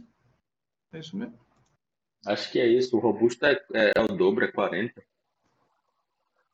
[0.90, 1.41] É isso mesmo?
[2.26, 2.96] Acho que é isso.
[2.96, 5.02] O robusto é, é, é o dobro, é 40.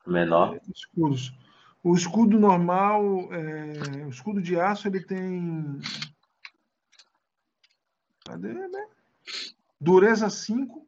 [0.07, 0.59] Menor.
[0.73, 1.33] Escudos.
[1.83, 5.79] O escudo normal, é, o escudo de aço, ele tem.
[8.25, 8.87] Cadê, né?
[9.79, 10.85] Dureza 5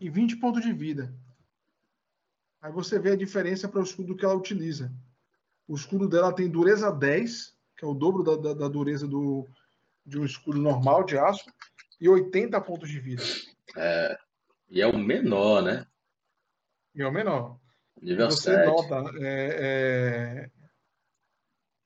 [0.00, 1.14] e 20 pontos de vida.
[2.60, 4.92] Aí você vê a diferença para o escudo que ela utiliza.
[5.68, 9.46] O escudo dela tem dureza 10, que é o dobro da, da- da dureza do,
[10.04, 11.50] de um escudo normal de aço,
[12.00, 13.22] e 80 pontos de vida.
[13.76, 14.18] É,
[14.68, 15.86] e é o menor, né?
[16.94, 17.58] E é o menor.
[18.00, 18.66] Nível você 7.
[18.66, 20.50] nota, é, é,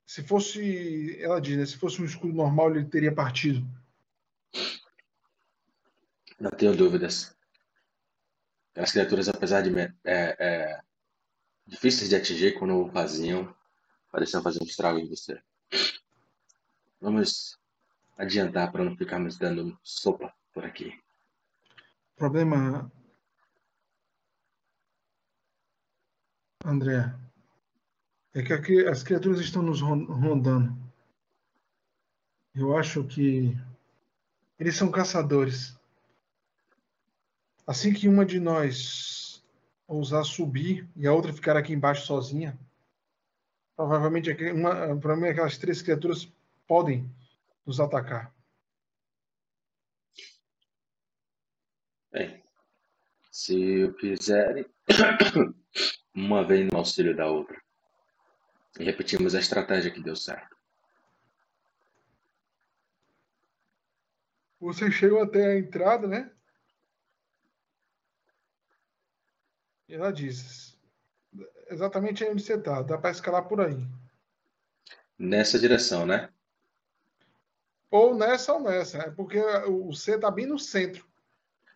[0.05, 3.67] se fosse, ela diz, né, se fosse um escudo normal, ele teria partido.
[6.39, 7.35] Não tenho dúvidas.
[8.75, 10.81] As criaturas, apesar de é, é,
[11.65, 13.53] difíceis de atingir quando faziam,
[14.11, 15.41] pareciam fazer um estrago em você.
[17.01, 17.59] Vamos
[18.17, 20.97] adiantar para não ficarmos dando sopa por aqui.
[22.17, 22.91] Problema,
[26.65, 27.13] André,
[28.33, 30.75] é que aqui as criaturas estão nos ron- rondando.
[32.55, 33.55] Eu acho que
[34.59, 35.77] eles são caçadores.
[37.67, 39.43] Assim que uma de nós
[39.87, 42.57] ousar subir e a outra ficar aqui embaixo sozinha,
[43.75, 46.27] provavelmente uma, provavelmente aquelas três criaturas
[46.67, 47.07] podem
[47.63, 48.33] nos atacar.
[52.17, 52.43] Bem,
[53.31, 54.65] se o quiserem,
[56.15, 57.61] uma vem no auxílio da outra.
[58.79, 60.57] E repetimos a estratégia que deu certo.
[64.59, 66.31] Você chegou até a entrada, né?
[69.87, 70.75] E ela diz:
[71.69, 73.77] exatamente onde você está, dá para escalar por aí.
[75.19, 76.33] Nessa direção, né?
[77.91, 81.07] Ou nessa ou nessa, é porque o C está bem no centro,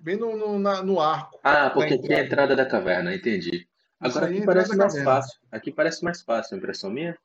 [0.01, 1.39] bem no, no, na- no arco.
[1.43, 2.55] Ah, porque aqui é a entrada.
[2.55, 3.67] da caverna, entendi.
[3.99, 5.11] Agora é aqui a parece mais caverna.
[5.11, 5.39] fácil.
[5.51, 7.17] Aqui parece mais fácil, impressão minha?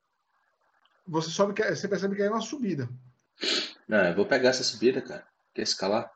[1.06, 2.88] Você sobe, que- você percebe que é uma subida.
[3.88, 5.26] Não, eu vou pegar essa subida, cara.
[5.54, 6.10] Quer escalar?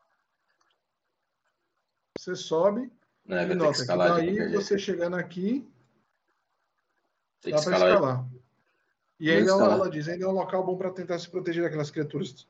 [2.19, 2.91] Você sobe
[3.25, 5.67] Não, eu e que nota que escalar de daí você chegando aqui,
[7.41, 7.95] Tem dá que para escalar.
[7.95, 8.27] escalar.
[9.19, 9.73] E ainda escalar.
[9.79, 12.47] ela diz, ainda é um local bom para tentar se proteger daquelas criaturas.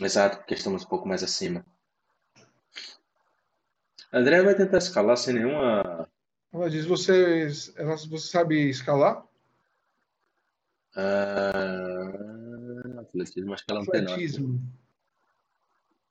[0.00, 1.64] Exato, porque estamos um pouco mais acima.
[4.14, 6.08] André vai tentar escalar sem nenhuma.
[6.52, 9.26] Ela diz, você, ela, você sabe escalar?
[10.94, 12.12] Ah,
[13.00, 14.16] atletismo, acho que ela não tem, não.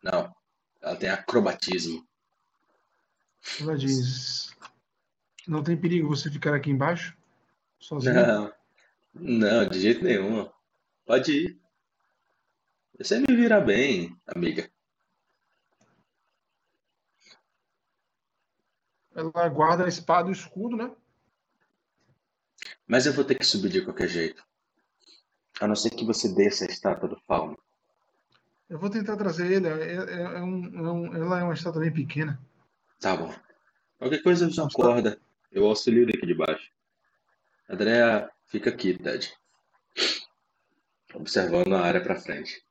[0.04, 0.36] Não,
[0.82, 2.06] ela tem acrobatismo.
[3.62, 4.54] Ela diz,
[5.48, 7.16] não tem perigo você ficar aqui embaixo?
[7.80, 8.16] Sozinho?
[8.16, 8.54] Não,
[9.14, 10.50] não, de jeito nenhum.
[11.06, 11.58] Pode ir.
[12.98, 14.70] Você me vira bem, amiga.
[19.15, 20.91] Ela guarda a espada e o escudo, né?
[22.88, 24.44] Mas eu vou ter que subir de qualquer jeito.
[25.60, 27.57] A não ser que você desça a estátua do fauno.
[28.69, 29.68] Eu vou tentar trazer ele.
[29.68, 32.40] É, é- é um- é um- ela é uma estátua bem pequena.
[32.99, 33.34] Tá bom.
[33.99, 35.19] Qualquer coisa eu Não, tá- corda.
[35.52, 36.72] Eu auxilio daqui de baixo.
[37.69, 39.31] Andréa, fica aqui, Ted.
[41.14, 42.64] Observando a área pra frente.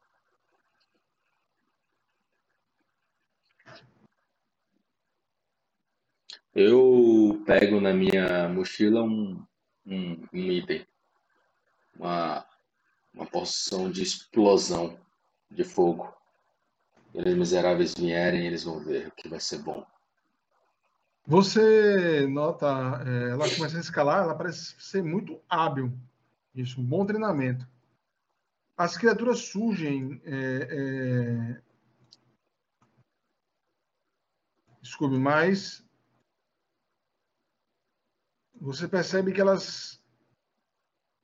[6.55, 9.43] Eu pego na minha mochila um,
[9.87, 10.87] um, um item.
[11.97, 12.47] Uma,
[13.15, 14.99] uma poção de explosão
[15.51, 16.13] de fogo.
[17.13, 19.87] Quando os miseráveis vierem, eles vão ver o que vai ser bom.
[21.27, 22.67] Você nota,
[23.07, 25.93] é, ela começa a escalar, ela parece ser muito hábil.
[26.55, 27.67] Isso, um bom treinamento.
[28.77, 30.21] As criaturas surgem.
[30.25, 31.63] É, é...
[34.83, 35.83] Desculpe, mas
[38.65, 40.01] você percebe que elas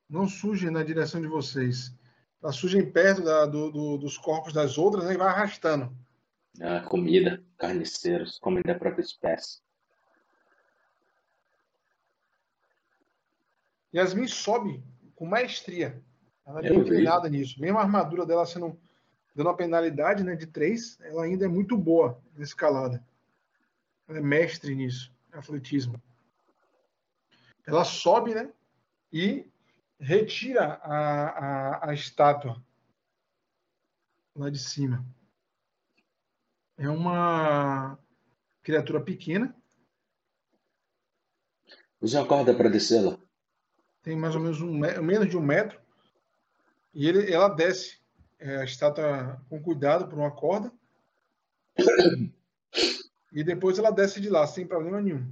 [0.08, 1.94] não surgem na direção de vocês.
[2.42, 5.94] Elas surgem perto da- do- do- dos corpos das outras né, e vai arrastando.
[6.60, 9.60] Ah, comida, carniceiros, comem da própria espécie.
[13.94, 14.82] Yasmin sobe
[15.14, 16.02] com maestria.
[16.46, 17.60] Ela é bem treinada nisso.
[17.60, 18.78] Mesmo a armadura dela sendo
[19.34, 23.04] dando uma penalidade né, de 3, ela ainda é muito boa na escalada.
[24.08, 26.02] Ela é mestre nisso, atletismo.
[27.68, 28.50] Ela sobe, né?
[29.12, 29.46] E
[30.00, 31.28] retira a,
[31.84, 32.64] a, a estátua
[34.34, 35.04] lá de cima.
[36.78, 37.98] É uma
[38.62, 39.54] criatura pequena,
[42.00, 43.18] Use uma corda para descê-la.
[44.02, 45.78] tem mais ou menos um, me- menos de um metro,
[46.94, 47.98] e ele, ela desce
[48.38, 50.72] é, a estátua com cuidado por uma corda,
[53.32, 55.28] e depois ela desce de lá sem problema nenhum.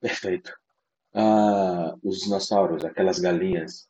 [0.00, 0.52] Perfeito.
[1.14, 3.88] Ah, os dinossauros, aquelas galinhas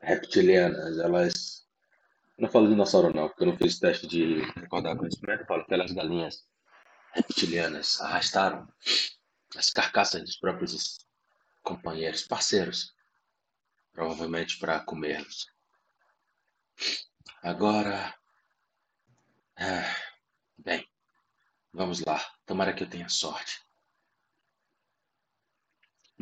[0.00, 1.66] reptilianas, elas.
[2.38, 5.40] Não falo dinossauro, não, porque eu não fiz teste de recordar conhecimento.
[5.40, 6.44] Eu falo aquelas galinhas
[7.14, 8.66] reptilianas arrastaram
[9.56, 11.06] as carcaças dos próprios
[11.62, 12.94] companheiros, parceiros,
[13.92, 15.46] provavelmente para comê-los.
[17.42, 18.14] Agora.
[19.56, 19.96] ah,
[20.58, 20.88] bem,
[21.72, 22.20] vamos lá.
[22.46, 23.60] Tomara que eu tenha sorte.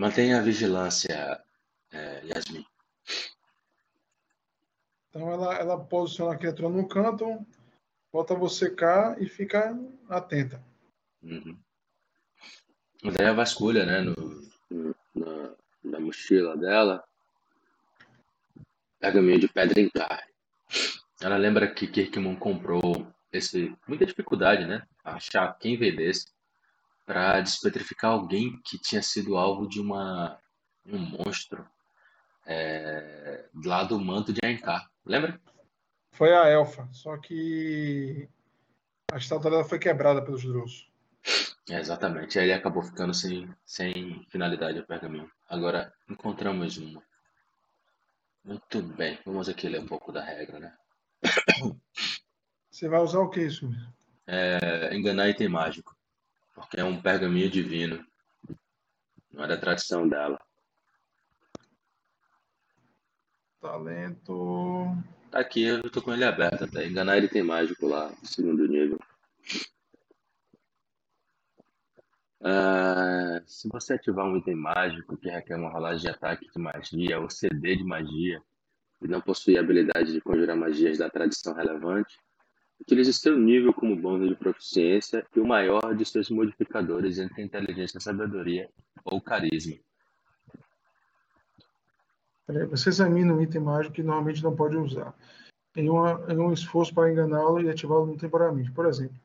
[0.01, 1.39] Mantenha a vigilância,
[1.93, 2.65] eh, Yasmin.
[5.11, 7.47] Então ela, ela posiciona a criatura no canto,
[8.11, 9.79] bota você cá e fica
[10.09, 10.65] atenta.
[11.23, 11.55] Uhum.
[13.05, 14.51] Andréa vasculha, né, no,
[15.15, 15.55] na,
[15.85, 17.05] na mochila dela,
[18.99, 20.33] pergaminho de pedra em carne.
[21.21, 26.33] Ela lembra que Kirkman comprou esse, muita dificuldade, né, a achar quem vendesse
[27.11, 30.39] para despetrificar alguém que tinha sido alvo de uma
[30.87, 31.69] um monstro
[32.47, 34.89] é, lá do manto de Aencar.
[35.05, 35.41] Lembra?
[36.13, 38.29] Foi a elfa, só que
[39.13, 40.89] a estátua dela foi quebrada pelos Drows.
[41.69, 42.39] É, exatamente.
[42.39, 45.29] Aí ele acabou ficando sem, sem finalidade o pergaminho.
[45.49, 47.03] Agora encontramos uma.
[48.45, 49.19] Muito bem.
[49.27, 50.77] Vamos aqui ler um pouco da regra, né?
[52.71, 53.69] Você vai usar o que isso?
[54.29, 55.99] É, enganar item mágico.
[56.61, 58.05] Porque é um pergaminho divino.
[59.33, 60.39] Não era a tradição dela.
[63.61, 64.87] Talento.
[65.31, 66.87] Tá aqui, eu tô com ele aberto até.
[66.87, 68.99] Enganar ele tem mágico lá, segundo nível.
[72.43, 77.21] Ah, se você ativar um item mágico que requer uma rolagem de ataque de magia
[77.21, 78.43] ou CD de magia
[79.03, 82.19] e não possui a habilidade de conjurar magias da tradição relevante,
[82.81, 88.01] utilize seu nível como bônus de proficiência e o maior de seus modificadores entre inteligência,
[88.01, 88.69] sabedoria
[89.05, 89.77] ou carisma.
[92.71, 95.15] Você examina um item mágico que normalmente não pode usar,
[95.77, 98.73] em, uma, em um esforço para enganá-lo e ativá-lo temporariamente.
[98.73, 99.17] Por exemplo,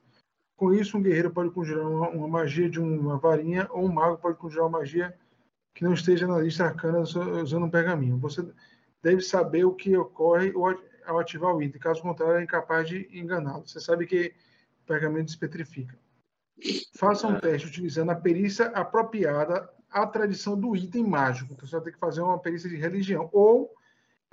[0.55, 4.17] com isso, um guerreiro pode conjurar uma, uma magia de uma varinha ou um mago
[4.17, 5.17] pode conjurar uma magia
[5.73, 8.17] que não esteja na lista arcana usando um pergaminho.
[8.19, 8.47] Você
[9.01, 10.53] deve saber o que ocorre
[11.05, 13.67] ao ativar o item, caso contrário, é incapaz de enganá-lo.
[13.67, 14.33] Você sabe que
[14.81, 15.97] o pergaminho despetrifica.
[16.97, 21.53] Faça um teste utilizando a perícia apropriada à tradição do item mágico.
[21.53, 23.29] Então, você vai ter que fazer uma perícia de religião.
[23.31, 23.73] Ou,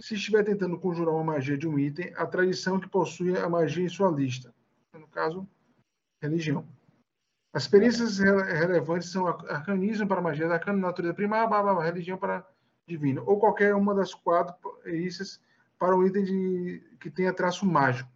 [0.01, 3.85] se estiver tentando conjurar uma magia de um item, a tradição que possui a magia
[3.85, 4.55] em sua lista.
[4.93, 5.49] No caso,
[6.21, 6.67] religião.
[7.53, 12.47] As perícias relevantes são arcanismo para magia da arcana, natureza primária, religião para
[12.87, 13.23] divino.
[13.27, 15.41] Ou qualquer uma das quatro perícias
[15.83, 18.09] para um item de, que tenha traço mágico.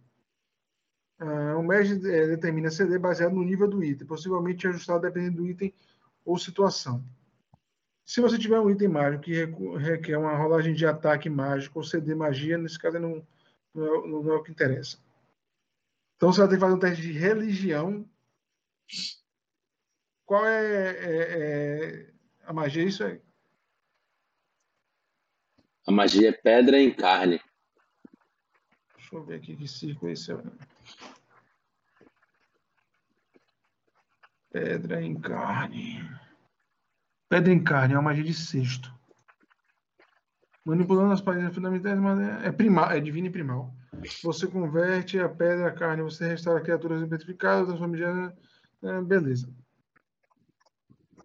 [1.19, 5.45] Uh, o mestre é, determina CD baseado no nível do item, possivelmente ajustado dependendo do
[5.49, 5.73] item
[6.23, 7.03] ou situação.
[8.05, 9.43] Se você tiver um item mágico que
[9.79, 13.27] requer uma rolagem de ataque mágico ou CD magia, nesse caso não,
[13.75, 14.97] não, é, não é o que interessa.
[16.15, 18.09] Então você vai ter que fazer um teste de religião.
[20.25, 21.39] Qual é, é,
[21.99, 22.13] é
[22.45, 22.85] a magia?
[22.85, 23.21] Isso aí.
[25.85, 27.41] A magia é pedra em carne.
[29.07, 30.33] Deixa eu ver aqui que círculo é esse.
[34.51, 36.03] Pedra em carne.
[37.29, 38.93] Pedra em carne é uma magia de sexto.
[40.65, 41.97] Manipulando as páginas fundamentais,
[42.43, 43.73] é, é, primal, é divino e primal.
[44.23, 49.49] Você converte a pedra a carne, você restaura criaturas petrificadas, transforma em é, beleza.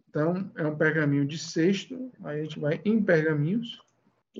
[0.08, 2.12] Então, é um pergaminho de sexto.
[2.22, 3.82] Aí a gente vai em pergaminhos.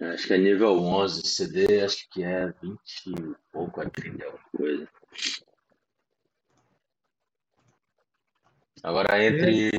[0.01, 1.23] Acho que é nível 11.
[1.27, 4.89] CD, acho que é 20 e pouco a 30, alguma coisa.
[8.83, 9.71] Agora, entre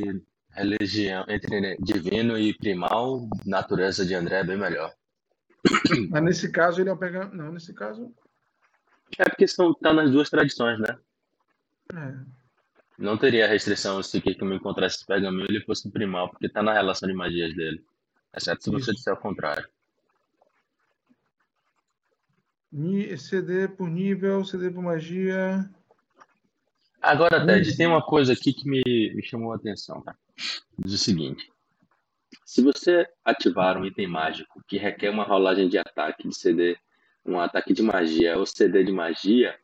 [0.51, 4.93] religião, entre divino e primal, natureza de André é bem melhor.
[6.09, 7.35] Mas nesse caso ele é um pergaminho.
[7.35, 8.13] Não, nesse caso.
[9.17, 10.97] É porque estão, tá nas duas tradições, né?
[11.93, 12.43] É.
[12.97, 16.73] Não teria restrição se que me encontrasse esse pergaminho ele fosse primal, porque tá na
[16.73, 17.83] relação de magias dele.
[18.35, 19.67] Exceto se você disser o contrário.
[23.17, 25.69] CD por nível, CD por magia.
[27.01, 28.81] Agora, Ted, tem uma coisa aqui que me,
[29.13, 30.15] me chamou a atenção, tá?
[30.79, 31.51] Diz o seguinte:
[32.45, 36.77] se você ativar um item mágico que requer uma rolagem de ataque de CD,
[37.25, 39.55] um ataque de magia ou CD de magia,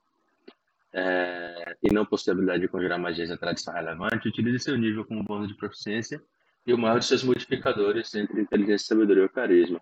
[0.93, 5.47] é, e não habilidade de conjurar magias da tradição relevante, utilize seu nível como bônus
[5.47, 6.21] de proficiência
[6.65, 9.81] e o maior de seus modificadores entre inteligência, sabedoria ou carisma.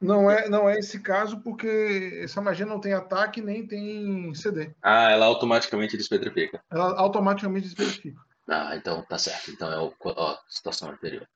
[0.00, 4.74] Não é, não é esse caso, porque essa magia não tem ataque nem tem CD.
[4.80, 6.62] Ah, ela automaticamente despetrifica.
[6.70, 8.18] Ela automaticamente desverifica.
[8.48, 9.50] Ah, então tá certo.
[9.50, 11.28] Então é o, ó, situação anterior.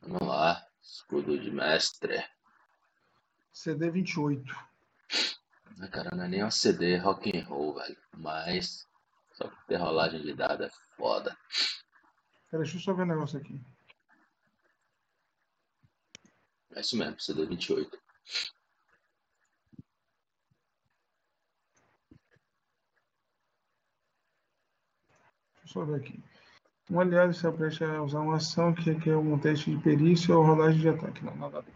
[0.00, 0.64] Vamos lá.
[0.80, 2.24] Escudo de mestre.
[3.52, 4.56] CD 28.
[5.80, 7.96] Ah, cara, não é nem um CD rock and roll, velho.
[8.16, 8.86] Mas
[9.32, 11.36] só por ter rolagem de dado é foda.
[12.48, 13.60] Pera, deixa eu só ver um negócio aqui.
[16.76, 17.98] É isso mesmo, CD 28.
[25.64, 26.22] Deixa eu ver aqui.
[26.90, 30.44] Um aliado se apresta a usar uma ação que requer um teste de perícia ou
[30.44, 31.24] rolagem de ataque.
[31.24, 31.74] Não, nada a ver.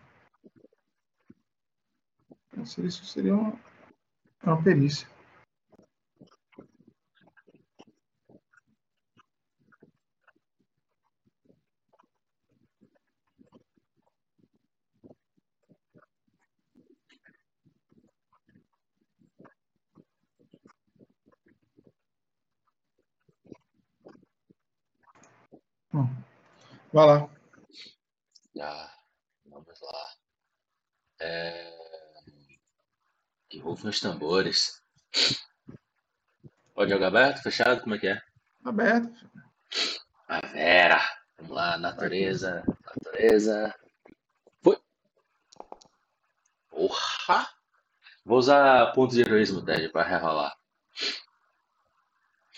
[2.67, 3.59] Seria uma,
[4.45, 5.09] uma perícia.
[26.93, 27.31] Vai lá.
[28.61, 28.91] Ah,
[29.47, 30.11] vamos lá.
[31.21, 31.73] É...
[33.49, 34.83] Que rufem os tambores.
[36.75, 37.83] Pode jogar aberto, fechado?
[37.83, 38.23] Como é que é?
[38.65, 39.31] Aberto.
[40.29, 41.01] A Vera.
[41.39, 42.63] Vamos lá, natureza.
[42.85, 43.75] Natureza.
[44.63, 44.79] Foi.
[46.69, 47.49] Porra!
[48.25, 50.57] Vou usar ponto de heroísmo, Ted, pra rerolar.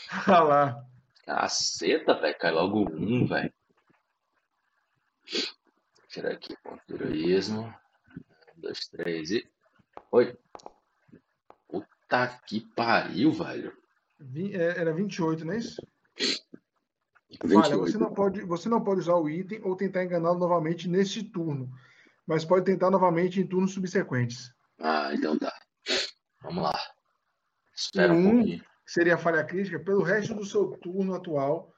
[0.27, 0.85] Vai lá.
[1.25, 2.39] Caceta, velho.
[2.39, 3.52] Cai logo um, velho.
[6.09, 7.63] Tirar aqui, ponto de heroísmo.
[7.63, 9.49] Um, dois, três e.
[10.11, 10.37] Oi.
[11.69, 13.77] Puta que pariu, velho.
[14.53, 15.81] É, Era 28, não é isso?
[17.45, 17.57] 28.
[17.57, 21.23] Olha, você não pode, você não pode usar o item ou tentar enganá-lo novamente neste
[21.25, 21.71] turno,
[22.27, 24.53] mas pode tentar novamente em turnos subsequentes.
[24.79, 25.53] Ah, então tá.
[26.43, 26.79] Vamos lá.
[27.75, 28.37] Espera um Um.
[28.37, 28.65] pouquinho.
[28.87, 29.81] Seria a falha crítica.
[29.81, 31.73] Pelo resto do seu turno atual,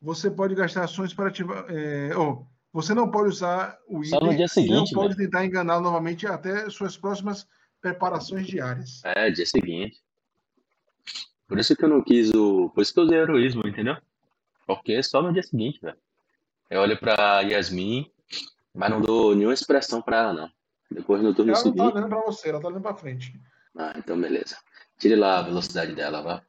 [0.00, 1.64] você pode gastar ações para ativar.
[1.70, 5.44] é, ou, você não pode usar o Só item no dia seguinte, não pode tentar
[5.44, 7.46] enganá-lo novamente até suas próximas
[7.80, 9.00] preparações diárias.
[9.04, 10.00] É, dia seguinte.
[11.48, 12.70] Por isso que eu não quis o.
[12.70, 13.96] Por isso que eu usei heroísmo, entendeu?
[14.66, 15.96] Porque só no dia seguinte, velho.
[16.68, 18.08] Eu olho pra Yasmin,
[18.72, 20.50] mas não dou nenhuma expressão pra ela, não.
[20.88, 21.96] Depois no turno Ela não está seguinte.
[21.96, 23.40] olhando para você, ela está olhando para frente.
[23.76, 24.56] Ah, então beleza.
[24.98, 26.42] Tire lá a velocidade dela, vá.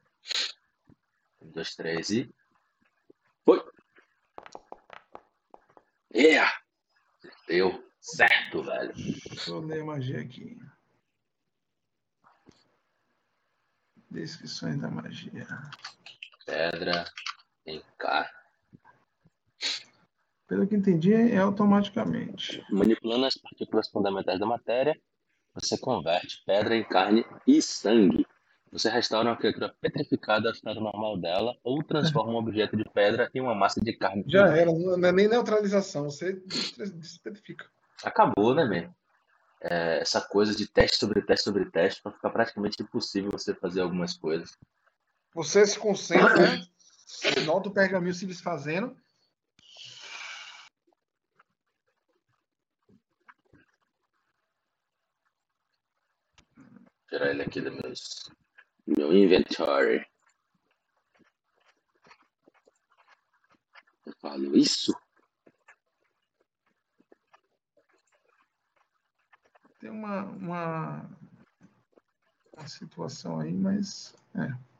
[1.40, 2.30] Um, dois, três e.
[3.44, 3.60] Foi!
[6.14, 6.52] Yeah!
[7.48, 8.92] Deu certo, velho.
[9.46, 10.58] Eu ler a magia aqui.
[14.10, 15.46] Descrições da magia.
[16.44, 17.04] Pedra,
[17.66, 18.30] encarna.
[20.46, 22.62] Pelo que entendi, é automaticamente.
[22.70, 25.00] Manipulando as partículas fundamentais da matéria,
[25.54, 28.26] você converte pedra em carne e sangue.
[28.72, 33.30] Você restaura uma criatura petrificada ao estado normal dela ou transforma um objeto de pedra
[33.34, 34.24] em uma massa de carne.
[34.26, 37.66] Já era, não é nem neutralização, você despetrifica.
[38.02, 38.94] Acabou, né, velho?
[39.60, 43.82] É, essa coisa de teste sobre teste sobre teste para ficar praticamente impossível você fazer
[43.82, 44.56] algumas coisas.
[45.34, 46.66] Você se concentra, né?
[47.44, 48.96] Nota o pergaminho se desfazendo.
[57.10, 58.30] Tirar ele aqui do meus,
[58.86, 60.04] meu inventory.
[64.04, 64.92] Eu falo isso?
[69.80, 71.10] Tem uma, uma,
[72.56, 74.14] uma situação aí, mas.
[74.34, 74.72] É.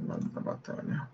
[0.00, 1.10] Lado da batalha.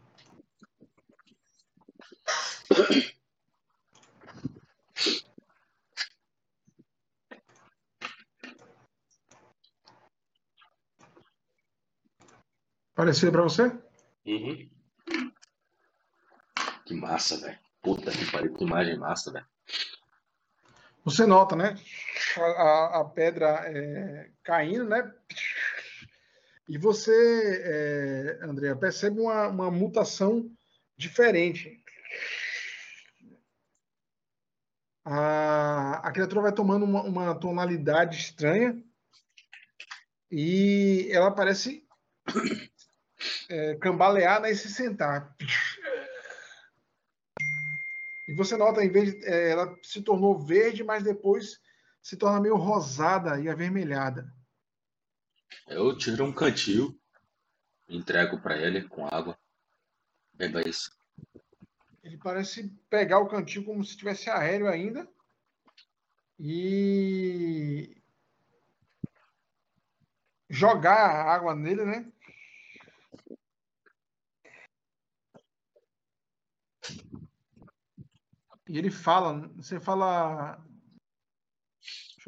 [13.04, 13.64] Pareceu para você?
[14.24, 14.70] Uhum.
[16.86, 17.58] Que massa, velho.
[17.82, 19.46] Puta que pariu, que imagem massa, velho.
[21.04, 21.76] Você nota, né?
[22.38, 25.14] A, a pedra é, caindo, né?
[26.66, 27.12] E você,
[27.62, 30.50] é, Andrea, percebe uma, uma mutação
[30.96, 31.78] diferente.
[35.04, 38.82] A, a criatura vai tomando uma, uma tonalidade estranha
[40.30, 41.86] e ela parece
[43.54, 45.34] é, cambalear né, e se sentar.
[48.26, 51.60] E você nota, em vez de, é, ela se tornou verde, mas depois
[52.02, 54.32] se torna meio rosada e avermelhada.
[55.68, 56.98] Eu tiro um cantil,
[57.88, 59.38] entrego pra ele com água.
[60.32, 60.90] Beba isso.
[62.02, 65.08] Ele parece pegar o cantil como se estivesse aéreo ainda.
[66.38, 67.96] E
[70.50, 72.12] jogar a água nele, né?
[78.68, 80.62] E ele fala, você fala.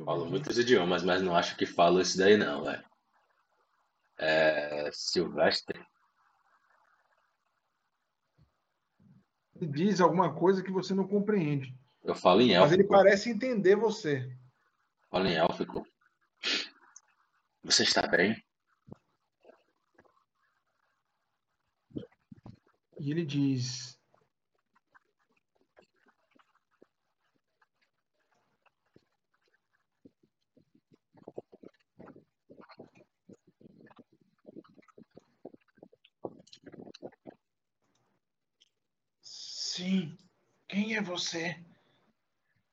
[0.04, 2.84] Falo muitos idiomas, mas não acho que falo esse daí não, velho.
[4.18, 4.90] É.
[4.92, 5.82] Silvestre.
[9.54, 11.74] Ele diz alguma coisa que você não compreende.
[12.04, 12.88] Eu falo em Mas ele élfico.
[12.88, 14.30] parece entender você.
[15.10, 15.86] Falo em élfico.
[17.64, 18.44] Você está bem?
[22.98, 23.95] E ele diz:
[39.76, 40.16] Sim,
[40.66, 41.62] quem é você?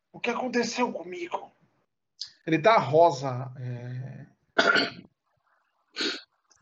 [0.10, 1.52] O que aconteceu comigo?
[2.48, 3.52] Ele tá rosa.
[3.60, 4.26] é,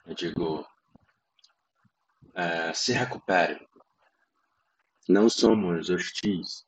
[0.07, 0.67] Eu digo.
[2.33, 3.63] é, se recupere.
[5.07, 6.65] Não somos hostis.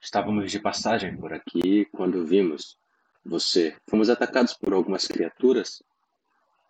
[0.00, 2.78] Estávamos de passagem por aqui quando vimos
[3.22, 3.76] você.
[3.90, 5.82] Fomos atacados por algumas criaturas,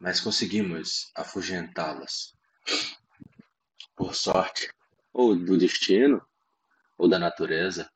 [0.01, 2.35] mas conseguimos afugentá-las.
[3.95, 4.75] Por sorte,
[5.17, 6.23] ou do destino,
[6.99, 7.91] ou da natureza,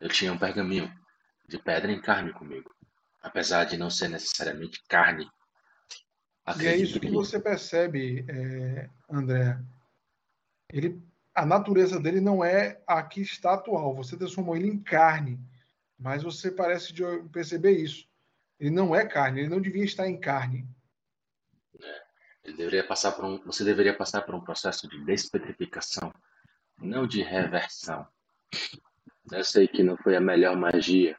[0.00, 0.90] eu tinha um pergaminho
[1.46, 2.74] de pedra em carne comigo.
[3.22, 5.30] Apesar de não ser necessariamente carne.
[6.58, 9.58] E é isso que você percebe, é, André.
[10.72, 11.02] Ele,
[11.34, 13.94] a natureza dele não é a que está atual.
[13.94, 15.38] Você transformou ele em carne.
[15.98, 16.94] Mas você parece
[17.30, 18.08] perceber isso.
[18.58, 20.66] Ele não é carne, ele não devia estar em carne.
[21.82, 22.02] É,
[22.44, 26.14] ele deveria passar por um, você deveria passar por um processo de despetrificação,
[26.78, 28.06] não de reversão.
[29.30, 31.18] Eu sei que não foi a melhor magia,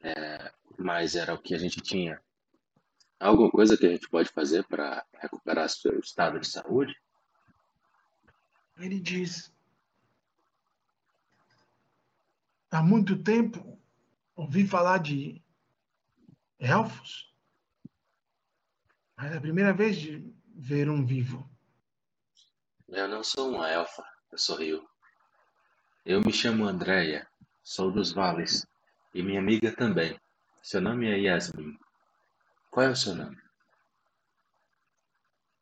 [0.00, 2.20] é, mas era o que a gente tinha.
[3.20, 6.94] Alguma coisa que a gente pode fazer para recuperar seu estado de saúde?
[8.78, 9.52] Ele diz:
[12.70, 13.78] há muito tempo
[14.36, 15.42] ouvi falar de
[16.60, 17.34] elfos,
[19.16, 21.50] mas é a primeira vez de ver um vivo.
[22.86, 24.04] Eu não sou uma elfa,
[24.36, 24.88] sorriu.
[26.04, 27.26] Eu me chamo Andréia,
[27.62, 28.66] sou dos vales,
[29.14, 30.18] e minha amiga também.
[30.62, 31.78] Seu nome é Yasmin.
[32.70, 33.36] Qual é o seu nome?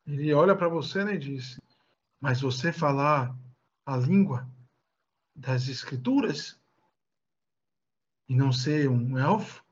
[0.07, 1.61] Ele olha para você né, e diz:
[2.21, 3.35] Mas você falar
[3.85, 4.49] a língua
[5.35, 6.59] das escrituras?
[8.29, 9.65] e não ser um elfo?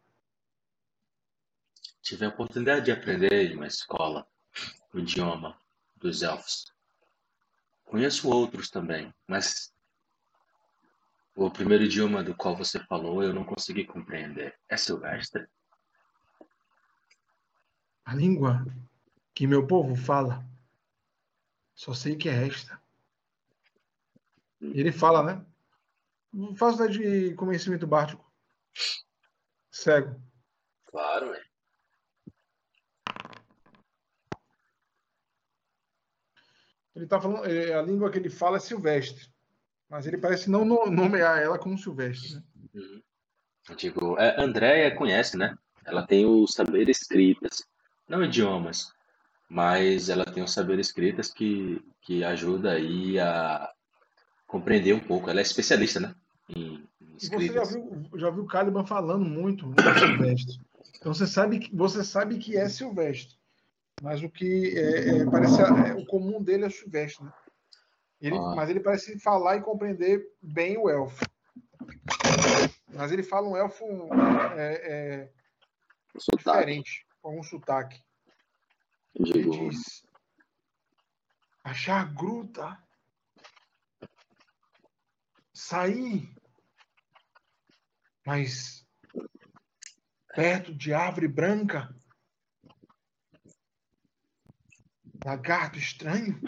[2.03, 4.27] Tive a oportunidade de aprender em uma escola
[4.93, 5.59] o idioma
[5.97, 6.74] dos elfos.
[7.85, 9.73] Conheço outros também, mas
[11.35, 14.59] o primeiro idioma do qual você falou eu não consegui compreender.
[14.69, 15.47] É silvestre?
[18.05, 18.65] A língua
[19.35, 20.45] que meu povo fala,
[21.75, 22.81] só sei que é esta.
[24.61, 25.47] Ele fala, né?
[26.57, 28.25] Faço de conhecimento básico.
[29.71, 30.21] Cego.
[30.87, 31.45] Claro, né?
[36.95, 39.29] Ele tá falando, é, a língua que ele fala é silvestre,
[39.89, 42.35] mas ele parece não nomear ela como silvestre.
[42.35, 42.43] Né?
[42.75, 43.03] Uhum.
[43.77, 45.57] Digo, é, Andréia conhece, né?
[45.85, 47.65] Ela tem o saber escritas,
[48.09, 48.93] não idiomas,
[49.49, 53.71] mas ela tem o saber escritas que, que ajuda aí a
[54.47, 55.29] compreender um pouco.
[55.29, 56.15] Ela é especialista, né?
[56.49, 56.87] Em,
[57.23, 60.61] e você já viu, já viu o Caliban falando muito no Silvestre.
[60.97, 63.37] Então você sabe, que, você sabe que é Silvestre.
[64.03, 67.25] Mas o que é, é, parece é, o comum dele é Silvestre.
[67.25, 67.33] Né?
[68.21, 68.55] Ele, ah.
[68.57, 71.25] Mas ele parece falar e compreender bem o elfo.
[72.93, 73.85] Mas ele fala um elfo
[74.57, 75.33] é, é
[76.37, 78.01] diferente, com um sotaque.
[79.15, 80.05] Ele diz:
[81.65, 82.79] achar gruta,
[85.53, 86.35] sair
[88.25, 88.87] mas
[90.35, 91.95] perto de árvore branca,
[95.23, 96.41] lagarto estranho,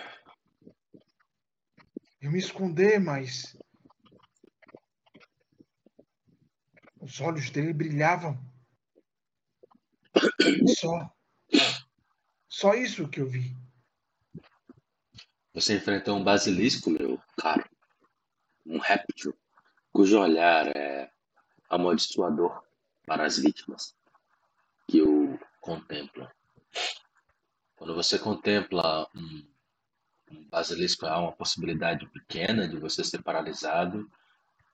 [2.20, 3.56] eu me esconder, mas
[7.00, 8.36] os olhos dele brilhavam.
[10.78, 11.14] Só.
[12.48, 13.54] Só isso que eu vi.
[15.52, 17.64] Você enfrentou um basilisco, meu caro.
[18.64, 19.38] Um réptil,
[19.92, 21.10] cujo olhar é
[21.68, 22.62] amaldiçoador
[23.06, 23.94] para as vítimas
[24.88, 26.28] que o contemplam.
[27.76, 29.46] Quando você contempla um,
[30.32, 34.10] um basilisco, há uma possibilidade pequena de você ser paralisado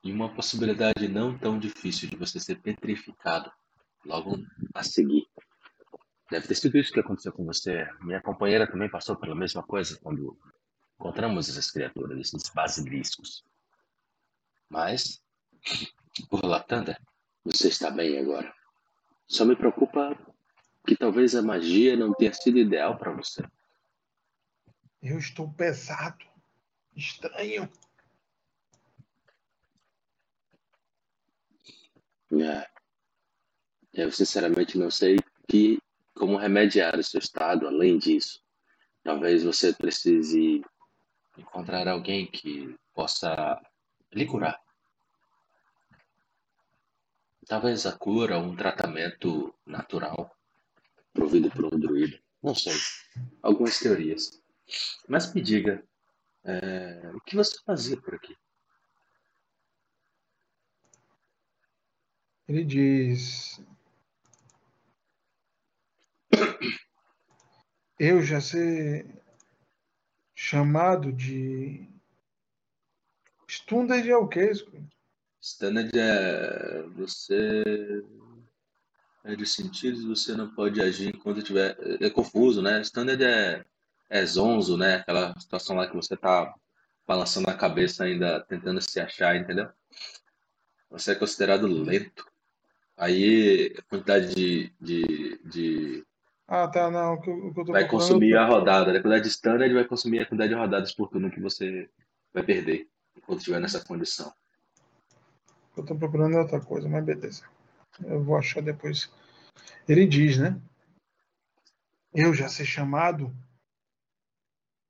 [0.03, 3.53] e uma possibilidade não tão difícil de você ser petrificado
[4.05, 4.39] logo
[4.75, 5.27] a seguir.
[6.31, 7.87] Deve ter sido isso que aconteceu com você.
[8.01, 10.39] Minha companheira também passou pela mesma coisa quando
[10.95, 13.45] encontramos essas criaturas, esses basiliscos.
[14.69, 15.23] Mas
[16.31, 16.99] por Latanda,
[17.45, 18.53] você está bem agora.
[19.27, 20.17] Só me preocupa
[20.87, 23.43] que talvez a magia não tenha sido ideal para você.
[25.03, 26.25] Eu estou pesado,
[26.95, 27.69] estranho.
[32.33, 32.69] É.
[33.93, 35.19] Eu sinceramente não sei
[35.49, 35.79] que,
[36.15, 38.43] como remediar o seu estado além disso.
[39.03, 40.65] Talvez você precise
[41.37, 43.61] encontrar alguém que possa
[44.13, 44.61] lhe curar.
[47.47, 50.35] Talvez a cura um tratamento natural
[51.13, 52.19] provido por um druida.
[52.43, 52.75] Não sei.
[53.43, 54.43] Algumas teorias.
[55.09, 55.85] Mas me diga,
[56.45, 58.37] é, o que você fazia por aqui?
[62.49, 63.65] Ele diz:
[67.99, 69.07] Eu já ser
[70.35, 71.89] chamado de
[73.49, 74.73] Stunder de Alquesco.
[75.41, 77.63] Standard é você
[79.25, 81.77] é de sentidos, você não pode agir enquanto tiver.
[82.01, 82.81] É confuso, né?
[82.81, 83.65] Standard é,
[84.11, 84.97] é zonzo, né?
[84.97, 86.53] Aquela situação lá que você tá
[87.07, 89.69] balançando a cabeça ainda, tentando se achar, entendeu?
[90.91, 92.27] Você é considerado lento.
[92.97, 96.05] Aí a quantidade de, de, de
[96.47, 97.15] Ah, tá, não.
[97.15, 98.93] O que, eu- o que eu tô vai consumir a rodada.
[98.93, 98.99] né?
[98.99, 101.89] A quantidade de standard vai consumir a quantidade de rodadas por turno que você
[102.35, 104.33] vai perder enquanto estiver nessa condição.
[105.77, 107.45] Eu tô procurando é outra coisa, mas beleza.
[108.01, 109.11] Eu vou achar depois.
[109.89, 110.61] Ele diz, né?
[112.15, 113.35] Eu já ser chamado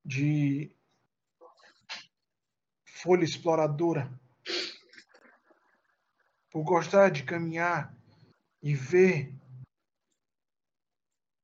[0.04, 0.74] de
[2.86, 4.10] folha exploradora
[6.50, 7.96] por gostar de caminhar
[8.62, 9.34] e ver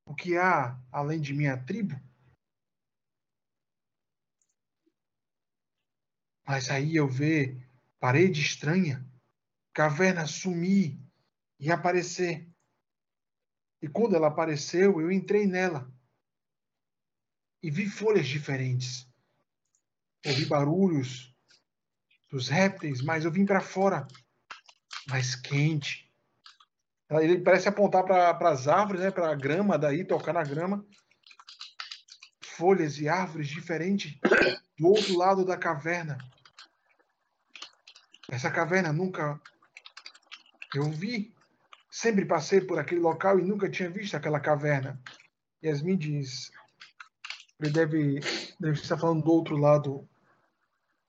[0.05, 1.95] o que há além de minha tribo.
[6.45, 7.57] Mas aí eu ver
[7.99, 9.05] parede estranha,
[9.73, 10.97] caverna sumir
[11.59, 12.47] e aparecer.
[13.81, 15.91] E quando ela apareceu, eu entrei nela
[17.61, 19.07] e vi folhas diferentes.
[20.25, 21.33] Ouvi barulhos
[22.29, 24.07] dos répteis, mas eu vim para fora,
[25.07, 26.09] mais quente.
[27.09, 30.85] Ele parece apontar para as árvores, né, para a grama, daí tocar na grama.
[32.41, 34.15] Folhas e árvores diferentes
[34.77, 36.17] do outro lado da caverna.
[38.29, 39.41] Essa caverna nunca
[40.75, 41.33] eu vi.
[41.89, 45.01] Sempre passei por aquele local e nunca tinha visto aquela caverna.
[45.63, 46.51] Yasmin diz:
[47.59, 48.19] ele deve,
[48.57, 50.07] deve estar falando do outro lado,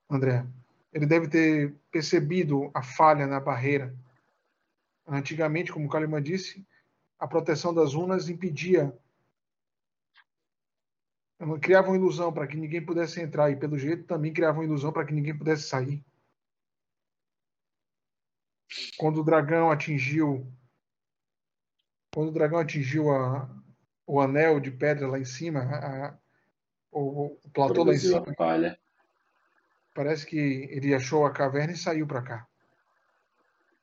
[0.09, 0.45] André.
[0.91, 3.95] Ele deve ter percebido a falha na barreira.
[5.07, 6.67] Antigamente, como o Kalimann disse,
[7.17, 8.93] a proteção das runas impedia.
[11.61, 14.91] Criava uma ilusão para que ninguém pudesse entrar, e pelo jeito também criava uma ilusão
[14.91, 16.03] para que ninguém pudesse sair.
[18.97, 20.45] Quando o dragão atingiu.
[22.13, 23.49] Quando o dragão atingiu a,
[24.05, 26.17] o anel de pedra lá em cima, a,
[26.91, 28.77] o, o platô lá em cima, palha.
[29.93, 32.47] parece que ele achou a caverna e saiu para cá.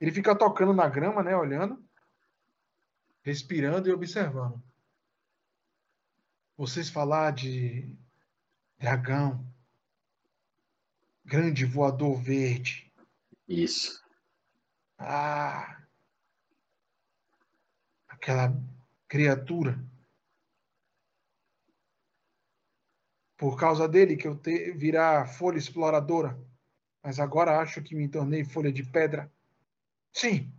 [0.01, 1.83] Ele fica tocando na grama, né, olhando,
[3.23, 4.63] respirando e observando.
[6.57, 7.97] Vocês falar de
[8.79, 9.45] dragão,
[11.25, 12.93] grande voador verde.
[13.49, 14.03] Isso.
[14.99, 15.78] Ah,
[18.19, 18.53] aquela
[19.09, 19.83] criatura.
[23.37, 26.39] Por causa dele que eu te, virar folha exploradora.
[27.03, 29.33] Mas agora acho que me tornei folha de pedra.
[30.13, 30.53] Sim,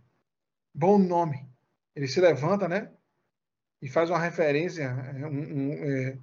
[0.74, 1.46] bom nome.
[1.94, 2.90] Ele se levanta, né?
[3.82, 6.18] E faz uma referência, é, um, um, é,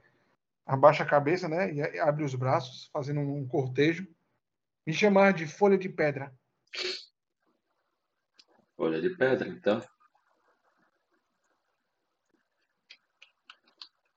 [0.66, 1.72] abaixa a cabeça, né?
[1.72, 4.08] E abre os braços, fazendo um cortejo.
[4.86, 6.34] Me chamar de folha de pedra.
[8.76, 9.82] Folha de pedra, então.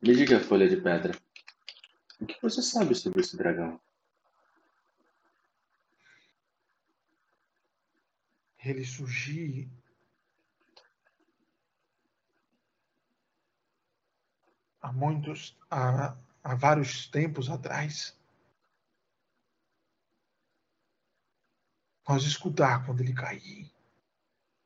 [0.02, 1.12] Me diga, folha de pedra.
[2.18, 3.78] O que você sabe sobre esse dragão?
[8.64, 9.70] Ele surgir
[14.80, 18.18] há muitos, há, há vários tempos atrás.
[22.08, 23.70] Nós escutar quando ele cair,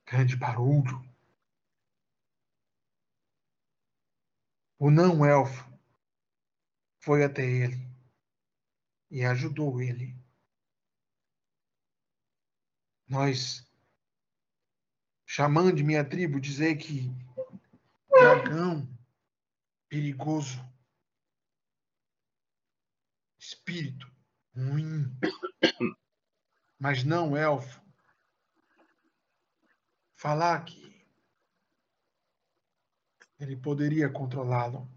[0.06, 1.13] grande barulho.
[4.84, 5.66] O não elfo
[7.00, 7.88] foi até ele
[9.10, 10.14] e ajudou ele.
[13.08, 13.66] Nós,
[15.24, 17.10] chamando de minha tribo, dizer que
[18.10, 18.86] dragão
[19.88, 20.62] perigoso,
[23.38, 24.06] espírito
[24.54, 25.10] ruim,
[26.78, 27.80] mas não elfo.
[30.12, 30.93] Falar que
[33.44, 34.88] ele poderia controlá-lo.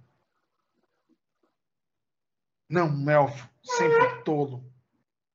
[2.70, 4.64] Não um elfo, sempre tolo,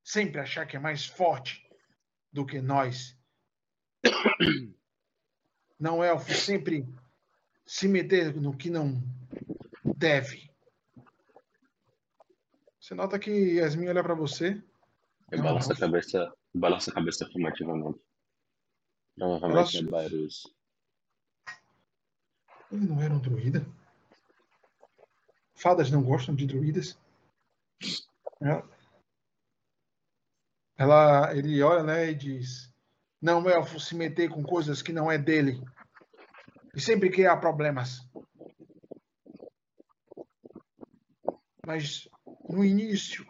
[0.02, 1.66] sempre achar que é mais forte
[2.32, 3.16] do que nós.
[5.78, 6.86] Não elfo, sempre
[7.64, 9.02] se meter no que não
[9.97, 10.51] deve.
[12.80, 14.62] Você nota que Yasmin olha para você.
[15.30, 18.01] Eu balanço a cabeça, balanço a cabeça afirmativamente.
[19.16, 20.43] Provavelmente é Ela- Bairros.
[22.72, 23.64] Ele não era um druida.
[25.54, 26.98] Fadas não gostam de druidas.
[28.40, 28.68] Ela,
[30.76, 32.72] ela- ele olha, né, e diz:
[33.20, 35.62] Não, elfo, se meter com coisas que não é dele.
[36.74, 38.08] E sempre que há problemas.
[41.64, 42.08] Mas
[42.48, 43.24] no início,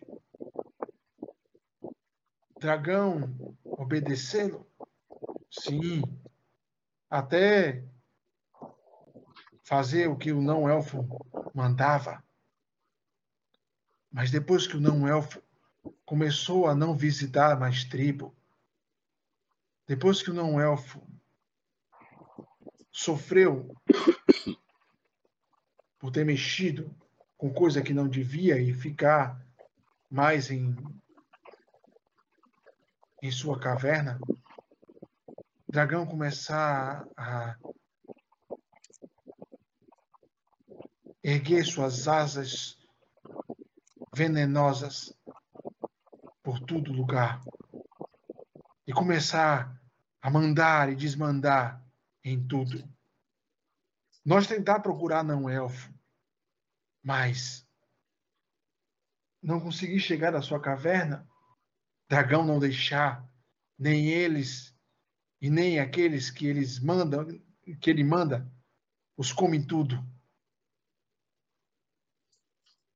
[2.59, 4.66] dragão obedecê-lo
[5.52, 6.02] Sim.
[7.10, 7.85] Até
[9.73, 11.03] fazer o que o não-elfo
[11.55, 12.23] mandava.
[14.11, 15.43] Mas depois que o não-elfo
[16.05, 18.36] começou a não visitar mais tribo,
[19.86, 21.01] depois que o não-elfo
[22.90, 23.74] sofreu
[25.99, 26.94] por ter mexido
[27.39, 29.40] com coisa que não devia e ficar
[30.11, 30.77] mais em,
[33.23, 34.20] em sua caverna,
[35.66, 37.57] dragão começar a
[41.23, 42.78] erguer suas asas
[44.15, 45.15] venenosas
[46.43, 47.40] por todo lugar
[48.86, 49.81] e começar
[50.20, 51.85] a mandar e desmandar
[52.24, 52.82] em tudo.
[54.24, 55.93] Nós tentar procurar não elfo,
[57.03, 57.66] mas
[59.43, 61.28] não conseguir chegar à sua caverna,
[62.09, 63.28] dragão não deixar,
[63.78, 64.73] nem eles
[65.40, 67.27] e nem aqueles que eles mandam,
[67.81, 68.49] que ele manda,
[69.16, 70.05] os comem tudo.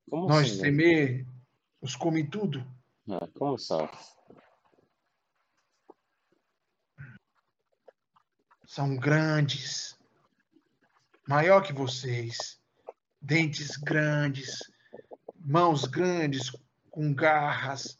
[0.09, 0.61] Como Nós assim, né?
[0.63, 1.27] temer,
[1.81, 2.65] os comem tudo.
[3.09, 3.89] Ah, como são?
[8.65, 9.97] São grandes,
[11.27, 12.59] maior que vocês,
[13.21, 14.59] dentes grandes,
[15.35, 16.51] mãos grandes
[16.89, 17.97] com garras,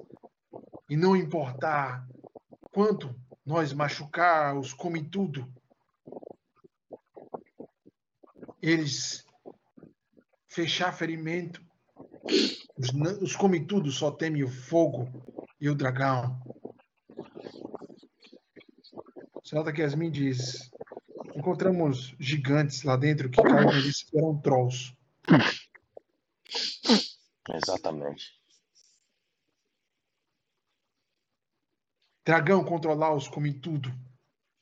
[0.90, 2.08] e não importar
[2.72, 3.14] quanto
[3.46, 5.52] nós machucar, os comem tudo.
[8.62, 9.26] Eles
[10.48, 11.67] fechar ferimento,
[12.78, 15.10] os, os comem tudo, só temem o fogo
[15.60, 16.40] e o dragão.
[19.44, 20.70] Senhora Yasmin diz:
[21.36, 23.42] encontramos gigantes lá dentro que
[23.82, 24.94] disse que eram trolls.
[27.50, 28.38] Exatamente.
[32.26, 33.90] Dragão controlar os come tudo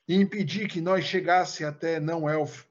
[0.07, 2.67] e impedir que nós chegasse até não elfo,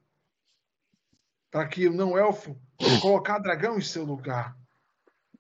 [1.51, 2.57] para que o não elfo
[3.03, 4.57] colocar dragão em seu lugar.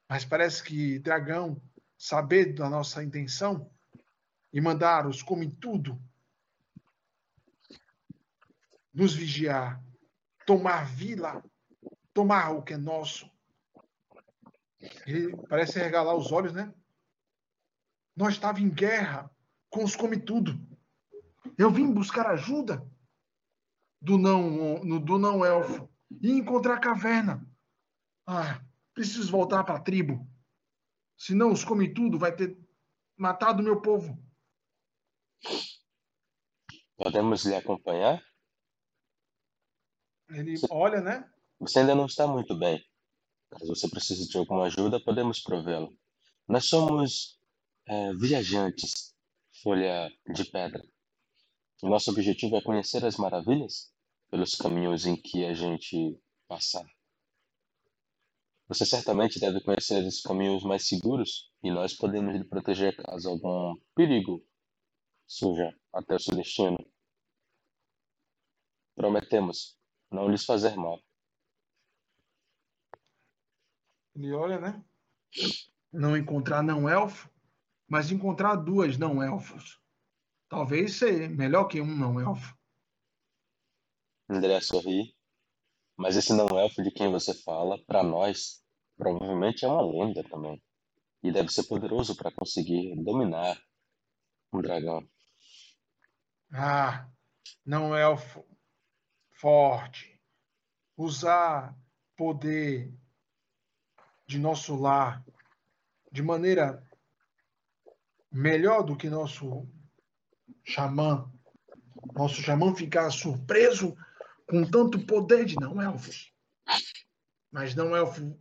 [0.09, 1.61] Mas parece que dragão
[1.97, 3.71] saber da nossa intenção
[4.53, 6.01] e mandar os come tudo
[8.93, 9.83] nos vigiar,
[10.47, 11.43] tomar vila,
[12.13, 13.29] tomar o que é nosso.
[15.05, 16.73] Ele parece regalar os olhos, né?
[18.17, 19.29] Nós estávamos em guerra
[19.69, 20.57] com os come tudo.
[21.59, 22.89] Eu vim buscar ajuda
[24.01, 25.91] do não do não elfo
[26.23, 27.45] e encontrar a caverna.
[28.27, 28.64] Ah,
[28.95, 30.27] preciso voltar para a tribo.
[31.17, 32.57] Senão os come tudo vai ter
[33.17, 34.19] matado meu povo.
[36.97, 38.23] Podemos lhe acompanhar?
[40.31, 41.31] Ele olha, né?
[41.61, 42.83] Você ainda não está muito bem.
[43.51, 45.89] Caso você precise de alguma ajuda, podemos provê-la.
[46.49, 47.39] Nós somos
[47.87, 49.15] é, viajantes,
[49.63, 50.83] folha de pedra.
[51.83, 53.93] O nosso objetivo é conhecer as maravilhas
[54.31, 56.19] pelos caminhos em que a gente
[56.49, 56.85] passar.
[58.75, 63.81] Você certamente deve conhecer os caminhos mais seguros e nós podemos lhe proteger caso algum
[63.95, 64.45] perigo
[65.29, 66.77] surja até o seu destino.
[68.97, 69.79] Prometemos
[70.11, 71.01] não lhes fazer mal.
[74.17, 74.85] Ele olha, né?
[75.93, 77.31] Não encontrar não elfo,
[77.87, 79.81] mas encontrar duas não elfos.
[80.49, 82.59] Talvez seja melhor que um não elfo.
[84.29, 85.17] André sorri.
[85.97, 88.64] Mas esse não elfo de quem você fala, para nós,
[88.97, 90.63] provavelmente é uma lenda também.
[91.23, 93.59] E deve ser poderoso para conseguir dominar
[94.53, 95.07] um dragão.
[96.53, 97.09] Ah,
[97.65, 98.45] não elfo
[99.33, 100.21] forte.
[100.97, 101.77] Usar
[102.17, 102.95] poder
[104.27, 105.25] de nosso lar
[106.13, 106.83] de maneira
[108.31, 109.69] melhor do que nosso
[110.65, 111.31] xamã.
[112.15, 113.97] Nosso xamã ficar surpreso
[114.47, 116.33] com tanto poder de não elfos.
[117.51, 118.39] Mas não elfo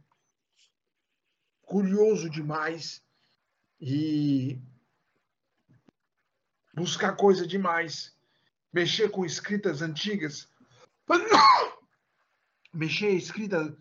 [1.73, 3.03] curioso demais
[3.81, 4.61] e
[6.71, 8.15] buscar coisa demais,
[8.71, 10.47] mexer com escritas antigas,
[12.71, 13.75] mexer em escrita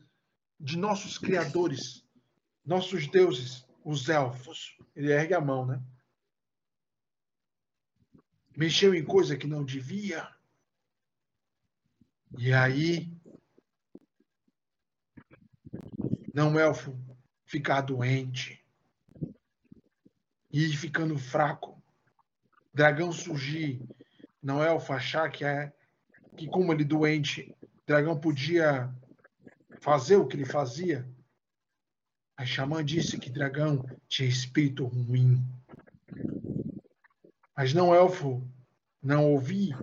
[0.58, 2.02] de nossos criadores,
[2.64, 4.74] nossos deuses, os elfos.
[4.96, 5.84] Ele ergue a mão, né?
[8.56, 10.34] Mexeu em coisa que não devia.
[12.38, 13.14] E aí,
[16.32, 17.11] não elfo
[17.52, 18.64] ficar doente
[20.50, 21.76] e ir ficando fraco.
[22.72, 23.86] Dragão surgir,
[24.42, 25.70] não elfo achar que é
[26.34, 27.54] que como ele doente,
[27.86, 28.90] dragão podia
[29.82, 31.06] fazer o que ele fazia.
[32.38, 35.44] A xamã disse que dragão tinha espírito ruim.
[37.54, 38.42] Mas não elfo
[39.02, 39.76] não ouvir,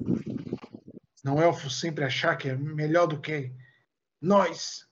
[1.23, 3.53] não elfo sempre achar que é melhor do que
[4.19, 4.89] nós.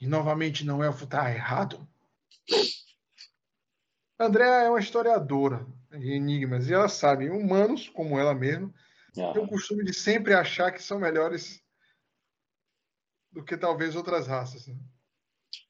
[0.00, 1.86] E novamente não elfo está errado.
[4.18, 8.72] Andréa é uma historiadora de enigmas e ela sabe, humanos como ela mesma,
[9.18, 9.32] ah.
[9.32, 11.62] têm o costume de sempre achar que são melhores
[13.30, 14.66] do que talvez outras raças.
[14.66, 14.76] Né?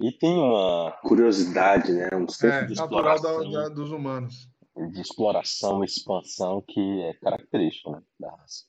[0.01, 2.09] E tem uma curiosidade, né?
[2.15, 4.49] Um senso é, de natural da, da, dos humanos.
[4.77, 8.65] De exploração e expansão que é característico né, da raça.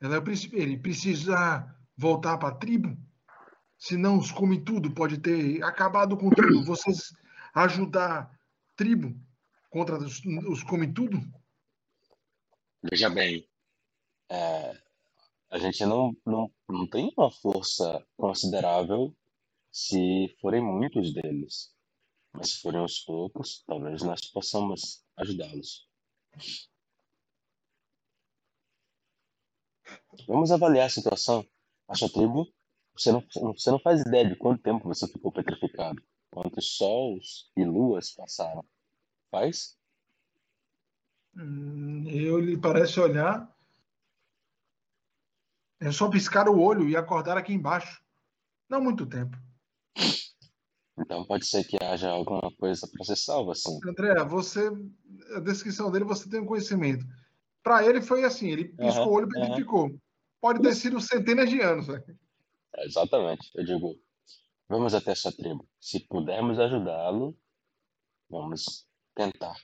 [0.00, 0.22] Ela,
[0.52, 2.96] ele precisa voltar para a tribo,
[3.78, 6.64] senão os come tudo pode ter acabado com tudo.
[6.64, 7.12] Vocês
[7.54, 8.38] ajudar a
[8.76, 9.14] tribo
[9.70, 11.18] contra os, os come tudo?
[12.82, 13.48] Veja bem,
[14.28, 14.76] é,
[15.50, 19.14] a gente não, não, não tem uma força considerável
[19.70, 21.72] se forem muitos deles.
[22.32, 25.86] Mas se forem aos poucos, talvez nós possamos ajudá-los.
[30.26, 31.46] Vamos avaliar a situação.
[31.92, 32.48] A sua tribo,
[32.96, 36.02] você não, você não faz ideia de quanto tempo você ficou petrificado.
[36.30, 38.64] Quantos sols e luas passaram.
[39.30, 39.76] Faz?
[41.36, 43.54] Hum, eu lhe parece olhar
[45.82, 48.00] é só piscar o olho e acordar aqui embaixo.
[48.70, 49.36] Não muito tempo.
[50.96, 53.78] Então pode ser que haja alguma coisa para ser salva, assim.
[53.86, 54.70] André, você.
[55.36, 57.04] A descrição dele você tem um conhecimento.
[57.62, 59.90] Para ele foi assim, ele piscou uhum, o olho e.
[59.90, 60.00] Uhum.
[60.42, 61.86] Pode ter sido centenas de anos.
[61.86, 62.02] Né?
[62.74, 63.48] É, exatamente.
[63.54, 63.96] Eu digo,
[64.68, 65.68] vamos até essa tribo.
[65.80, 67.38] Se pudermos ajudá-lo,
[68.28, 69.54] vamos tentar.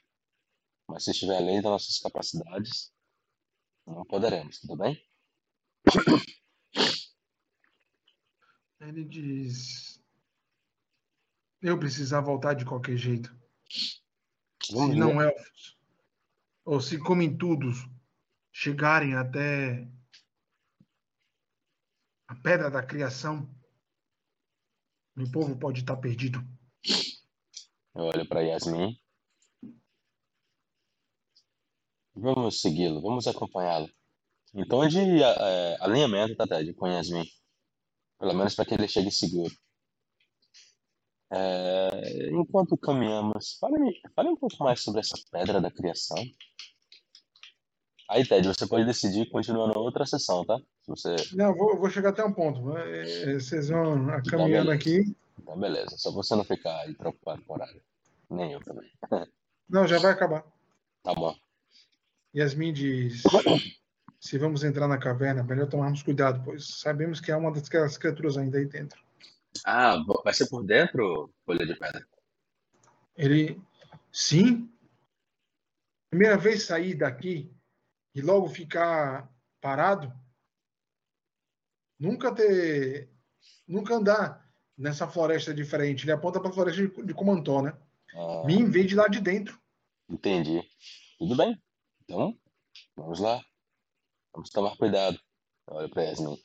[0.87, 2.93] Mas se estiver além das nossas capacidades,
[3.85, 5.05] não poderemos, tudo bem?
[8.81, 10.01] Ele diz:
[11.61, 13.37] Eu precisar voltar de qualquer jeito.
[14.71, 15.77] Vamos se não elfos,
[16.65, 17.69] ou se comem tudo,
[18.53, 19.91] chegarem até
[22.29, 23.49] a pedra da criação,
[25.17, 26.39] meu povo pode estar perdido.
[27.95, 28.97] Eu olho para Yasmin.
[32.15, 33.89] Vamos segui-lo, vamos acompanhá-lo.
[34.55, 37.25] Então, de é, alinhamento, tá, Ted, com Yasmin.
[38.19, 39.55] Pelo menos para que ele chegue seguro.
[41.31, 46.17] É, enquanto caminhamos, fale, fale um pouco mais sobre essa pedra da criação.
[48.09, 50.59] Aí, Ted, você pode decidir continuar na outra sessão, tá?
[50.83, 51.17] Se você...
[51.35, 52.77] Não, vou, vou chegar até um ponto.
[52.79, 55.15] É, vocês vão caminhando então, aqui.
[55.39, 55.95] Então, beleza.
[55.99, 57.83] Só você não ficar aí preocupado com o horário.
[58.31, 58.91] Nem eu também.
[59.69, 60.43] Não, já vai acabar.
[61.03, 61.37] Tá bom.
[62.35, 63.23] Yasmin diz:
[64.19, 68.39] se vamos entrar na caverna, melhor tomarmos cuidado, pois sabemos que há uma das criaturas
[68.39, 68.99] ainda aí dentro.
[69.67, 72.07] Ah, vai ser por dentro, folha de pedra?
[73.15, 73.61] Ele,
[74.11, 74.71] sim.
[76.11, 77.55] Primeira vez sair daqui
[78.19, 80.13] e logo ficar parado,
[81.97, 83.09] nunca ter,
[83.67, 86.05] nunca andar nessa floresta diferente.
[86.05, 87.79] Ele aponta para a floresta de, de Comantó, né?
[88.13, 89.61] Ah, Me vem de lá de dentro.
[90.09, 90.61] Entendi.
[91.17, 91.63] Tudo bem.
[92.03, 92.37] Então,
[92.97, 93.41] vamos lá.
[94.33, 95.21] Vamos tomar cuidado.
[95.69, 96.43] Olha para Yasmin.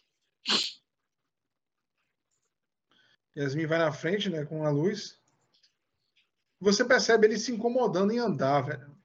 [3.35, 5.19] Yasmin vai na frente, né, com a luz.
[6.59, 8.95] Você percebe ele se incomodando em andar, velho.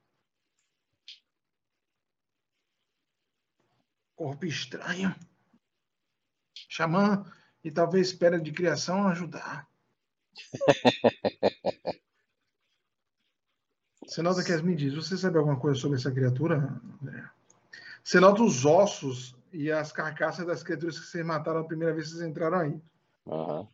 [4.19, 5.15] Corpo estranho.
[6.69, 7.25] Xamã
[7.63, 9.69] e talvez espera de criação ajudar.
[14.05, 16.81] Você nota que Yasmin diz: Você sabe alguma coisa sobre essa criatura?
[18.21, 22.15] Nota os ossos e as carcaças das criaturas que vocês mataram a primeira vez que
[22.15, 22.83] vocês entraram aí.
[23.25, 23.69] Uhum.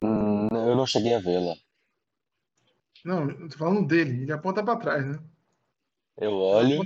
[0.00, 1.56] Hum, eu não cheguei a vê-la.
[3.04, 4.22] Não, tô falando dele.
[4.22, 5.18] Ele aponta para trás, né?
[6.16, 6.82] Eu olho.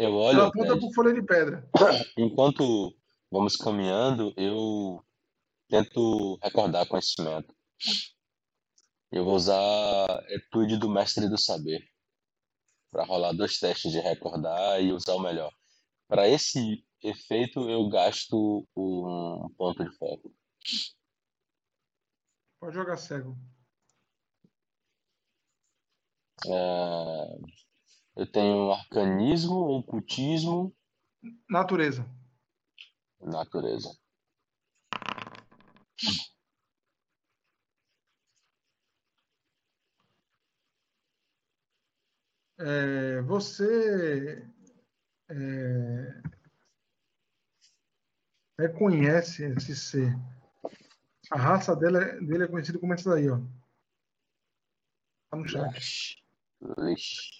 [0.00, 0.38] Eu olho.
[0.38, 1.68] Ela aponta folha de pedra.
[2.16, 2.96] Enquanto
[3.30, 5.04] vamos caminhando, eu
[5.68, 7.54] tento recordar conhecimento.
[9.12, 11.86] Eu vou usar a etude do mestre do saber
[12.90, 15.52] para rolar dois testes de recordar e usar o melhor.
[16.08, 20.34] Para esse efeito, eu gasto um ponto de foco.
[22.58, 23.36] Pode jogar cego.
[26.46, 27.38] É,
[28.20, 30.76] eu tenho arcanismo, ocultismo.
[31.48, 32.06] Natureza.
[33.18, 33.98] Natureza.
[42.58, 44.46] É, você
[45.30, 46.22] é,
[48.58, 50.14] reconhece esse ser
[51.30, 53.40] A raça dele, dele é conhecida como essa daí, ó.
[55.30, 56.22] Tá no chat.
[56.92, 57.39] Ixi.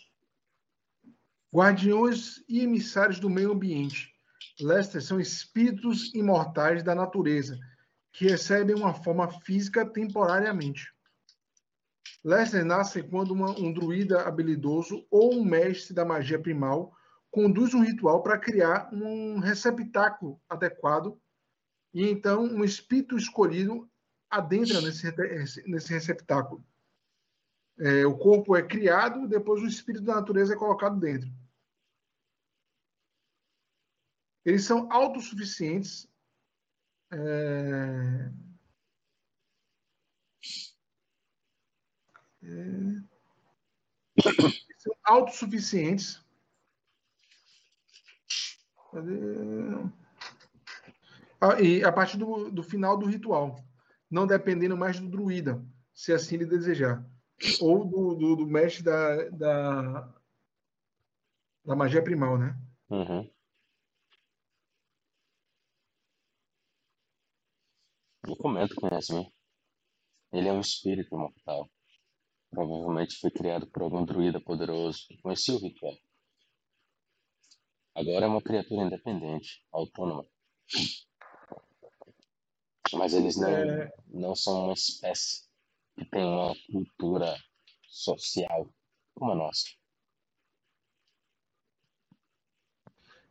[1.52, 4.14] Guardiões e emissários do meio ambiente.
[4.60, 7.58] Lester são espíritos imortais da natureza,
[8.12, 10.92] que recebem uma forma física temporariamente.
[12.22, 16.92] Lester nasce quando uma, um druida habilidoso ou um mestre da magia primal
[17.30, 21.18] conduz um ritual para criar um receptáculo adequado
[21.94, 23.88] e então um espírito escolhido
[24.28, 25.12] adentra nesse,
[25.66, 26.64] nesse receptáculo.
[27.78, 31.30] É, o corpo é criado, depois o espírito da natureza é colocado dentro.
[34.44, 36.08] Eles são autossuficientes.
[37.12, 38.30] É...
[42.42, 43.10] É...
[44.78, 46.24] São autossuficientes.
[51.40, 53.56] Ah, e a partir do, do final do ritual,
[54.10, 57.04] não dependendo mais do druida, se assim ele desejar,
[57.60, 60.14] ou do, do, do mestre da, da,
[61.64, 62.58] da magia primal, né?
[62.90, 63.30] Uhum.
[68.50, 69.32] Comento com Yasmin.
[70.32, 71.70] Ele é um espírito imortal.
[72.50, 75.96] Provavelmente foi criado por algum druida poderoso que conhecia o ritual.
[77.94, 80.26] Agora é uma criatura independente, autônoma.
[82.92, 83.92] Mas eles não, É.
[84.08, 85.48] não são uma espécie
[85.96, 87.36] que tem uma cultura
[87.86, 88.68] social
[89.14, 89.64] como a nossa.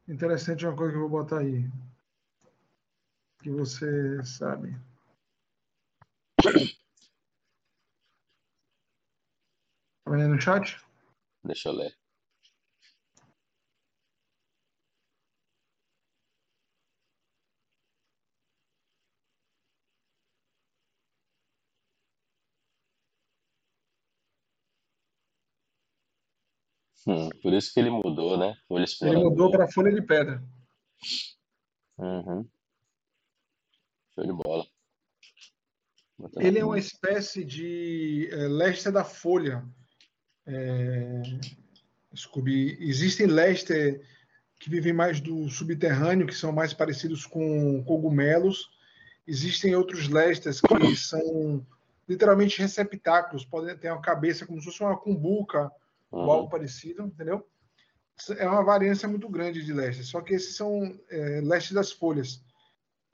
[0.08, 1.70] Interessante uma coisa que eu vou botar aí.
[3.44, 4.89] Que você sabe.
[10.04, 10.78] Tá vendo no chat?
[11.44, 11.96] Deixa eu ler.
[27.08, 28.56] Hum, por isso que ele mudou, né?
[28.70, 29.30] Ele explorador.
[29.30, 30.44] mudou para folha de pedra.
[31.98, 32.48] Uhum.
[34.14, 34.66] Show de bola.
[36.38, 39.64] Ele é uma espécie de é, Lester da Folha.
[40.46, 41.22] É,
[42.16, 42.78] Scooby.
[42.80, 44.02] Existem Lester
[44.60, 48.70] que vivem mais do subterrâneo, que são mais parecidos com cogumelos.
[49.26, 51.66] Existem outros Lesters que são
[52.08, 55.72] literalmente receptáculos, podem ter uma cabeça como se fosse uma cumbuca
[56.12, 56.32] ou Uhum.
[56.32, 57.48] algo parecido, entendeu?
[58.38, 62.44] É uma variância muito grande de Lester, só que esses são é, Lester das folhas.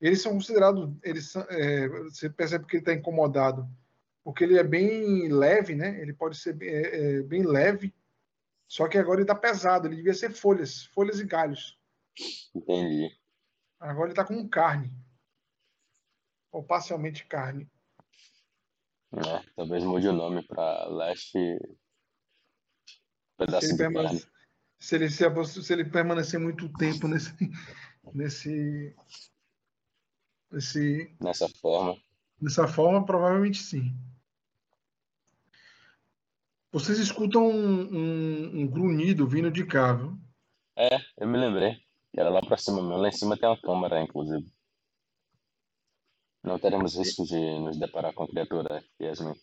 [0.06, 3.68] Eles são considerados, eles são, é, você percebe que ele está incomodado,
[4.24, 6.00] porque ele é bem leve, né?
[6.00, 6.82] Ele pode ser bem, é,
[7.18, 7.92] é, bem leve,
[8.68, 11.80] só que agora ele está pesado, ele devia ser folhas, folhas e galhos.
[12.54, 13.18] Entendi.
[13.80, 14.94] Agora ele está com carne,
[16.52, 17.68] ou parcialmente carne.
[19.12, 21.58] É, talvez mude o nome para Leste
[22.88, 23.94] Se Pedaço ele, carne.
[23.96, 24.28] permanece,
[24.80, 27.34] se, ele, se, se ele permanecer muito tempo nesse,
[28.14, 28.96] nesse,
[30.52, 31.98] nesse, Nessa forma.
[32.42, 33.96] Dessa forma, provavelmente sim.
[36.72, 40.20] Vocês escutam um, um- um grunhido vindo de cá, viu?
[40.76, 41.82] É, eu me lembrei.
[42.14, 42.98] Era lá pra cima mesmo.
[42.98, 44.52] Lá em cima tem uma câmara, inclusive.
[46.44, 49.34] Não teremos risco de nos deparar com a criatura Yasmin.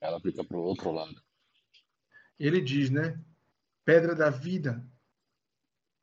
[0.00, 1.14] Ela fica pro outro lado.
[2.38, 3.22] Ele diz, né?
[3.84, 4.84] Pedra da vida.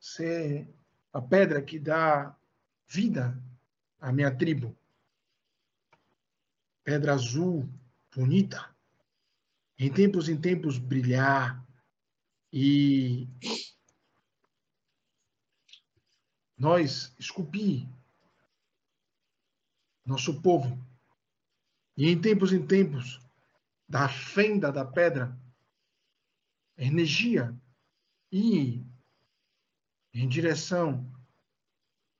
[0.00, 0.68] Você
[1.12, 2.36] a pedra que dá
[2.86, 3.42] vida
[4.00, 4.76] à minha tribo.
[6.84, 7.68] Pedra azul,
[8.14, 8.74] bonita.
[9.78, 11.64] Em tempos em tempos brilhar
[12.52, 13.28] e
[16.56, 17.86] nós esculpir
[20.04, 20.76] nosso povo.
[21.96, 23.20] E em tempos em tempos
[23.88, 25.38] da fenda da pedra
[26.76, 27.54] energia
[28.30, 28.84] e
[30.12, 31.06] em direção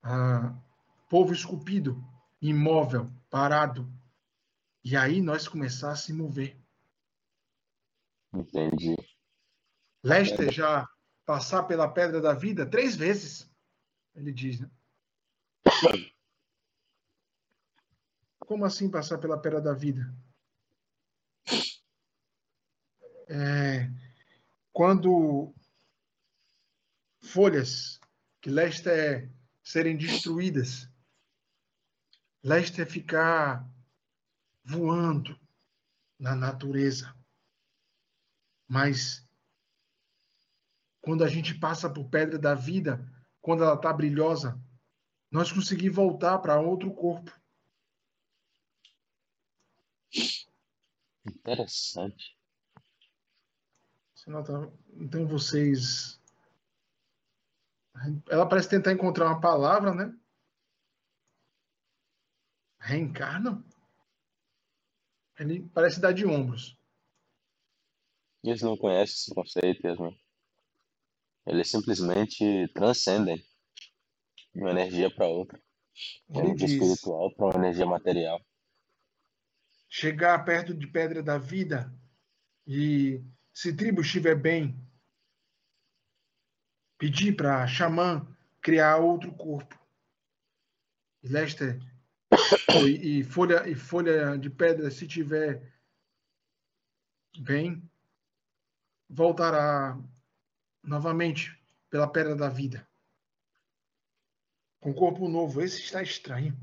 [0.01, 0.53] a
[1.09, 2.01] povo esculpido,
[2.39, 3.91] imóvel, parado.
[4.83, 6.57] E aí nós começar a se mover.
[8.33, 8.95] Entendi.
[10.03, 10.87] Lester já
[11.25, 13.51] passar pela pedra da vida três vezes,
[14.15, 14.69] ele diz, né?
[18.39, 20.13] Como assim passar pela pedra da vida?
[23.27, 23.91] É,
[24.71, 25.53] quando
[27.21, 27.99] folhas
[28.41, 29.29] que Lester é
[29.61, 30.89] serem destruídas,
[32.43, 33.67] Lester ficar
[34.63, 35.39] voando
[36.17, 37.15] na natureza.
[38.67, 39.27] Mas
[41.01, 42.99] quando a gente passa por pedra da vida,
[43.41, 44.61] quando ela está brilhosa,
[45.31, 47.31] nós conseguimos voltar para outro corpo.
[51.25, 52.37] Interessante.
[54.95, 56.19] Então vocês.
[58.29, 60.18] Ela parece tentar encontrar uma palavra, né?
[62.79, 63.63] Reencarnam?
[65.37, 66.77] Ele parece dar de ombros.
[68.43, 70.17] Eles não conhecem esse conceito, Yasmin.
[71.45, 73.37] Eles simplesmente transcendem
[74.53, 75.61] de uma energia para outra.
[76.29, 78.39] De energia diz: espiritual para uma energia material.
[79.89, 81.93] chegar perto de pedra da vida
[82.65, 84.79] e se tribo estiver bem,
[86.97, 88.25] pedir para xamã
[88.61, 89.77] criar outro corpo.
[91.23, 91.79] E Lester
[92.85, 95.73] e, e folha e folha de pedra se tiver
[97.39, 97.89] bem,
[99.09, 99.97] voltará
[100.83, 101.57] novamente
[101.89, 102.87] pela pedra da vida.
[104.79, 106.57] Com corpo novo, esse está estranho.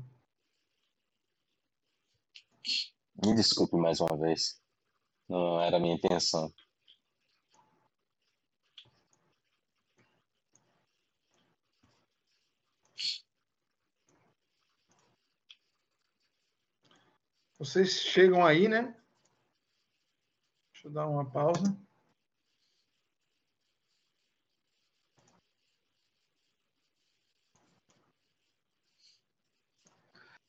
[3.23, 4.61] Me desculpe mais uma vez.
[5.27, 6.53] Não era minha intenção.
[17.59, 18.95] Vocês chegam aí, né?
[20.71, 21.75] Deixa eu dar uma pausa.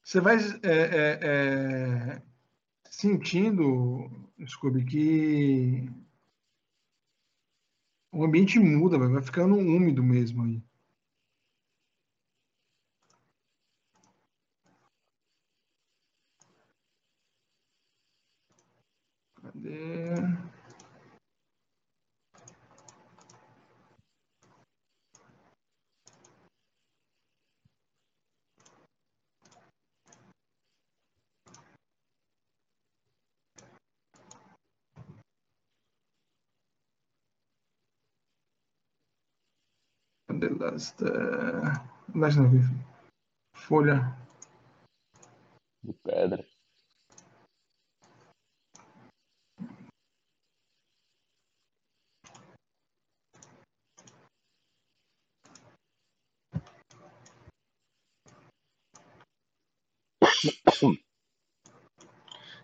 [0.03, 2.23] Você vai é, é, é,
[2.91, 4.11] sentindo,
[4.47, 5.91] Scooby, que
[8.13, 10.68] o ambiente muda, vai ficando úmido mesmo aí.
[19.69, 20.15] Cadê?
[40.29, 41.03] Cadê last?
[41.05, 42.51] eh, Last não,
[43.55, 44.17] folha.
[45.83, 46.45] De pedra.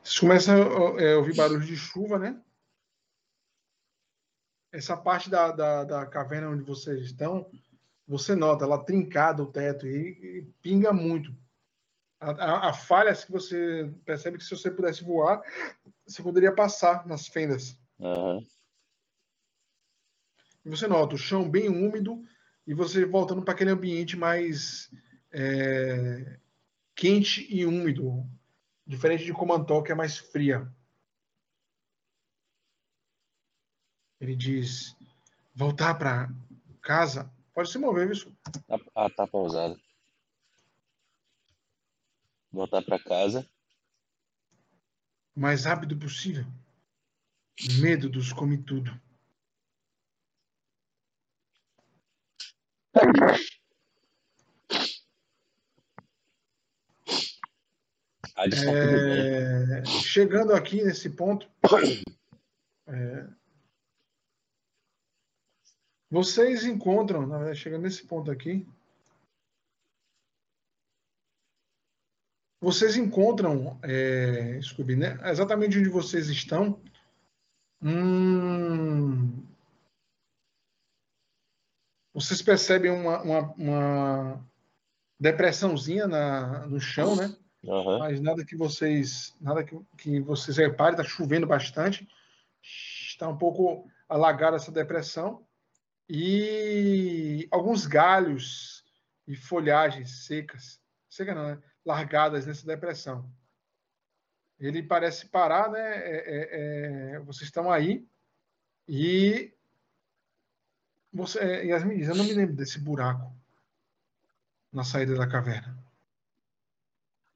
[0.02, 0.54] Vocês começam
[0.96, 2.40] a é, ouvir barulho de chuva, né?
[4.72, 7.50] Essa parte da, da, da caverna onde vocês estão,
[8.06, 11.34] você nota, ela trincada o teto e, e pinga muito.
[12.20, 15.42] A, a, a falha que você percebe que se você pudesse voar,
[16.06, 17.78] você poderia passar nas fendas.
[20.64, 22.22] E você nota o chão bem úmido
[22.66, 24.90] e você voltando para aquele ambiente mais
[25.30, 26.38] é,
[26.94, 28.24] quente e úmido,
[28.86, 30.72] diferente de Comantó, que é mais fria.
[34.20, 34.96] Ele diz:
[35.54, 36.28] voltar para
[36.80, 37.30] casa.
[37.52, 38.34] Pode se mover, viu?
[38.66, 39.80] Tá- Ah, tá pausado.
[42.52, 43.48] Voltar pra casa.
[45.36, 46.44] O mais rápido possível.
[47.80, 48.90] Medo dos come tudo.
[52.94, 53.54] Ah, está tudo bem.
[58.36, 61.48] É, chegando aqui nesse ponto,
[62.86, 63.28] é,
[66.10, 68.66] vocês encontram, na verdade, chegando nesse ponto aqui,
[72.60, 76.82] vocês encontram, é, Scooby, né, exatamente onde vocês estão,
[77.80, 79.46] um,
[82.12, 84.48] vocês percebem uma, uma, uma
[85.20, 87.36] depressãozinha na, no chão, né?
[87.66, 87.98] Aham.
[87.98, 92.08] mas nada que vocês nada que, que vocês reparem, está chovendo bastante,
[92.62, 95.46] está um pouco alagada essa depressão
[96.08, 98.84] e alguns galhos
[99.26, 101.62] e folhagens secas, seca não, né?
[101.84, 103.30] largadas nessa depressão.
[104.58, 105.80] Ele parece parar, né?
[105.80, 108.06] É, é, é, vocês estão aí
[108.88, 109.52] e
[111.12, 113.32] você, é, Yasmin eu não me lembro desse buraco
[114.72, 115.83] na saída da caverna.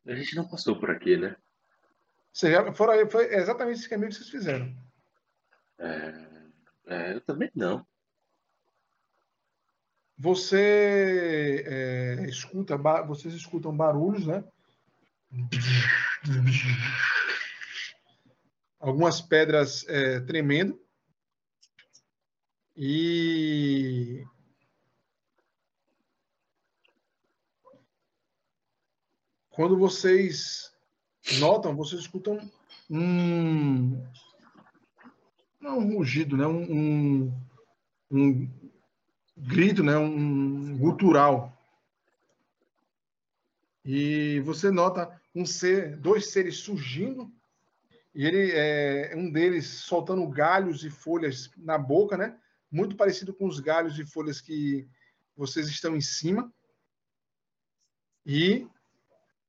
[0.09, 1.37] A gente não passou por aqui, né?
[2.75, 4.75] Foram aí, foi exatamente esse caminho que vocês fizeram.
[5.79, 6.29] É,
[6.87, 7.87] é, eu também não.
[10.17, 14.43] Você é, escuta, vocês escutam barulhos, né?
[18.81, 20.81] Algumas pedras é, tremendo.
[22.75, 24.25] E
[29.59, 30.73] quando vocês
[31.41, 32.39] notam, vocês escutam
[32.89, 34.01] um
[35.61, 36.47] não um rugido, né?
[36.47, 37.35] Um, um,
[38.09, 38.51] um
[39.37, 39.99] grito, né?
[39.99, 41.61] Um gutural.
[43.85, 47.29] E você nota um ser, dois seres surgindo
[48.15, 52.39] e ele é um deles soltando galhos e folhas na boca, né?
[52.71, 54.89] Muito parecido com os galhos e folhas que
[55.37, 56.49] vocês estão em cima.
[58.25, 58.69] E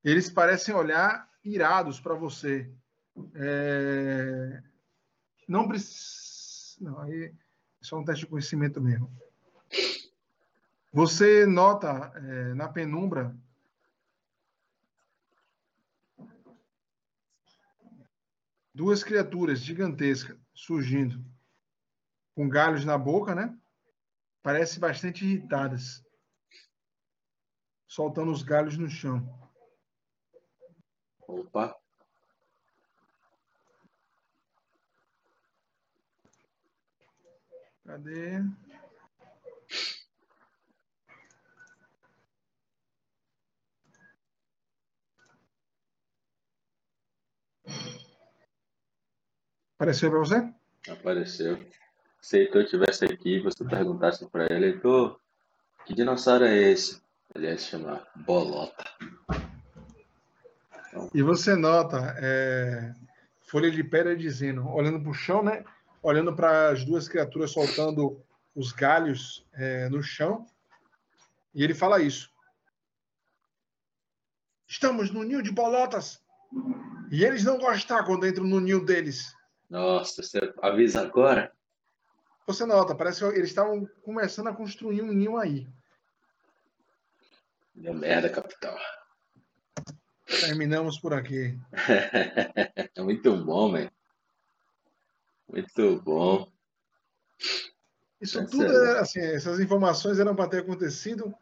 [0.03, 2.71] eles parecem olhar irados para você.
[3.35, 4.63] É...
[5.47, 6.29] Não precisa.
[6.81, 7.33] Não, aí é
[7.81, 9.11] só um teste de conhecimento mesmo.
[10.91, 13.35] Você nota é, na penumbra
[18.73, 21.23] duas criaturas gigantescas surgindo,
[22.33, 23.55] com galhos na boca, né?
[24.41, 26.03] Parecem bastante irritadas,
[27.87, 29.38] soltando os galhos no chão.
[31.29, 31.75] Opa.
[37.85, 38.41] Cadê?
[49.75, 50.53] Apareceu para você?
[50.89, 51.59] Apareceu.
[52.19, 55.19] Se Heitor estivesse aqui e você perguntasse para ele, Heitor,
[55.85, 57.01] que dinossauro é esse?
[57.35, 58.83] Ele ia se chamar Bolota.
[61.13, 62.93] E você nota é,
[63.41, 65.63] folha de pedra dizendo, olhando para o chão, né?
[66.03, 68.23] Olhando para as duas criaturas soltando
[68.55, 70.45] os galhos é, no chão.
[71.53, 72.31] E ele fala isso.
[74.67, 76.21] Estamos no ninho de bolotas.
[77.11, 79.33] E eles não gostam quando entram no ninho deles.
[79.67, 81.51] Nossa, você avisa agora?
[82.45, 85.67] Você nota, parece que eles estavam começando a construir um ninho aí.
[87.73, 88.75] Deu merda, capitão.
[90.29, 91.57] Terminamos por aqui.
[92.95, 93.91] é muito bom, velho.
[95.51, 96.51] Muito bom.
[98.21, 101.33] Isso é tudo, é, assim, essas informações eram para ter acontecido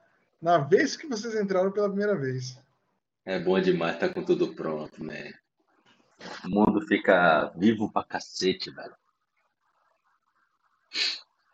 [0.42, 2.58] na vez que vocês entraram pela primeira vez.
[3.26, 5.34] É bom demais estar tá com tudo pronto, né?
[6.46, 8.96] O mundo fica vivo pra cacete, velho.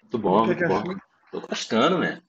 [0.03, 0.83] Muito bom, muito bom.
[1.31, 2.21] Tô gostando, né?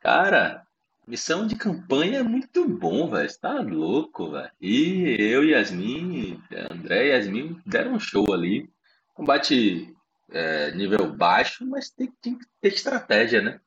[0.00, 0.66] Cara,
[1.10, 3.28] missão de campanha é muito bom, velho.
[3.28, 4.50] Você tá louco, velho.
[4.60, 6.40] E eu Yasmin,
[6.70, 8.70] André e Yasmin deram um show ali.
[9.12, 9.92] Combate
[10.30, 13.60] é, nível baixo, mas tem, tem que ter estratégia, né?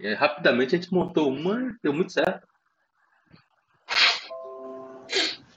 [0.00, 2.48] E aí, rapidamente a gente montou uma e deu muito certo.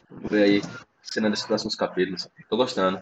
[0.10, 0.62] Vamos ver aí
[1.02, 2.30] cena dos próximos capítulos.
[2.50, 3.02] Tô gostando.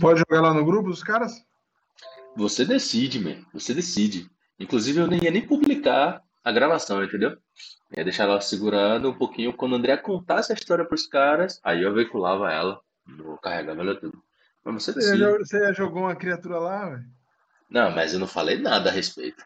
[0.00, 1.47] Pode jogar lá no grupo dos caras?
[2.38, 3.44] Você decide, man.
[3.52, 4.30] Você decide.
[4.60, 7.36] Inclusive, eu nem ia nem publicar a gravação, entendeu?
[7.96, 9.52] ia deixar ela segurando um pouquinho.
[9.52, 13.98] Quando o André contasse a história pros caras, aí eu veiculava ela, no carregava ela
[13.98, 14.22] tudo.
[14.62, 15.18] Mas você decide.
[15.18, 17.04] Você já, você já jogou uma criatura lá, velho?
[17.68, 19.44] Não, mas eu não falei nada a respeito.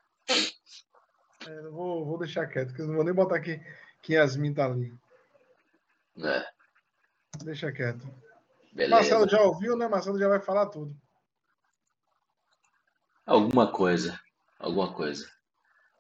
[1.48, 3.58] É, vou, vou deixar quieto, porque eu não vou nem botar aqui
[4.02, 4.92] que Yasmin tá ali.
[6.18, 6.44] É.
[7.42, 8.06] Deixa quieto.
[8.70, 8.96] Beleza.
[8.96, 9.88] Marcelo já ouviu, né?
[9.88, 10.94] Marcelo já vai falar tudo.
[13.26, 14.18] Alguma coisa.
[14.58, 15.28] Alguma coisa.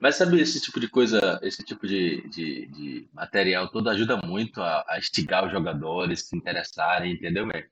[0.00, 4.60] Mas sabe, esse tipo de coisa, esse tipo de, de, de material todo ajuda muito
[4.60, 7.70] a, a, instigar os jogadores se interessarem, entendeu, velho?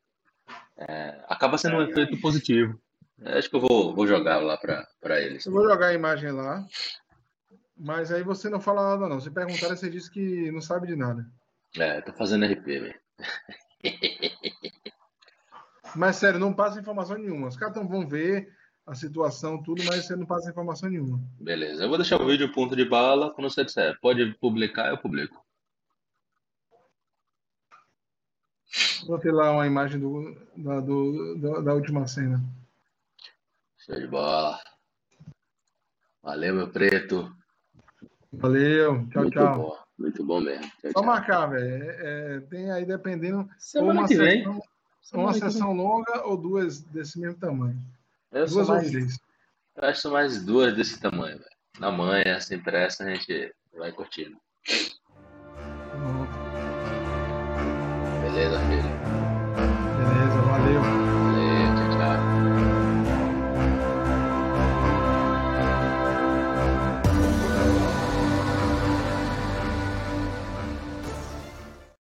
[0.79, 2.81] É, acaba sendo um efeito positivo.
[3.21, 5.45] É, acho que eu vou, vou jogar lá para eles.
[5.45, 6.65] Eu vou jogar a imagem lá.
[7.77, 9.21] Mas aí você não fala nada, não.
[9.21, 11.27] Se perguntar, você diz que não sabe de nada.
[11.77, 13.01] É, tô fazendo RP, velho.
[15.97, 17.49] Mas sério, não passa informação nenhuma.
[17.49, 18.49] Os caras vão ver
[18.87, 21.21] a situação, tudo, mas você não passa informação nenhuma.
[21.39, 21.85] Beleza.
[21.85, 23.33] Eu vou deixar o vídeo ponto de bala.
[23.33, 25.45] Quando você disser, pode publicar, eu publico.
[29.07, 32.43] Vou ter lá uma imagem do, da, do, da última cena.
[33.79, 34.61] Show de bola.
[36.23, 37.35] Valeu, meu preto.
[38.33, 39.59] Valeu, tchau, muito tchau.
[39.59, 40.65] Bom, muito bom mesmo.
[40.81, 41.05] Tchau, Só tchau.
[41.05, 41.91] marcar, velho.
[41.91, 43.49] É, é, tem aí dependendo.
[43.59, 44.63] Semana uma que sessão, vem.
[45.15, 47.81] uma sessão longa ou duas desse mesmo tamanho.
[48.33, 49.19] Eu duas ou mais, três.
[49.77, 51.51] Eu acho mais duas desse tamanho, velho.
[51.79, 54.37] Na manhã, sem pressa, a gente vai curtindo.
[55.95, 56.27] Uhum.
[58.23, 58.90] Beleza, filho.